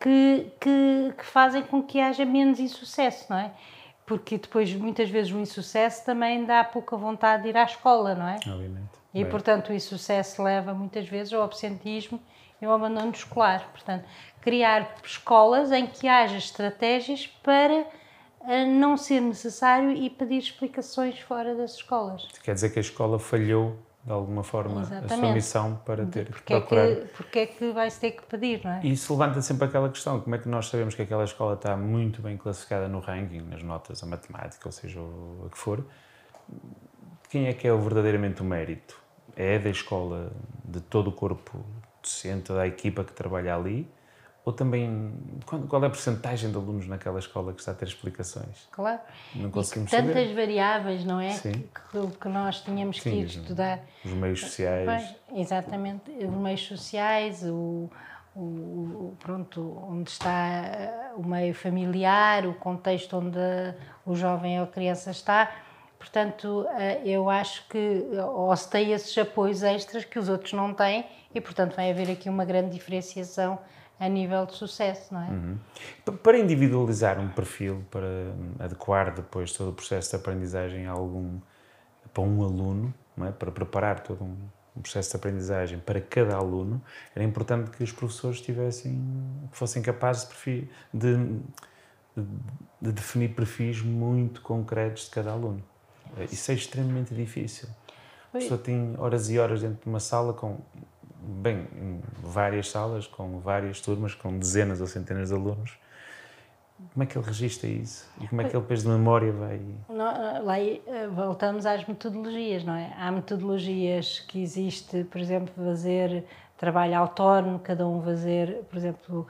que, 0.00 0.52
que, 0.60 1.14
que 1.16 1.24
fazem 1.24 1.62
com 1.62 1.82
que 1.82 2.00
haja 2.00 2.24
menos 2.24 2.58
insucesso, 2.60 3.26
não 3.30 3.38
é? 3.38 3.50
Porque 4.06 4.36
depois, 4.36 4.72
muitas 4.74 5.08
vezes, 5.08 5.32
o 5.32 5.38
insucesso 5.38 6.04
também 6.04 6.44
dá 6.44 6.62
pouca 6.62 6.94
vontade 6.96 7.44
de 7.44 7.48
ir 7.50 7.56
à 7.56 7.62
escola, 7.64 8.14
não 8.14 8.28
é? 8.28 8.34
Obviamente. 8.46 9.03
E, 9.14 9.22
Bem, 9.22 9.30
portanto, 9.30 9.68
o 9.70 9.72
insucesso 9.72 10.42
leva 10.42 10.74
muitas 10.74 11.08
vezes 11.08 11.32
ao 11.32 11.42
absentismo 11.42 12.20
e 12.60 12.64
ao 12.64 12.72
abandono 12.72 13.12
escolar. 13.12 13.68
Portanto, 13.70 14.04
criar 14.40 14.96
escolas 15.04 15.70
em 15.70 15.86
que 15.86 16.08
haja 16.08 16.36
estratégias 16.36 17.26
para 17.26 17.86
eh, 18.48 18.64
não 18.64 18.96
ser 18.96 19.20
necessário 19.20 19.92
e 19.92 20.10
pedir 20.10 20.38
explicações 20.38 21.18
fora 21.20 21.54
das 21.54 21.76
escolas. 21.76 22.26
Quer 22.42 22.54
dizer 22.54 22.70
que 22.70 22.78
a 22.80 22.82
escola 22.82 23.18
falhou, 23.20 23.78
de 24.04 24.10
alguma 24.10 24.42
forma, 24.42 24.80
a 24.80 24.84
sua 24.84 24.96
Exatamente. 24.98 25.32
missão 25.34 25.80
para 25.84 26.04
ter 26.04 26.26
que 26.26 26.32
Porque 26.32 26.52
é 26.52 26.58
procurar. 26.58 26.86
que, 26.88 27.06
porque 27.16 27.38
é 27.38 27.46
que 27.46 27.70
vai-se 27.72 28.00
ter 28.00 28.10
que 28.10 28.22
pedir, 28.26 28.62
não 28.64 28.72
é? 28.72 28.80
E 28.82 28.92
isso 28.92 29.12
levanta 29.12 29.40
sempre 29.40 29.66
aquela 29.66 29.88
questão: 29.88 30.20
como 30.20 30.34
é 30.34 30.38
que 30.38 30.48
nós 30.48 30.66
sabemos 30.66 30.94
que 30.96 31.02
aquela 31.02 31.24
escola 31.24 31.54
está 31.54 31.76
muito 31.76 32.20
bem 32.20 32.36
classificada 32.36 32.88
no 32.88 32.98
ranking, 32.98 33.42
nas 33.42 33.62
notas, 33.62 34.02
a 34.02 34.06
matemática, 34.06 34.66
ou 34.68 34.72
seja, 34.72 34.98
o, 34.98 35.44
o 35.46 35.50
que 35.50 35.56
for? 35.56 35.86
Quem 37.30 37.46
é 37.46 37.52
que 37.52 37.66
é 37.66 37.72
o 37.72 37.78
verdadeiramente 37.80 38.42
o 38.42 38.44
mérito? 38.44 39.03
É 39.36 39.58
da 39.58 39.70
escola, 39.70 40.32
de 40.64 40.80
todo 40.80 41.08
o 41.08 41.12
corpo 41.12 41.64
docente, 42.02 42.52
da 42.52 42.66
equipa 42.66 43.02
que 43.04 43.12
trabalha 43.12 43.54
ali? 43.56 43.88
Ou 44.44 44.52
também, 44.52 45.12
qual 45.68 45.82
é 45.82 45.86
a 45.86 45.90
porcentagem 45.90 46.50
de 46.50 46.56
alunos 46.56 46.86
naquela 46.86 47.18
escola 47.18 47.54
que 47.54 47.60
está 47.60 47.72
a 47.72 47.74
ter 47.74 47.86
explicações? 47.88 48.68
Claro. 48.70 49.00
Não 49.34 49.48
E 49.48 49.52
conseguimos 49.52 49.90
que 49.90 49.96
tantas 49.96 50.12
saber. 50.14 50.34
variáveis, 50.34 51.02
não 51.04 51.18
é? 51.18 51.30
Sim. 51.30 51.52
Que, 51.90 52.06
que 52.20 52.28
nós 52.28 52.60
tínhamos 52.60 52.98
que 52.98 53.08
Sim, 53.08 53.20
ir 53.22 53.24
os- 53.24 53.36
estudar. 53.36 53.80
Os 54.04 54.12
meios 54.12 54.40
sociais. 54.40 55.16
Bem, 55.30 55.40
exatamente, 55.40 56.10
os 56.10 56.30
meios 56.36 56.60
sociais, 56.66 57.42
o, 57.42 57.88
o- 58.36 58.38
o- 58.38 59.16
pronto, 59.18 59.82
onde 59.88 60.10
está 60.10 60.30
eh, 60.48 61.12
o 61.16 61.26
meio 61.26 61.54
familiar, 61.54 62.44
o 62.46 62.52
contexto 62.52 63.16
onde 63.16 63.38
o 64.04 64.14
jovem 64.14 64.58
ou 64.60 64.64
a 64.64 64.68
criança 64.68 65.10
está. 65.10 65.50
Portanto, 66.04 66.66
eh, 66.76 67.00
eu 67.06 67.30
acho 67.30 67.66
que 67.66 68.06
ou 68.34 68.54
se 68.54 68.68
tem 68.68 68.92
esses 68.92 69.16
apoios 69.16 69.62
extras 69.62 70.04
que 70.04 70.18
os 70.18 70.28
outros 70.28 70.52
não 70.52 70.74
têm 70.74 71.06
e, 71.34 71.40
portanto, 71.40 71.74
vai 71.74 71.90
haver 71.90 72.10
aqui 72.10 72.28
uma 72.28 72.44
grande 72.44 72.70
diferenciação 72.74 73.58
a 73.98 74.06
nível 74.06 74.44
de 74.44 74.52
sucesso, 74.54 75.14
não 75.14 75.22
é? 75.22 75.56
Pa- 76.04 76.12
Para 76.12 76.38
individualizar 76.38 77.18
um 77.18 77.28
perfil, 77.30 77.86
para 77.90 78.06
hum, 78.06 78.52
adequar 78.58 79.14
depois 79.14 79.52
todo 79.54 79.70
o 79.70 79.72
processo 79.72 80.10
de 80.10 80.16
aprendizagem 80.16 80.86
a 80.86 80.90
algum, 80.92 81.40
para 82.12 82.22
um 82.22 82.42
aluno, 82.42 82.92
é? 83.22 83.30
para 83.32 83.50
preparar 83.50 84.00
todo 84.00 84.22
um, 84.24 84.36
processo 84.82 85.10
de 85.12 85.16
aprendizagem 85.16 85.78
para 85.78 86.02
cada 86.02 86.36
aluno, 86.36 86.82
era 87.14 87.24
importante 87.24 87.70
que 87.70 87.82
os 87.82 87.92
professores 87.92 88.42
tivessem, 88.42 89.00
fossem 89.52 89.80
capazes 89.80 90.28
de, 90.92 91.08
de- 92.14 92.26
de 92.82 92.92
definir 92.92 93.34
perfis 93.34 93.80
muito 93.80 94.42
concretos 94.42 95.04
de 95.06 95.10
cada 95.12 95.30
aluno. 95.32 95.62
Isso 96.30 96.50
é 96.50 96.54
extremamente 96.54 97.14
difícil. 97.14 97.68
A 98.32 98.38
pessoa 98.38 98.58
tem 98.58 98.94
horas 98.98 99.30
e 99.30 99.38
horas 99.38 99.62
dentro 99.62 99.82
de 99.82 99.88
uma 99.88 100.00
sala 100.00 100.32
com, 100.32 100.58
bem, 101.20 101.66
em 101.76 102.00
várias 102.22 102.68
salas, 102.70 103.06
com 103.06 103.38
várias 103.38 103.80
turmas, 103.80 104.14
com 104.14 104.36
dezenas 104.38 104.80
ou 104.80 104.86
centenas 104.86 105.28
de 105.28 105.34
alunos. 105.34 105.78
Como 106.92 107.02
é 107.04 107.06
que 107.06 107.16
ele 107.16 107.24
registra 107.24 107.68
isso? 107.68 108.08
E 108.20 108.26
como 108.26 108.40
é 108.40 108.44
que 108.44 108.54
ele 108.54 108.60
depois 108.62 108.82
de 108.82 108.88
memória 108.88 109.32
vai... 109.32 109.60
Nó- 109.88 110.42
Lá 110.42 110.58
eh, 110.58 110.80
voltamos 111.14 111.64
às 111.66 111.86
metodologias, 111.86 112.64
não 112.64 112.74
é? 112.74 112.92
Há 112.98 113.12
metodologias 113.12 114.18
que 114.20 114.42
existe, 114.42 115.04
por 115.04 115.20
exemplo, 115.20 115.52
fazer 115.56 116.24
trabalho 116.58 116.98
autónomo, 116.98 117.60
cada 117.60 117.86
um 117.86 118.02
fazer, 118.02 118.64
por 118.68 118.76
exemplo, 118.76 119.26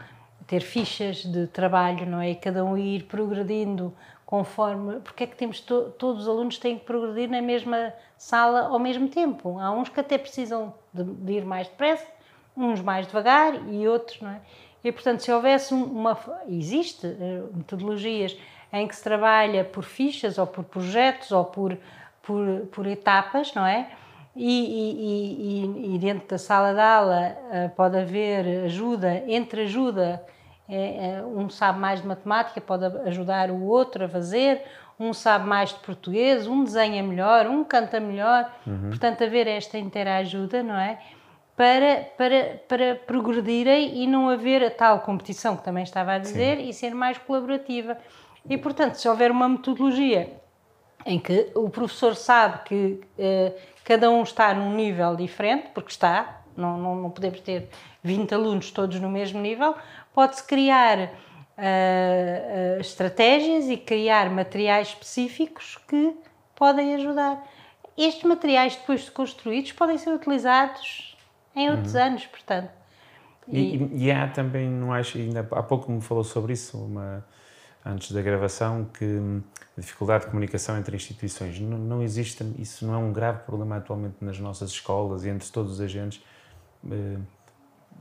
ter 0.46 0.60
fichas 0.62 1.18
de 1.24 1.46
trabalho, 1.46 2.06
não 2.06 2.20
é? 2.20 2.30
E 2.30 2.34
cada 2.34 2.64
um 2.64 2.76
ir 2.78 3.04
progredindo 3.04 3.92
conforme. 4.26 5.00
Porque 5.00 5.24
é 5.24 5.26
que 5.26 5.36
temos 5.36 5.60
to- 5.60 5.90
todos 5.98 6.22
os 6.22 6.28
alunos 6.28 6.58
têm 6.58 6.78
que 6.78 6.84
progredir 6.84 7.28
na 7.30 7.42
mesma 7.42 7.92
sala 8.16 8.68
ao 8.68 8.78
mesmo 8.78 9.08
tempo? 9.08 9.58
Há 9.58 9.70
uns 9.70 9.88
que 9.88 10.00
até 10.00 10.16
precisam 10.18 10.72
de, 10.92 11.04
de 11.04 11.32
ir 11.34 11.44
mais 11.44 11.68
depressa, 11.68 12.06
uns 12.56 12.80
mais 12.80 13.06
devagar 13.06 13.54
e 13.70 13.86
outros, 13.88 14.20
não 14.20 14.30
é? 14.30 14.40
E 14.82 14.92
portanto, 14.92 15.20
se 15.20 15.32
houvesse 15.32 15.72
um- 15.74 15.84
uma. 15.84 16.18
Existe 16.48 17.06
eh, 17.06 17.42
metodologias 17.54 18.36
em 18.72 18.86
que 18.88 18.94
se 18.96 19.02
trabalha 19.02 19.64
por 19.64 19.82
fichas 19.84 20.36
ou 20.36 20.46
por 20.46 20.64
projetos 20.64 21.30
ou 21.32 21.44
por, 21.44 21.76
por, 22.22 22.44
por 22.72 22.86
etapas, 22.86 23.54
não 23.54 23.64
é? 23.66 23.88
E, 24.36 24.44
e- 24.50 25.92
e- 25.92 25.94
e 25.94 25.98
dentro 25.98 26.26
da 26.28 26.38
sala 26.38 26.74
de 26.74 26.80
aula 26.80 27.20
eh, 27.52 27.68
pode 27.76 27.96
haver 27.96 28.64
ajuda, 28.64 29.22
entre 29.28 29.62
ajuda, 29.62 30.22
eh, 30.68 31.18
eh, 31.18 31.22
um 31.22 31.48
sabe 31.48 31.78
mais 31.78 32.00
de 32.00 32.06
matemática, 32.06 32.60
pode 32.60 32.84
ajudar 33.06 33.50
o 33.50 33.62
outro 33.64 34.04
a 34.04 34.08
fazer, 34.08 34.62
um 34.98 35.12
sabe 35.12 35.46
mais 35.46 35.70
de 35.70 35.78
português, 35.80 36.46
um 36.46 36.64
desenha 36.64 37.02
melhor, 37.02 37.46
um 37.46 37.64
canta 37.64 37.98
melhor. 38.00 38.50
Portanto, 38.88 39.24
haver 39.24 39.46
esta 39.46 39.76
interajuda, 39.76 40.62
não 40.62 40.76
é? 40.76 40.98
Para, 41.56 42.08
para, 42.16 42.60
para 42.68 42.94
progredirem 43.06 44.02
e 44.02 44.06
não 44.06 44.28
haver 44.28 44.62
a 44.64 44.70
tal 44.70 45.00
competição 45.00 45.56
que 45.56 45.64
também 45.64 45.84
estava 45.84 46.12
a 46.12 46.18
dizer 46.18 46.58
e 46.60 46.72
ser 46.72 46.94
mais 46.94 47.18
colaborativa. 47.18 47.96
E, 48.48 48.56
portanto, 48.58 48.94
se 48.94 49.08
houver 49.08 49.30
uma 49.30 49.48
metodologia 49.48 50.32
em 51.06 51.18
que 51.18 51.50
o 51.54 51.68
professor 51.68 52.14
sabe 52.16 52.64
que 52.64 53.00
eh, 53.18 53.52
cada 53.84 54.10
um 54.10 54.22
está 54.22 54.54
num 54.54 54.74
nível 54.74 55.14
diferente, 55.14 55.68
porque 55.74 55.90
está, 55.90 56.42
não, 56.56 56.78
não, 56.78 56.96
não 56.96 57.10
podemos 57.10 57.40
ter 57.40 57.68
20 58.02 58.34
alunos 58.34 58.70
todos 58.70 59.00
no 59.00 59.08
mesmo 59.08 59.40
nível, 59.40 59.74
pode-se 60.12 60.44
criar 60.44 60.98
uh, 60.98 61.06
uh, 61.06 62.80
estratégias 62.80 63.68
e 63.68 63.76
criar 63.76 64.30
materiais 64.30 64.88
específicos 64.88 65.78
que 65.88 66.14
podem 66.54 66.94
ajudar. 66.94 67.42
Estes 67.96 68.24
materiais, 68.24 68.76
depois 68.76 69.04
de 69.04 69.10
construídos, 69.10 69.72
podem 69.72 69.96
ser 69.98 70.10
utilizados 70.10 71.16
em 71.54 71.70
outros 71.70 71.94
anos, 71.94 72.26
portanto. 72.26 72.70
E, 73.46 73.76
e, 73.76 74.04
e 74.06 74.10
há 74.10 74.26
também, 74.28 74.68
não 74.68 74.92
acho, 74.92 75.18
ainda 75.18 75.46
há 75.52 75.62
pouco 75.62 75.90
me 75.92 76.00
falou 76.00 76.24
sobre 76.24 76.54
isso, 76.54 76.76
uma, 76.78 77.24
antes 77.84 78.10
da 78.10 78.22
gravação, 78.22 78.86
que 78.86 79.04
hum, 79.04 79.42
a 79.76 79.80
dificuldade 79.80 80.24
de 80.24 80.30
comunicação 80.30 80.78
entre 80.78 80.96
instituições. 80.96 81.60
Não, 81.60 81.78
não 81.78 82.02
existe, 82.02 82.44
isso 82.58 82.86
não 82.86 82.94
é 82.94 82.98
um 82.98 83.12
grave 83.12 83.40
problema 83.40 83.76
atualmente 83.76 84.16
nas 84.20 84.38
nossas 84.38 84.70
escolas 84.70 85.24
e 85.24 85.28
entre 85.28 85.48
todos 85.50 85.72
os 85.72 85.80
agentes. 85.80 86.22
Uh, 86.84 87.20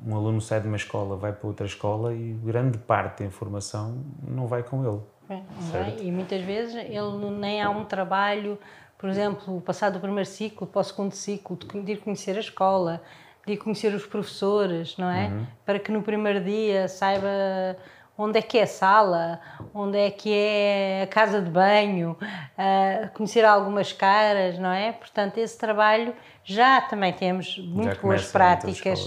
um 0.05 0.15
aluno 0.15 0.41
sai 0.41 0.59
de 0.59 0.67
uma 0.67 0.75
escola, 0.75 1.15
vai 1.15 1.31
para 1.31 1.47
outra 1.47 1.65
escola 1.65 2.13
e 2.13 2.33
grande 2.43 2.77
parte 2.77 3.19
da 3.19 3.25
informação 3.25 4.03
não 4.27 4.47
vai 4.47 4.63
com 4.63 4.85
ele. 4.85 5.01
É, 5.29 6.01
e 6.01 6.11
muitas 6.11 6.41
vezes 6.41 6.75
ele 6.75 7.31
nem 7.39 7.61
há 7.61 7.69
um 7.69 7.85
trabalho, 7.85 8.59
por 8.97 9.09
exemplo, 9.09 9.61
passado 9.61 9.95
o 9.95 9.99
primeiro 9.99 10.29
ciclo 10.29 10.67
para 10.67 10.81
o 10.81 10.83
segundo 10.83 11.13
ciclo, 11.13 11.57
de 11.57 11.93
ir 11.93 11.97
conhecer 11.99 12.35
a 12.35 12.39
escola, 12.39 13.01
de 13.45 13.53
ir 13.53 13.57
conhecer 13.57 13.93
os 13.93 14.05
professores, 14.05 14.97
não 14.97 15.09
é? 15.09 15.27
Uhum. 15.27 15.45
Para 15.65 15.79
que 15.79 15.91
no 15.91 16.01
primeiro 16.01 16.43
dia 16.43 16.87
saiba 16.87 17.77
onde 18.17 18.39
é 18.39 18.41
que 18.41 18.57
é 18.57 18.63
a 18.63 18.67
sala, 18.67 19.39
onde 19.73 19.97
é 19.97 20.11
que 20.11 20.31
é 20.31 21.01
a 21.03 21.07
casa 21.07 21.41
de 21.41 21.49
banho, 21.49 22.17
uh, 22.21 23.09
conhecer 23.13 23.43
algumas 23.43 23.91
caras, 23.91 24.59
não 24.59 24.71
é? 24.71 24.91
Portanto, 24.91 25.37
esse 25.37 25.57
trabalho 25.57 26.13
já 26.43 26.81
também 26.81 27.11
temos 27.13 27.57
muito 27.57 27.99
boas 28.01 28.31
práticas 28.31 29.01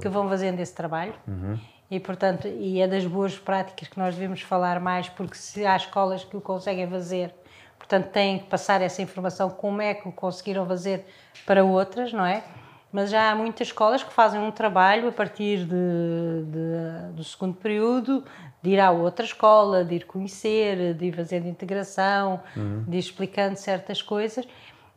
que 0.00 0.08
vão 0.08 0.28
fazendo 0.28 0.60
esse 0.60 0.74
trabalho. 0.74 1.14
Uhum. 1.26 1.58
E, 1.90 1.98
portanto, 1.98 2.46
e 2.46 2.80
é 2.80 2.86
das 2.86 3.04
boas 3.04 3.36
práticas 3.36 3.88
que 3.88 3.98
nós 3.98 4.14
devemos 4.14 4.42
falar 4.42 4.78
mais, 4.78 5.08
porque 5.08 5.34
se 5.34 5.66
há 5.66 5.74
escolas 5.74 6.22
que 6.22 6.36
o 6.36 6.40
conseguem 6.40 6.88
fazer, 6.88 7.34
portanto, 7.76 8.10
têm 8.10 8.38
que 8.38 8.46
passar 8.46 8.80
essa 8.80 9.02
informação, 9.02 9.50
como 9.50 9.82
é 9.82 9.94
que 9.94 10.08
o 10.08 10.12
conseguiram 10.12 10.64
fazer 10.66 11.04
para 11.44 11.64
outras, 11.64 12.12
não 12.12 12.24
é? 12.24 12.44
Mas 12.92 13.10
já 13.10 13.30
há 13.30 13.34
muitas 13.34 13.68
escolas 13.68 14.02
que 14.02 14.12
fazem 14.12 14.40
um 14.40 14.50
trabalho 14.50 15.08
a 15.08 15.12
partir 15.12 15.58
de, 15.58 15.66
de, 15.66 17.12
do 17.14 17.22
segundo 17.22 17.54
período, 17.54 18.24
de 18.62 18.70
ir 18.70 18.80
à 18.80 18.90
outra 18.90 19.24
escola, 19.24 19.84
de 19.84 19.94
ir 19.94 20.06
conhecer, 20.06 20.94
de 20.94 21.06
ir 21.06 21.14
fazendo 21.14 21.46
integração, 21.46 22.40
uhum. 22.56 22.84
de 22.86 22.96
ir 22.96 23.00
explicando 23.00 23.56
certas 23.56 24.02
coisas. 24.02 24.46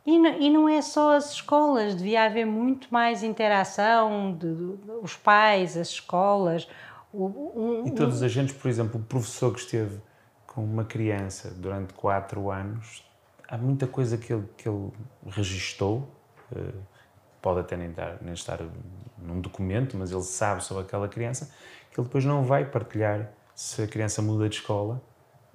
E 0.06 0.18
não, 0.18 0.40
e 0.40 0.50
não, 0.50 0.68
é 0.68 0.82
só 0.82 1.16
as 1.16 1.32
escolas, 1.32 1.94
devia 1.94 2.24
haver 2.24 2.44
muito 2.44 2.88
mais 2.90 3.22
interação 3.22 4.36
de, 4.36 4.54
de, 4.54 4.90
os 5.02 5.16
pais, 5.16 5.76
as 5.76 5.88
escolas. 5.88 6.68
Um, 7.12 7.86
e 7.86 7.90
todos 7.92 8.16
os 8.16 8.22
agentes, 8.22 8.54
por 8.54 8.68
exemplo, 8.68 9.00
o 9.00 9.04
professor 9.04 9.52
que 9.52 9.60
esteve 9.60 9.98
com 10.46 10.62
uma 10.62 10.84
criança 10.84 11.50
durante 11.56 11.94
quatro 11.94 12.50
anos, 12.50 13.04
há 13.48 13.56
muita 13.56 13.86
coisa 13.86 14.18
que 14.18 14.32
ele, 14.32 14.48
que 14.56 14.68
ele 14.68 14.90
registou, 15.26 16.08
eh, 16.54 16.72
pode 17.44 17.60
até 17.60 17.76
nem 17.76 17.90
estar, 17.90 18.16
nem 18.22 18.32
estar 18.32 18.58
num 19.18 19.40
documento, 19.40 19.96
mas 19.98 20.10
ele 20.10 20.22
sabe 20.22 20.64
sobre 20.64 20.82
aquela 20.82 21.08
criança, 21.08 21.50
que 21.92 22.00
ele 22.00 22.06
depois 22.06 22.24
não 22.24 22.42
vai 22.42 22.64
partilhar 22.64 23.30
se 23.54 23.82
a 23.82 23.86
criança 23.86 24.22
muda 24.22 24.48
de 24.48 24.56
escola, 24.56 25.02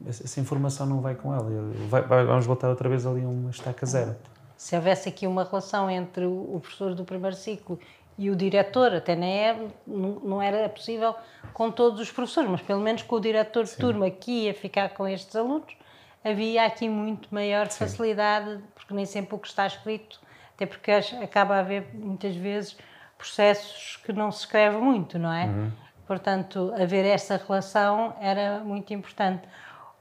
essa 0.07 0.39
informação 0.39 0.85
não 0.85 1.01
vai 1.01 1.15
com 1.15 1.33
ela. 1.33 1.49
Vai, 1.89 2.03
vamos 2.25 2.45
voltar 2.45 2.69
outra 2.69 2.87
vez 2.87 3.05
ali 3.05 3.23
a 3.23 3.27
uma 3.27 3.49
estaca 3.49 3.85
zero 3.85 4.15
se 4.59 4.75
houvesse 4.75 5.07
aqui 5.07 5.25
uma 5.25 5.45
relação 5.45 5.89
entre 5.89 6.25
o 6.25 6.59
professor 6.61 6.93
do 6.93 7.05
primeiro 7.05 7.33
ciclo 7.33 7.79
e 8.17 8.29
o 8.29 8.35
diretor, 8.35 8.93
até 8.93 9.15
nem 9.15 9.39
é, 9.39 9.67
não 9.87 10.41
era 10.41 10.67
possível 10.67 11.15
com 11.53 11.71
todos 11.71 12.01
os 12.01 12.11
professores, 12.11 12.49
mas 12.49 12.61
pelo 12.61 12.81
menos 12.81 13.01
com 13.01 13.15
o 13.15 13.21
diretor 13.21 13.63
de 13.63 13.69
Sim. 13.69 13.79
turma 13.79 14.11
que 14.11 14.47
ia 14.47 14.53
ficar 14.53 14.89
com 14.89 15.07
estes 15.07 15.33
alunos, 15.33 15.73
havia 16.21 16.65
aqui 16.65 16.89
muito 16.89 17.33
maior 17.33 17.69
Sim. 17.69 17.79
facilidade, 17.79 18.61
porque 18.75 18.93
nem 18.93 19.05
sempre 19.05 19.33
o 19.33 19.39
que 19.39 19.47
está 19.47 19.65
escrito, 19.65 20.19
até 20.60 20.66
porque 20.66 20.91
acaba 20.91 21.55
a 21.55 21.60
haver 21.60 21.88
muitas 21.93 22.36
vezes 22.36 22.78
processos 23.18 23.97
que 24.03 24.12
não 24.12 24.30
se 24.30 24.39
escreve 24.39 24.78
muito, 24.78 25.18
não 25.18 25.32
é? 25.32 25.45
Uhum. 25.45 25.72
Portanto, 26.05 26.74
haver 26.78 27.05
essa 27.05 27.38
relação 27.38 28.14
era 28.20 28.60
muito 28.60 28.93
importante. 28.93 29.47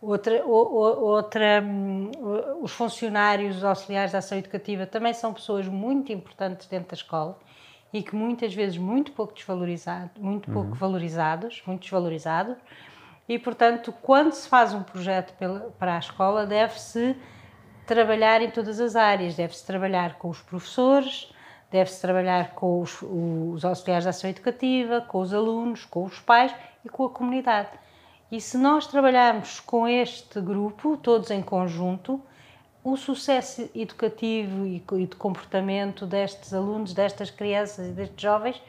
Outra, 0.02 0.44
outra, 0.44 1.62
hum, 1.62 2.10
os 2.60 2.72
funcionários 2.72 3.58
os 3.58 3.64
auxiliares 3.64 4.12
da 4.12 4.18
ação 4.18 4.38
educativa 4.38 4.86
também 4.86 5.12
são 5.12 5.32
pessoas 5.32 5.68
muito 5.68 6.12
importantes 6.12 6.66
dentro 6.66 6.88
da 6.88 6.94
escola 6.94 7.38
e 7.92 8.02
que 8.02 8.14
muitas 8.14 8.52
vezes 8.52 8.78
muito 8.78 9.12
pouco 9.12 9.34
desvalorizados, 9.34 10.20
muito 10.20 10.50
pouco 10.50 10.70
uhum. 10.70 10.74
valorizados, 10.74 11.62
muito 11.66 11.82
desvalorizados. 11.82 12.56
E 13.28 13.38
portanto, 13.38 13.92
quando 14.02 14.32
se 14.32 14.48
faz 14.48 14.74
um 14.74 14.82
projeto 14.82 15.34
para 15.78 15.96
a 15.96 15.98
escola, 15.98 16.46
deve-se 16.46 17.16
trabalhar 17.88 18.42
em 18.42 18.50
todas 18.50 18.78
as 18.78 18.94
áreas, 18.94 19.34
deve-se 19.34 19.66
trabalhar 19.66 20.18
com 20.18 20.28
os 20.28 20.42
professores, 20.42 21.32
deve-se 21.72 22.00
trabalhar 22.02 22.50
com 22.54 22.82
os, 22.82 23.00
os 23.02 23.64
auxiliares 23.64 24.04
da 24.04 24.10
ação 24.10 24.28
educativa, 24.28 25.00
com 25.00 25.20
os 25.20 25.32
alunos, 25.32 25.86
com 25.86 26.04
os 26.04 26.20
pais 26.20 26.54
e 26.84 26.88
com 26.88 27.06
a 27.06 27.10
comunidade. 27.10 27.70
E 28.30 28.42
se 28.42 28.58
nós 28.58 28.86
trabalharmos 28.86 29.58
com 29.58 29.88
este 29.88 30.38
grupo, 30.38 30.98
todos 30.98 31.30
em 31.30 31.40
conjunto, 31.40 32.20
o 32.84 32.94
sucesso 32.94 33.68
educativo 33.74 34.66
e 34.66 35.06
de 35.06 35.16
comportamento 35.16 36.06
destes 36.06 36.52
alunos, 36.52 36.92
destas 36.92 37.30
crianças 37.30 37.88
e 37.88 37.92
destes 37.92 38.20
jovens 38.20 38.62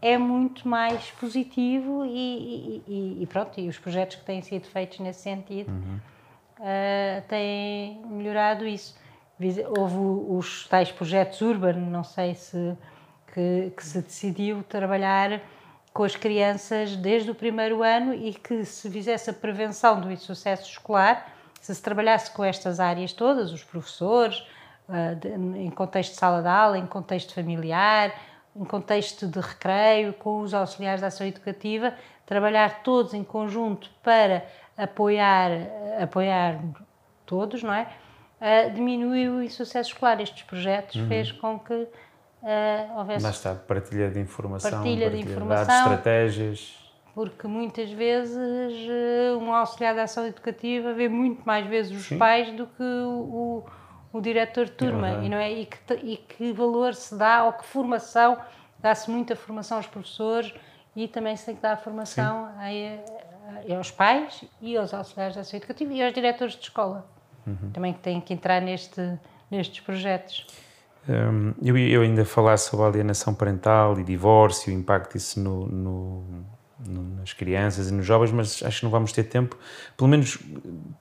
é 0.00 0.16
muito 0.16 0.66
mais 0.66 1.10
positivo 1.12 2.06
e, 2.06 2.82
e, 2.88 3.18
e 3.20 3.26
pronto, 3.26 3.60
e 3.60 3.68
os 3.68 3.78
projetos 3.78 4.16
que 4.16 4.24
têm 4.24 4.40
sido 4.40 4.66
feitos 4.66 4.98
nesse 4.98 5.20
sentido 5.20 5.70
uhum. 5.70 6.00
Uh, 6.62 7.22
têm 7.28 8.00
melhorado 8.06 8.66
isso. 8.66 8.96
Houve 9.76 9.96
os 10.36 10.68
tais 10.68 10.92
projetos 10.92 11.40
Urban, 11.40 11.72
não 11.72 12.04
sei 12.04 12.34
se 12.34 12.76
que, 13.32 13.72
que 13.76 13.84
se 13.84 14.00
decidiu 14.00 14.62
trabalhar 14.62 15.40
com 15.92 16.04
as 16.04 16.16
crianças 16.16 16.96
desde 16.96 17.30
o 17.30 17.34
primeiro 17.34 17.82
ano 17.82 18.14
e 18.14 18.32
que 18.32 18.64
se 18.64 18.90
fizesse 18.90 19.30
a 19.30 19.32
prevenção 19.32 20.00
do 20.00 20.10
insucesso 20.10 20.70
escolar, 20.70 21.34
se 21.60 21.74
se 21.74 21.82
trabalhasse 21.82 22.30
com 22.30 22.44
estas 22.44 22.80
áreas 22.80 23.12
todas, 23.12 23.52
os 23.52 23.62
professores, 23.62 24.42
ah, 24.88 25.14
em 25.56 25.70
contexto 25.70 26.12
de 26.12 26.18
sala 26.18 26.40
de 26.40 26.48
aula, 26.48 26.78
em 26.78 26.86
contexto 26.86 27.34
familiar, 27.34 28.12
em 28.54 28.64
contexto 28.64 29.26
de 29.26 29.40
recreio, 29.40 30.12
com 30.14 30.40
os 30.40 30.54
auxiliares 30.54 31.00
da 31.00 31.06
ação 31.08 31.26
educativa, 31.26 31.94
trabalhar 32.26 32.82
todos 32.82 33.14
em 33.14 33.24
conjunto 33.24 33.90
para 34.02 34.46
apoiar, 34.82 35.50
apoiar 36.00 36.60
todos, 37.26 37.62
não 37.62 37.72
é? 37.72 37.88
Uh, 38.40 38.74
diminuiu 38.74 39.34
o 39.34 39.42
insucesso 39.42 39.90
escolar. 39.90 40.20
Estes 40.20 40.42
projetos 40.42 40.96
uhum. 40.96 41.08
fez 41.08 41.30
com 41.32 41.58
que 41.58 41.74
uh, 41.74 42.98
houvesse. 42.98 43.24
Lá 43.24 43.30
está, 43.30 43.54
partilha 43.54 44.10
de 44.10 44.20
informação, 44.20 44.70
partilha, 44.70 45.06
partilha 45.06 45.24
de, 45.24 45.32
informação, 45.32 45.66
dados, 45.66 45.92
estratégias. 45.92 46.82
Porque 47.14 47.46
muitas 47.46 47.90
vezes 47.90 48.88
eh, 48.88 49.36
um 49.36 49.52
auxiliar 49.52 49.92
de 49.92 50.00
ação 50.00 50.26
educativa 50.26 50.94
vê 50.94 51.10
muito 51.10 51.42
mais 51.44 51.66
vezes 51.66 51.92
os 51.92 52.06
Sim. 52.06 52.16
pais 52.16 52.50
do 52.52 52.66
que 52.66 52.82
o, 52.82 53.64
o, 54.12 54.18
o 54.18 54.20
diretor 54.22 54.64
de 54.64 54.72
turma. 54.72 55.16
Uhum. 55.16 55.24
E, 55.24 55.28
não 55.28 55.36
é? 55.36 55.52
E 55.52 55.66
que, 55.66 55.94
e, 56.02 56.16
que, 56.16 56.52
valor 56.52 56.94
se 56.94 57.14
dá, 57.14 57.44
ou 57.44 57.52
que 57.52 57.66
formação, 57.66 58.38
dá-se 58.78 59.10
muita 59.10 59.36
formação 59.36 59.76
aos 59.76 59.86
professores 59.86 60.54
e 60.96 61.06
também 61.06 61.36
se 61.36 61.44
tem 61.44 61.54
que 61.54 61.60
dar 61.60 61.76
formação 61.76 62.46
a, 62.58 63.31
aos 63.76 63.90
pais 63.90 64.44
e 64.60 64.76
aos 64.76 64.92
auxiliares 64.92 65.34
de 65.34 65.40
ação 65.40 65.58
educativa 65.58 65.92
e 65.92 66.02
aos 66.02 66.12
diretores 66.12 66.54
de 66.54 66.62
escola. 66.62 67.06
Uhum. 67.46 67.70
Também 67.72 67.92
que 67.92 68.00
têm 68.00 68.20
que 68.20 68.32
entrar 68.32 68.60
neste, 68.60 69.18
nestes 69.50 69.80
projetos. 69.80 70.46
Um, 71.08 71.52
eu, 71.60 71.76
eu 71.76 72.02
ainda 72.02 72.24
falar 72.24 72.56
sobre 72.56 72.86
a 72.86 72.88
alienação 72.88 73.34
parental 73.34 73.98
e 73.98 74.04
divórcio, 74.04 74.72
o 74.72 74.76
impacto 74.76 75.14
disso 75.14 75.40
no, 75.40 75.66
no, 75.66 76.24
no, 76.86 77.16
nas 77.16 77.32
crianças 77.32 77.90
e 77.90 77.92
nos 77.92 78.06
jovens, 78.06 78.30
mas 78.30 78.62
acho 78.62 78.78
que 78.78 78.84
não 78.84 78.90
vamos 78.90 79.12
ter 79.12 79.24
tempo, 79.24 79.58
pelo 79.96 80.08
menos 80.08 80.38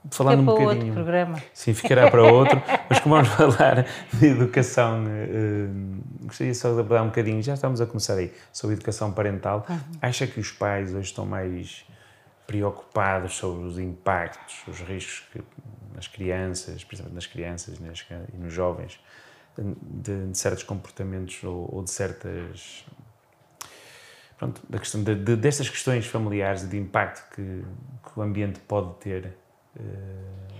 falando 0.10 0.39
Fica 0.39 0.52
um 0.52 0.56
para 0.56 0.64
bocadinho. 0.64 0.88
Outro 0.88 0.93
programa. 0.93 1.38
Sim, 1.54 1.74
ficará 1.76 2.10
para 2.10 2.24
outro, 2.24 2.62
mas 2.89 2.99
como 2.99 3.16
vamos 3.16 3.30
falar 3.30 3.86
de 4.12 4.26
educação, 4.26 5.04
uh, 5.04 6.26
gostaria 6.26 6.56
só 6.56 6.74
de 6.74 6.80
abordar 6.80 7.04
um 7.04 7.08
bocadinho, 7.08 7.41
já 7.43 7.54
estamos 7.54 7.80
a 7.80 7.86
começar 7.86 8.16
aí, 8.16 8.34
sobre 8.52 8.76
educação 8.76 9.12
parental. 9.12 9.68
Uhum. 9.70 9.78
Acha 10.02 10.26
que 10.26 10.39
os 10.39 10.52
pais 10.52 10.89
hoje 10.95 11.10
estão 11.10 11.28
mais 11.28 11.86
preocupados 12.52 13.38
sobre 13.38 13.66
os 13.66 13.80
impactos, 13.80 14.68
os 14.68 14.82
riscos 14.82 15.26
que 15.32 15.41
nas 15.95 16.06
crianças, 16.06 16.84
principalmente 16.84 17.16
nas 17.16 17.26
crianças 17.26 17.80
e 17.80 18.38
nos 18.38 18.52
jovens, 18.52 18.99
de, 19.58 20.28
de 20.28 20.38
certos 20.38 20.64
comportamentos 20.64 21.41
ou, 21.45 21.70
ou, 21.74 21.82
de 21.82 21.89
certas. 21.89 22.86
Pronto, 24.38 24.62
da 24.68 24.80
questão 24.80 25.02
de, 25.02 25.16
de, 25.16 25.38
destas 25.38 25.70
questões 25.70 26.06
familiares 26.06 26.64
e 26.64 26.68
de 26.68 26.78
impacto 26.78 27.34
que, 27.36 27.64
que, 28.04 28.20
o 28.20 28.22
ambiente 28.22 28.60
pode 28.62 28.95
ter. 28.95 29.34
Uh... 29.80 30.52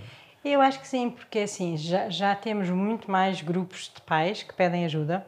Eu 0.46 0.62
acho 0.62 0.80
que 0.80 0.88
sim, 0.88 1.10
porque 1.10 1.39
assim, 1.39 1.76
já, 1.76 2.10
já 2.10 2.34
temos 2.36 2.70
muito 2.70 3.12
mais 3.12 3.42
grupos 3.42 3.92
de 3.94 4.02
pais 4.02 4.44
que 4.44 4.54
pedem 4.54 4.86
ajuda, 4.86 5.28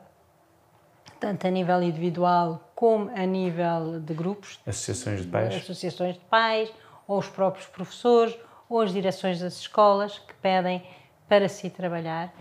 tanto 1.23 1.47
a 1.47 1.49
nível 1.49 1.81
individual 1.81 2.69
como 2.75 3.09
a 3.15 3.25
nível 3.25 4.01
de 4.01 4.13
grupos. 4.13 4.59
Associações 4.67 5.21
de 5.21 5.27
pais. 5.27 5.55
Associações 5.55 6.15
de 6.15 6.25
pais, 6.25 6.69
ou 7.07 7.17
os 7.17 7.29
próprios 7.29 7.65
professores, 7.65 8.37
ou 8.67 8.81
as 8.81 8.91
direções 8.91 9.39
das 9.39 9.57
escolas 9.57 10.19
que 10.19 10.33
pedem 10.41 10.83
para 11.29 11.47
si 11.47 11.69
trabalhar. 11.69 12.33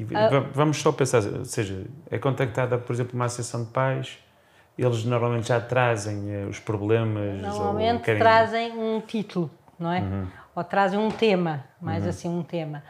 Uh, 0.00 0.48
vamos 0.54 0.78
só 0.78 0.90
pensar, 0.92 1.22
ou 1.24 1.44
seja, 1.44 1.84
é 2.10 2.18
contactada, 2.18 2.78
por 2.78 2.94
exemplo, 2.94 3.14
uma 3.14 3.26
associação 3.26 3.64
de 3.64 3.70
pais, 3.70 4.18
eles 4.78 5.04
normalmente 5.04 5.48
já 5.48 5.60
trazem 5.60 6.32
eh, 6.34 6.46
os 6.46 6.58
problemas. 6.58 7.38
Normalmente 7.42 8.04
querem... 8.04 8.18
trazem 8.18 8.72
um 8.72 8.98
título, 9.02 9.50
não 9.78 9.92
é? 9.92 10.00
Uhum. 10.00 10.26
Ou 10.56 10.64
trazem 10.64 10.98
um 10.98 11.10
tema, 11.10 11.64
mais 11.78 12.04
uhum. 12.04 12.08
assim 12.08 12.28
um 12.30 12.42
tema. 12.42 12.82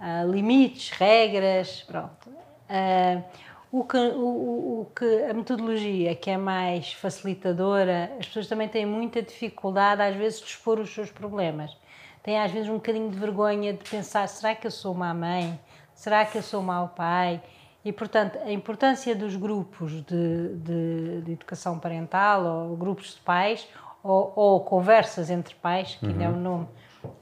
Uh, 0.00 0.30
limites, 0.32 0.88
regras, 0.88 1.82
pronto. 1.86 2.30
Uh, 2.30 3.22
o 3.70 3.84
que, 3.84 3.96
o, 3.96 4.80
o, 4.80 4.90
que 4.94 5.24
a 5.24 5.34
metodologia 5.34 6.14
que 6.14 6.30
é 6.30 6.36
mais 6.36 6.92
facilitadora, 6.92 8.12
as 8.18 8.26
pessoas 8.26 8.46
também 8.46 8.68
têm 8.68 8.86
muita 8.86 9.20
dificuldade 9.20 10.02
às 10.02 10.14
vezes 10.14 10.40
de 10.40 10.46
expor 10.46 10.78
os 10.78 10.92
seus 10.92 11.10
problemas. 11.10 11.76
Têm 12.22 12.40
às 12.40 12.50
vezes 12.50 12.68
um 12.68 12.74
bocadinho 12.74 13.10
de 13.10 13.18
vergonha 13.18 13.72
de 13.72 13.88
pensar, 13.88 14.26
será 14.28 14.54
que 14.54 14.66
eu 14.66 14.70
sou 14.70 14.92
uma 14.92 15.12
mãe? 15.14 15.58
Será 15.94 16.24
que 16.24 16.36
eu 16.36 16.42
sou 16.42 16.62
mau 16.62 16.88
pai? 16.88 17.40
E, 17.84 17.92
portanto, 17.92 18.38
a 18.44 18.50
importância 18.50 19.14
dos 19.14 19.36
grupos 19.36 19.92
de, 20.04 20.56
de, 20.56 21.20
de 21.22 21.32
educação 21.32 21.78
parental, 21.78 22.44
ou 22.44 22.76
grupos 22.76 23.14
de 23.14 23.20
pais, 23.20 23.68
ou, 24.02 24.32
ou 24.34 24.60
conversas 24.60 25.30
entre 25.30 25.54
pais, 25.54 25.94
que 25.94 26.04
uhum. 26.04 26.12
ainda 26.12 26.24
é 26.24 26.28
um 26.28 26.40
nome 26.40 26.68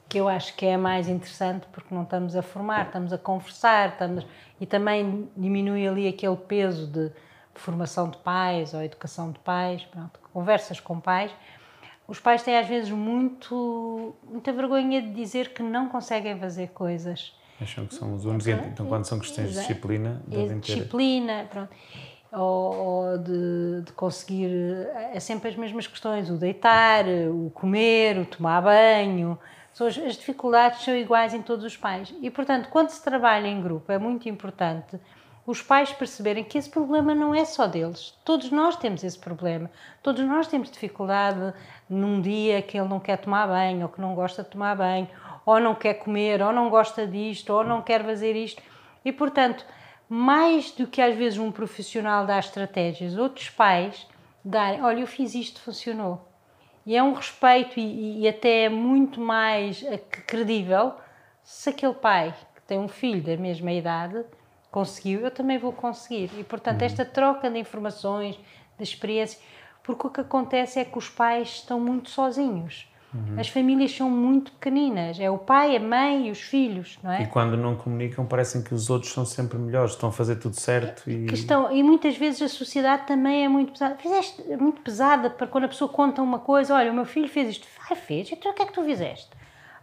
que 0.09 0.17
eu 0.17 0.27
acho 0.27 0.55
que 0.55 0.65
é 0.65 0.77
mais 0.77 1.07
interessante 1.07 1.67
porque 1.71 1.93
não 1.93 2.03
estamos 2.03 2.35
a 2.35 2.41
formar, 2.41 2.87
estamos 2.87 3.13
a 3.13 3.17
conversar, 3.17 3.89
estamos, 3.89 4.25
e 4.59 4.65
também 4.65 5.29
diminui 5.35 5.87
ali 5.87 6.07
aquele 6.07 6.37
peso 6.37 6.87
de 6.87 7.11
formação 7.53 8.09
de 8.09 8.17
pais 8.17 8.73
ou 8.73 8.81
educação 8.83 9.31
de 9.31 9.39
pais, 9.39 9.83
pronto, 9.85 10.19
conversas 10.33 10.79
com 10.79 10.99
pais. 10.99 11.31
Os 12.07 12.19
pais 12.19 12.43
têm 12.43 12.57
às 12.57 12.67
vezes 12.67 12.91
muito, 12.91 14.15
muita 14.23 14.53
vergonha 14.53 15.01
de 15.01 15.11
dizer 15.11 15.53
que 15.53 15.63
não 15.63 15.89
conseguem 15.89 16.37
fazer 16.37 16.69
coisas 16.69 17.33
Acham 17.61 17.85
que 17.85 17.95
são 17.95 18.13
os 18.13 18.25
únicos, 18.25 18.47
então 18.47 18.85
quando 18.85 19.05
são 19.05 19.17
questões 19.17 19.53
de 19.53 19.59
disciplina, 19.59 20.21
devem 20.27 20.59
ter... 20.59 20.75
Disciplina, 20.75 21.47
pronto. 21.49 21.69
Ou, 22.33 22.75
ou 22.75 23.17
de, 23.17 23.81
de, 23.85 23.93
conseguir, 23.93 24.49
é 25.13 25.19
sempre 25.21 25.49
as 25.49 25.55
mesmas 25.55 25.87
questões, 25.87 26.29
o 26.29 26.35
deitar, 26.35 27.05
o 27.07 27.49
comer, 27.51 28.17
o 28.17 28.25
tomar 28.25 28.61
banho, 28.61 29.39
as, 29.83 29.95
dificuldades 29.95 30.83
são 30.83 30.95
iguais 30.95 31.33
em 31.33 31.41
todos 31.41 31.65
os 31.65 31.75
pais. 31.75 32.13
E, 32.21 32.29
portanto, 32.29 32.69
quando 32.69 32.89
se 32.89 33.03
trabalha 33.03 33.47
em 33.47 33.61
grupo, 33.61 33.91
é 33.91 33.97
muito 33.97 34.29
importante 34.29 34.99
os 35.45 35.61
pais 35.61 35.91
perceberem 35.91 36.43
que 36.43 36.57
esse 36.57 36.69
problema 36.69 37.13
não 37.13 37.35
é 37.35 37.45
só 37.45 37.67
deles. 37.67 38.17
Todos 38.23 38.49
nós 38.49 38.75
temos 38.77 39.03
esse 39.03 39.19
problema. 39.19 39.69
Todos 40.01 40.25
nós 40.25 40.47
temos 40.47 40.71
dificuldade 40.71 41.53
num 41.87 42.19
dia 42.19 42.61
que 42.61 42.77
ele 42.77 42.87
não 42.87 42.99
quer 42.99 43.17
tomar 43.17 43.47
banho, 43.47 43.83
ou 43.83 43.89
que 43.89 44.01
não 44.01 44.15
gosta 44.15 44.43
de 44.43 44.49
tomar 44.49 44.75
banho, 44.75 45.07
ou 45.45 45.59
não 45.59 45.75
quer 45.75 45.95
comer, 45.95 46.41
ou 46.41 46.51
não 46.51 46.69
gosta 46.69 47.05
disto, 47.05 47.51
ou 47.51 47.63
não 47.63 47.81
quer 47.81 48.03
fazer 48.03 48.35
isto. 48.35 48.63
E, 49.03 49.11
portanto, 49.11 49.63
mais 50.09 50.71
do 50.71 50.87
que 50.87 51.01
às 51.01 51.15
vezes 51.15 51.37
um 51.37 51.51
profissional 51.51 52.25
dá 52.25 52.39
estratégias, 52.39 53.15
outros 53.15 53.49
pais 53.49 54.07
darem, 54.43 54.81
olha, 54.81 55.01
eu 55.01 55.07
fiz 55.07 55.35
isto, 55.35 55.59
funcionou. 55.61 56.27
E 56.85 56.95
é 56.95 57.01
um 57.01 57.13
respeito 57.13 57.79
e, 57.79 58.21
e 58.21 58.27
até 58.27 58.65
é 58.65 58.69
muito 58.69 59.19
mais 59.19 59.83
eh, 59.83 59.97
credível 59.97 60.93
se 61.43 61.69
aquele 61.69 61.93
pai 61.93 62.33
que 62.55 62.61
tem 62.63 62.79
um 62.79 62.87
filho 62.87 63.21
da 63.21 63.37
mesma 63.37 63.71
idade 63.71 64.23
conseguiu, 64.71 65.21
eu 65.21 65.31
também 65.31 65.57
vou 65.57 65.71
conseguir. 65.71 66.29
E, 66.37 66.43
portanto, 66.43 66.81
uhum. 66.81 66.87
esta 66.87 67.05
troca 67.05 67.49
de 67.49 67.57
informações, 67.57 68.35
de 68.77 68.83
experiências, 68.83 69.41
porque 69.81 70.07
o 70.07 70.09
que 70.09 70.21
acontece 70.21 70.79
é 70.79 70.85
que 70.85 70.97
os 70.97 71.09
pais 71.09 71.49
estão 71.49 71.79
muito 71.79 72.09
sozinhos. 72.09 72.87
Uhum. 73.15 73.39
As 73.39 73.47
famílias 73.47 73.95
são 73.95 74.09
muito 74.09 74.51
pequeninas, 74.51 75.17
é 75.19 75.29
o 75.29 75.37
pai, 75.37 75.77
a 75.77 75.79
mãe 75.79 76.27
e 76.27 76.31
os 76.31 76.41
filhos, 76.41 76.99
não 77.01 77.11
é? 77.11 77.23
E 77.23 77.27
quando 77.27 77.55
não 77.55 77.75
comunicam, 77.77 78.25
parecem 78.25 78.61
que 78.61 78.73
os 78.73 78.89
outros 78.89 79.13
são 79.13 79.25
sempre 79.25 79.57
melhores, 79.57 79.91
estão 79.91 80.09
a 80.09 80.11
fazer 80.11 80.35
tudo 80.35 80.59
certo. 80.59 81.09
E, 81.09 81.25
estão, 81.33 81.71
e 81.71 81.81
muitas 81.81 82.17
vezes 82.17 82.41
a 82.41 82.49
sociedade 82.49 83.07
também 83.07 83.45
é 83.45 83.47
muito 83.47 83.71
pesada. 83.71 83.95
Fizeste 83.95 84.43
muito 84.59 84.81
pesada 84.81 85.29
para 85.29 85.47
quando 85.47 85.63
a 85.63 85.67
pessoa 85.69 85.89
conta 85.89 86.21
uma 86.21 86.39
coisa: 86.39 86.75
olha, 86.75 86.91
o 86.91 86.93
meu 86.93 87.05
filho 87.05 87.29
fez 87.29 87.51
isto, 87.51 87.65
ai, 87.89 87.95
fez, 87.95 88.29
então 88.33 88.51
o 88.51 88.53
que 88.53 88.63
é 88.63 88.65
que 88.65 88.73
tu 88.73 88.83
fizeste? 88.83 89.29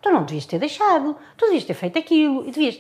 Tu 0.02 0.10
não 0.10 0.24
devias 0.24 0.44
ter 0.44 0.58
deixado, 0.58 1.16
tu 1.38 1.46
devias 1.46 1.64
ter 1.64 1.74
feito 1.74 1.98
aquilo, 1.98 2.42
e 2.46 2.50
devias. 2.50 2.78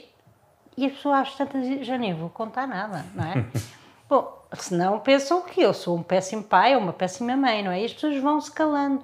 E 0.76 0.86
a 0.86 0.90
pessoa 0.90 1.20
às 1.20 1.34
tantas 1.34 1.86
já 1.86 1.96
nem 1.96 2.14
vou 2.14 2.28
contar 2.28 2.66
nada, 2.66 3.06
não 3.14 3.24
é? 3.24 3.46
Bom, 4.08 4.42
senão 4.54 4.98
pensam 4.98 5.40
que 5.40 5.62
eu 5.62 5.72
sou 5.72 5.96
um 5.96 6.02
péssimo 6.02 6.42
pai 6.42 6.74
ou 6.74 6.82
uma 6.82 6.92
péssima 6.92 7.34
mãe, 7.36 7.62
não 7.62 7.70
é? 7.70 7.80
E 7.80 7.84
as 7.86 7.94
pessoas 7.94 8.18
vão 8.18 8.38
se 8.38 8.52
calando. 8.52 9.02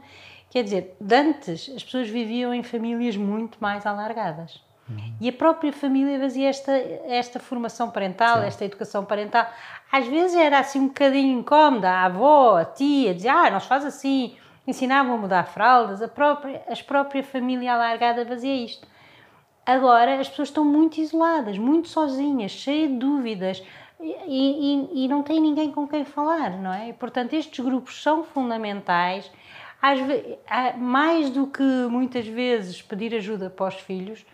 Quer 0.51 0.65
dizer, 0.65 0.97
antes 1.01 1.71
as 1.75 1.83
pessoas 1.83 2.09
viviam 2.09 2.55
em 2.55 2.63
famílias 2.63 3.17
muito 3.17 3.59
mais 3.61 3.85
alargadas. 3.85 4.61
Uhum. 4.89 5.15
E 5.21 5.29
a 5.29 5.33
própria 5.33 5.73
família 5.73 6.19
fazia 6.19 6.49
esta, 6.49 6.73
esta 6.73 7.39
formação 7.39 7.91
parental, 7.91 8.41
Sim. 8.41 8.47
esta 8.47 8.65
educação 8.65 9.05
parental. 9.05 9.47
Às 9.93 10.07
vezes 10.07 10.37
era 10.37 10.59
assim 10.59 10.81
um 10.81 10.89
bocadinho 10.89 11.41
incómoda. 11.41 11.91
A 11.91 12.05
avó, 12.05 12.57
a 12.57 12.65
tia, 12.65 13.15
dizia, 13.15 13.35
ah, 13.35 13.51
nós 13.51 13.67
faz 13.67 13.85
assim. 13.85 14.37
Ensinavam 14.67 15.15
a 15.15 15.19
mudar 15.19 15.45
fraldas. 15.45 16.01
A 16.01 16.09
própria, 16.09 16.63
a 16.67 16.85
própria 16.85 17.23
família 17.23 17.75
alargada 17.75 18.25
fazia 18.25 18.55
isto. 18.55 18.87
Agora 19.65 20.19
as 20.19 20.29
pessoas 20.29 20.49
estão 20.49 20.65
muito 20.65 20.99
isoladas, 20.99 21.59
muito 21.59 21.89
sozinhas, 21.89 22.53
cheias 22.53 22.89
de 22.89 22.97
dúvidas 22.97 23.63
e, 24.01 24.15
e, 24.27 25.05
e 25.05 25.09
não 25.09 25.23
têm 25.23 25.41
ninguém 25.41 25.71
com 25.71 25.87
quem 25.87 26.07
falar, 26.07 26.51
não 26.59 26.73
é? 26.73 26.89
E, 26.89 26.93
portanto, 26.95 27.35
estes 27.35 27.63
grupos 27.63 28.03
são 28.03 28.25
fundamentais 28.25 29.31
às 29.81 30.01
mais 30.77 31.31
do 31.31 31.47
que 31.47 31.63
muitas 31.63 32.27
vezes 32.27 32.83
pedir 32.83 33.15
ajuda 33.15 33.49
para 33.49 33.69
os 33.69 33.75
filhos, 33.75 34.25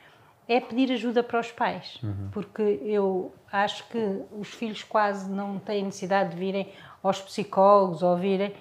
é 0.48 0.60
pedir 0.60 0.92
ajuda 0.92 1.22
para 1.22 1.40
os 1.40 1.50
pais. 1.50 1.98
Uhum. 2.02 2.28
Porque 2.32 2.80
eu 2.82 3.32
acho 3.50 3.86
que 3.88 4.22
os 4.32 4.48
filhos 4.48 4.82
quase 4.82 5.30
não 5.30 5.58
têm 5.58 5.84
necessidade 5.84 6.30
de 6.30 6.36
virem 6.36 6.72
aos 7.02 7.20
psicólogos 7.20 8.02
ou 8.02 8.16
virem. 8.16 8.52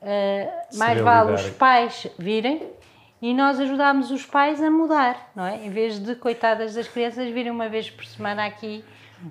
Uh, 0.00 0.78
mais 0.78 1.00
vale 1.00 1.32
os 1.32 1.50
pais 1.50 2.06
virem 2.18 2.62
e 3.20 3.34
nós 3.34 3.58
ajudamos 3.58 4.10
os 4.10 4.24
pais 4.24 4.62
a 4.62 4.70
mudar, 4.70 5.30
não 5.34 5.44
é? 5.44 5.64
Em 5.64 5.70
vez 5.70 5.98
de, 5.98 6.14
coitadas 6.14 6.74
das 6.74 6.86
crianças, 6.86 7.28
virem 7.30 7.50
uma 7.50 7.68
vez 7.68 7.90
por 7.90 8.04
semana 8.04 8.46
aqui 8.46 8.84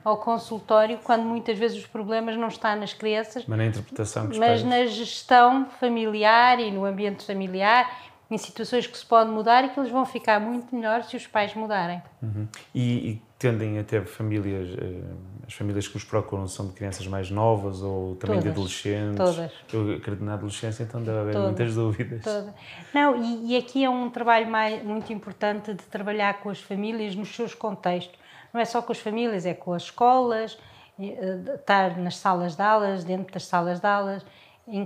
ao 0.03 0.17
consultório, 0.17 0.99
quando 1.03 1.23
muitas 1.23 1.57
vezes 1.57 1.77
os 1.77 1.88
problemas 1.88 2.35
não 2.35 2.49
estão 2.49 2.75
nas 2.75 2.93
crianças, 2.93 3.45
mas 3.47 3.57
na 3.57 3.65
interpretação 3.65 4.29
mas 4.38 4.63
na 4.63 4.85
gestão 4.85 5.65
familiar 5.79 6.59
e 6.59 6.71
no 6.71 6.83
ambiente 6.83 7.25
familiar, 7.25 7.89
em 8.30 8.38
situações 8.38 8.86
que 8.86 8.97
se 8.97 9.05
pode 9.05 9.30
mudar 9.30 9.63
e 9.63 9.69
que 9.69 9.80
eles 9.80 9.91
vão 9.91 10.05
ficar 10.05 10.39
muito 10.39 10.75
melhor 10.75 11.03
se 11.03 11.15
os 11.15 11.25
pais 11.25 11.53
mudarem. 11.53 12.01
Uhum. 12.21 12.47
E, 12.75 13.11
e, 13.11 13.21
tendem 13.39 13.80
a 13.80 13.84
ter 13.84 14.05
famílias, 14.05 14.69
uh, 14.69 15.17
as 15.47 15.53
famílias 15.53 15.88
que 15.88 15.95
os 15.95 16.03
procuram 16.03 16.47
são 16.47 16.67
de 16.67 16.73
crianças 16.73 17.05
mais 17.07 17.30
novas 17.30 17.82
ou 17.82 18.15
também 18.15 18.39
todas, 18.39 18.43
de 18.43 18.49
adolescentes? 18.49 19.17
Todas. 19.17 19.51
Eu 19.71 19.95
acredito 19.95 20.23
na 20.23 20.34
adolescência, 20.34 20.84
então 20.84 21.01
deve 21.01 21.19
haver 21.19 21.34
todas, 21.34 21.47
muitas 21.47 21.75
dúvidas. 21.75 22.23
Todas. 22.23 22.53
Não, 22.93 23.15
e, 23.15 23.53
e 23.53 23.57
aqui 23.57 23.84
é 23.84 23.89
um 23.89 24.09
trabalho 24.09 24.49
mais, 24.49 24.84
muito 24.84 25.13
importante 25.13 25.73
de 25.73 25.84
trabalhar 25.84 26.41
com 26.41 26.49
as 26.49 26.59
famílias 26.59 27.15
nos 27.15 27.34
seus 27.34 27.53
contextos 27.53 28.17
não 28.53 28.61
é 28.61 28.65
só 28.65 28.82
com 28.82 28.91
as 28.91 28.99
famílias, 28.99 29.45
é 29.45 29.53
com 29.53 29.73
as 29.73 29.84
escolas, 29.84 30.57
eh, 30.99 31.55
estar 31.55 31.97
nas 31.97 32.17
salas 32.17 32.55
de 32.55 32.61
aulas, 32.61 33.03
dentro 33.03 33.34
das 33.34 33.45
salas 33.45 33.80
de 33.80 33.88
aulas, 33.88 34.25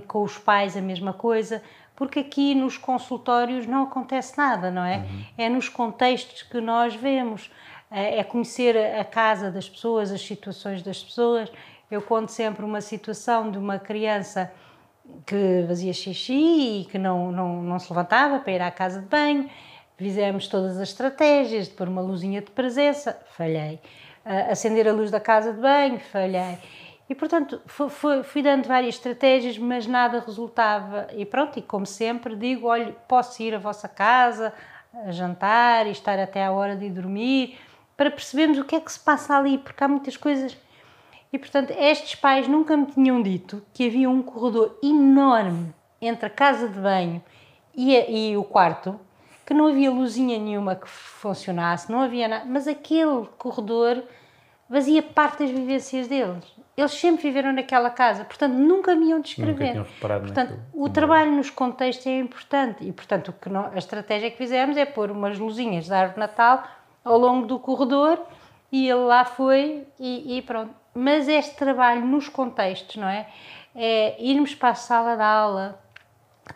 com 0.06 0.22
os 0.22 0.38
pais 0.38 0.76
a 0.76 0.80
mesma 0.80 1.12
coisa, 1.12 1.62
porque 1.94 2.20
aqui 2.20 2.54
nos 2.54 2.76
consultórios 2.78 3.66
não 3.66 3.84
acontece 3.84 4.36
nada, 4.36 4.70
não 4.70 4.84
é? 4.84 4.98
Uhum. 4.98 5.24
É 5.38 5.48
nos 5.48 5.68
contextos 5.68 6.42
que 6.42 6.60
nós 6.60 6.94
vemos, 6.94 7.50
é, 7.90 8.18
é 8.18 8.24
conhecer 8.24 8.76
a 8.76 9.04
casa 9.04 9.50
das 9.50 9.68
pessoas, 9.68 10.10
as 10.10 10.20
situações 10.20 10.82
das 10.82 11.02
pessoas. 11.02 11.50
Eu 11.90 12.02
conto 12.02 12.32
sempre 12.32 12.64
uma 12.64 12.80
situação 12.80 13.50
de 13.50 13.58
uma 13.58 13.78
criança 13.78 14.52
que 15.26 15.64
fazia 15.66 15.92
xixi 15.92 16.80
e 16.82 16.84
que 16.90 16.98
não, 16.98 17.30
não, 17.30 17.62
não 17.62 17.78
se 17.78 17.92
levantava 17.92 18.38
para 18.38 18.52
ir 18.52 18.62
à 18.62 18.70
casa 18.70 19.00
de 19.00 19.06
banho 19.06 19.50
Fizemos 20.02 20.48
todas 20.48 20.78
as 20.78 20.88
estratégias 20.88 21.68
de 21.68 21.74
pôr 21.74 21.88
uma 21.88 22.00
luzinha 22.02 22.40
de 22.40 22.50
presença, 22.50 23.16
falhei. 23.36 23.78
Uh, 24.26 24.50
acender 24.50 24.88
a 24.88 24.92
luz 24.92 25.12
da 25.12 25.20
casa 25.20 25.52
de 25.52 25.60
banho, 25.60 26.00
falhei. 26.00 26.58
E, 27.12 27.14
portanto, 27.14 27.60
fui, 27.66 28.22
fui, 28.22 28.42
dando 28.42 28.66
várias 28.66 28.94
estratégias, 28.94 29.58
mas 29.58 29.86
nada 29.86 30.24
resultava. 30.26 31.08
E 31.14 31.26
pronto, 31.26 31.58
e 31.58 31.62
como 31.62 31.84
sempre, 31.84 32.34
digo: 32.34 32.68
olha, 32.68 32.96
posso 33.06 33.42
ir 33.42 33.54
à 33.54 33.58
vossa 33.58 33.86
casa, 33.86 34.50
a 34.94 35.10
jantar 35.12 35.86
e 35.86 35.90
estar 35.90 36.18
até 36.18 36.42
à 36.42 36.50
hora 36.50 36.74
de 36.74 36.86
ir 36.86 36.90
dormir, 36.90 37.58
para 37.98 38.10
percebermos 38.10 38.56
o 38.56 38.64
que 38.64 38.76
é 38.76 38.80
que 38.80 38.90
se 38.90 38.98
passa 38.98 39.36
ali, 39.36 39.58
porque 39.58 39.84
há 39.84 39.88
muitas 39.88 40.16
coisas. 40.16 40.56
E 41.30 41.38
portanto, 41.38 41.70
estes 41.72 42.14
pais 42.14 42.48
nunca 42.48 42.74
me 42.78 42.86
tinham 42.86 43.20
dito 43.20 43.62
que 43.74 43.86
havia 43.86 44.08
um 44.08 44.22
corredor 44.22 44.78
enorme 44.82 45.74
entre 46.00 46.24
a 46.24 46.30
casa 46.30 46.66
de 46.66 46.80
banho 46.80 47.22
e, 47.74 47.94
a, 47.94 48.08
e 48.08 48.38
o 48.38 48.44
quarto, 48.44 48.98
que 49.44 49.52
não 49.52 49.66
havia 49.66 49.90
luzinha 49.90 50.38
nenhuma 50.38 50.76
que 50.76 50.88
funcionasse, 50.88 51.92
não 51.92 52.00
havia 52.00 52.26
nada, 52.26 52.46
mas 52.46 52.66
aquele 52.66 53.26
corredor 53.36 54.02
fazia 54.72 55.02
parte 55.02 55.40
das 55.44 55.50
vivências 55.50 56.08
deles. 56.08 56.44
Eles 56.74 56.92
sempre 56.92 57.24
viveram 57.24 57.52
naquela 57.52 57.90
casa, 57.90 58.24
portanto 58.24 58.54
nunca 58.54 58.94
me 58.94 59.10
iam 59.10 59.20
descrever. 59.20 59.74
Nunca 59.74 59.90
portanto, 60.00 60.50
naquilo. 60.50 60.62
o 60.72 60.88
trabalho 60.88 61.32
nos 61.32 61.50
contextos 61.50 62.06
é 62.06 62.18
importante 62.18 62.82
e, 62.82 62.90
portanto, 62.90 63.28
o 63.28 63.32
que 63.34 63.50
a 63.54 63.76
estratégia 63.76 64.30
que 64.30 64.38
fizemos 64.38 64.76
é 64.78 64.86
pôr 64.86 65.10
umas 65.10 65.38
luzinhas 65.38 65.84
de 65.84 65.92
árvore 65.92 66.14
de 66.14 66.20
Natal 66.20 66.66
ao 67.04 67.18
longo 67.18 67.46
do 67.46 67.58
corredor 67.58 68.18
e 68.70 68.88
ele 68.88 69.00
lá 69.00 69.26
foi 69.26 69.86
e, 70.00 70.38
e 70.38 70.42
pronto. 70.42 70.74
Mas 70.94 71.28
este 71.28 71.56
trabalho 71.56 72.06
nos 72.06 72.28
contextos, 72.30 72.96
não 72.96 73.08
é? 73.08 73.26
É 73.74 74.16
irmos 74.22 74.54
para 74.54 74.70
a 74.70 74.74
sala 74.74 75.16
de 75.16 75.22
aula, 75.22 75.78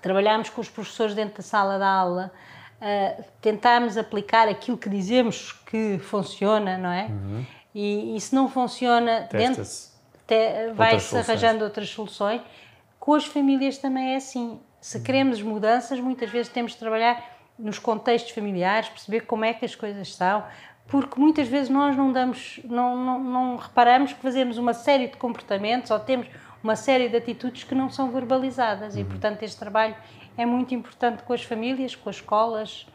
trabalharmos 0.00 0.48
com 0.48 0.60
os 0.62 0.68
professores 0.68 1.14
dentro 1.14 1.38
da 1.38 1.42
sala 1.42 1.76
de 1.78 1.84
aula, 1.84 2.32
uh, 2.80 3.24
tentarmos 3.40 3.96
aplicar 3.98 4.48
aquilo 4.48 4.76
que 4.78 4.88
dizemos 4.88 5.52
que 5.52 5.98
funciona, 5.98 6.78
não 6.78 6.90
é? 6.90 7.08
E, 7.78 8.16
e 8.16 8.20
se 8.22 8.34
não 8.34 8.48
funciona, 8.48 9.28
vai-se 10.72 11.14
arranjando 11.14 11.62
outras 11.62 11.90
soluções. 11.90 12.40
Com 12.98 13.12
as 13.12 13.26
famílias 13.26 13.76
também 13.76 14.14
é 14.14 14.16
assim. 14.16 14.58
Se 14.80 14.98
queremos 15.00 15.42
mudanças, 15.42 16.00
muitas 16.00 16.30
vezes 16.30 16.50
temos 16.50 16.72
de 16.72 16.78
trabalhar 16.78 17.22
nos 17.58 17.78
contextos 17.78 18.32
familiares, 18.32 18.88
perceber 18.88 19.26
como 19.26 19.44
é 19.44 19.52
que 19.52 19.66
as 19.66 19.74
coisas 19.74 20.14
são, 20.14 20.42
porque 20.86 21.20
muitas 21.20 21.48
vezes 21.48 21.68
nós 21.68 21.94
não 21.94 22.12
damos, 22.12 22.60
não, 22.64 22.96
não, 22.96 23.22
não 23.22 23.56
reparamos 23.56 24.14
que 24.14 24.22
fazemos 24.22 24.56
uma 24.56 24.72
série 24.72 25.08
de 25.08 25.18
comportamentos 25.18 25.90
ou 25.90 26.00
temos 26.00 26.28
uma 26.62 26.76
série 26.76 27.10
de 27.10 27.16
atitudes 27.18 27.62
que 27.64 27.74
não 27.74 27.90
são 27.90 28.10
verbalizadas 28.10 28.96
e, 28.96 29.04
portanto, 29.04 29.42
este 29.42 29.58
trabalho 29.58 29.94
é 30.38 30.46
muito 30.46 30.74
importante 30.74 31.22
com 31.24 31.34
as 31.34 31.42
famílias, 31.42 31.94
com 31.94 32.08
as 32.08 32.16
escolas, 32.16 32.86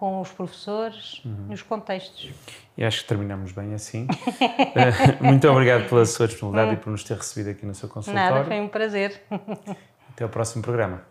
com 0.00 0.18
os 0.22 0.30
professores, 0.30 1.20
nos 1.46 1.60
contextos. 1.60 2.30
E 2.74 2.82
acho 2.82 3.02
que 3.02 3.08
terminamos 3.08 3.52
bem 3.52 3.74
assim. 3.74 4.08
Eh, 4.40 5.22
Muito 5.22 5.46
obrigado 5.46 5.86
pela 5.90 6.06
sua 6.06 6.26
disponibilidade 6.26 6.74
e 6.74 6.82
por 6.82 6.90
nos 6.90 7.04
ter 7.04 7.18
recebido 7.18 7.50
aqui 7.50 7.66
no 7.66 7.74
seu 7.74 7.86
consultório. 7.86 8.30
Nada, 8.36 8.44
foi 8.46 8.60
um 8.60 8.68
prazer. 8.68 9.20
Até 10.08 10.24
ao 10.24 10.30
próximo 10.30 10.62
programa. 10.62 11.02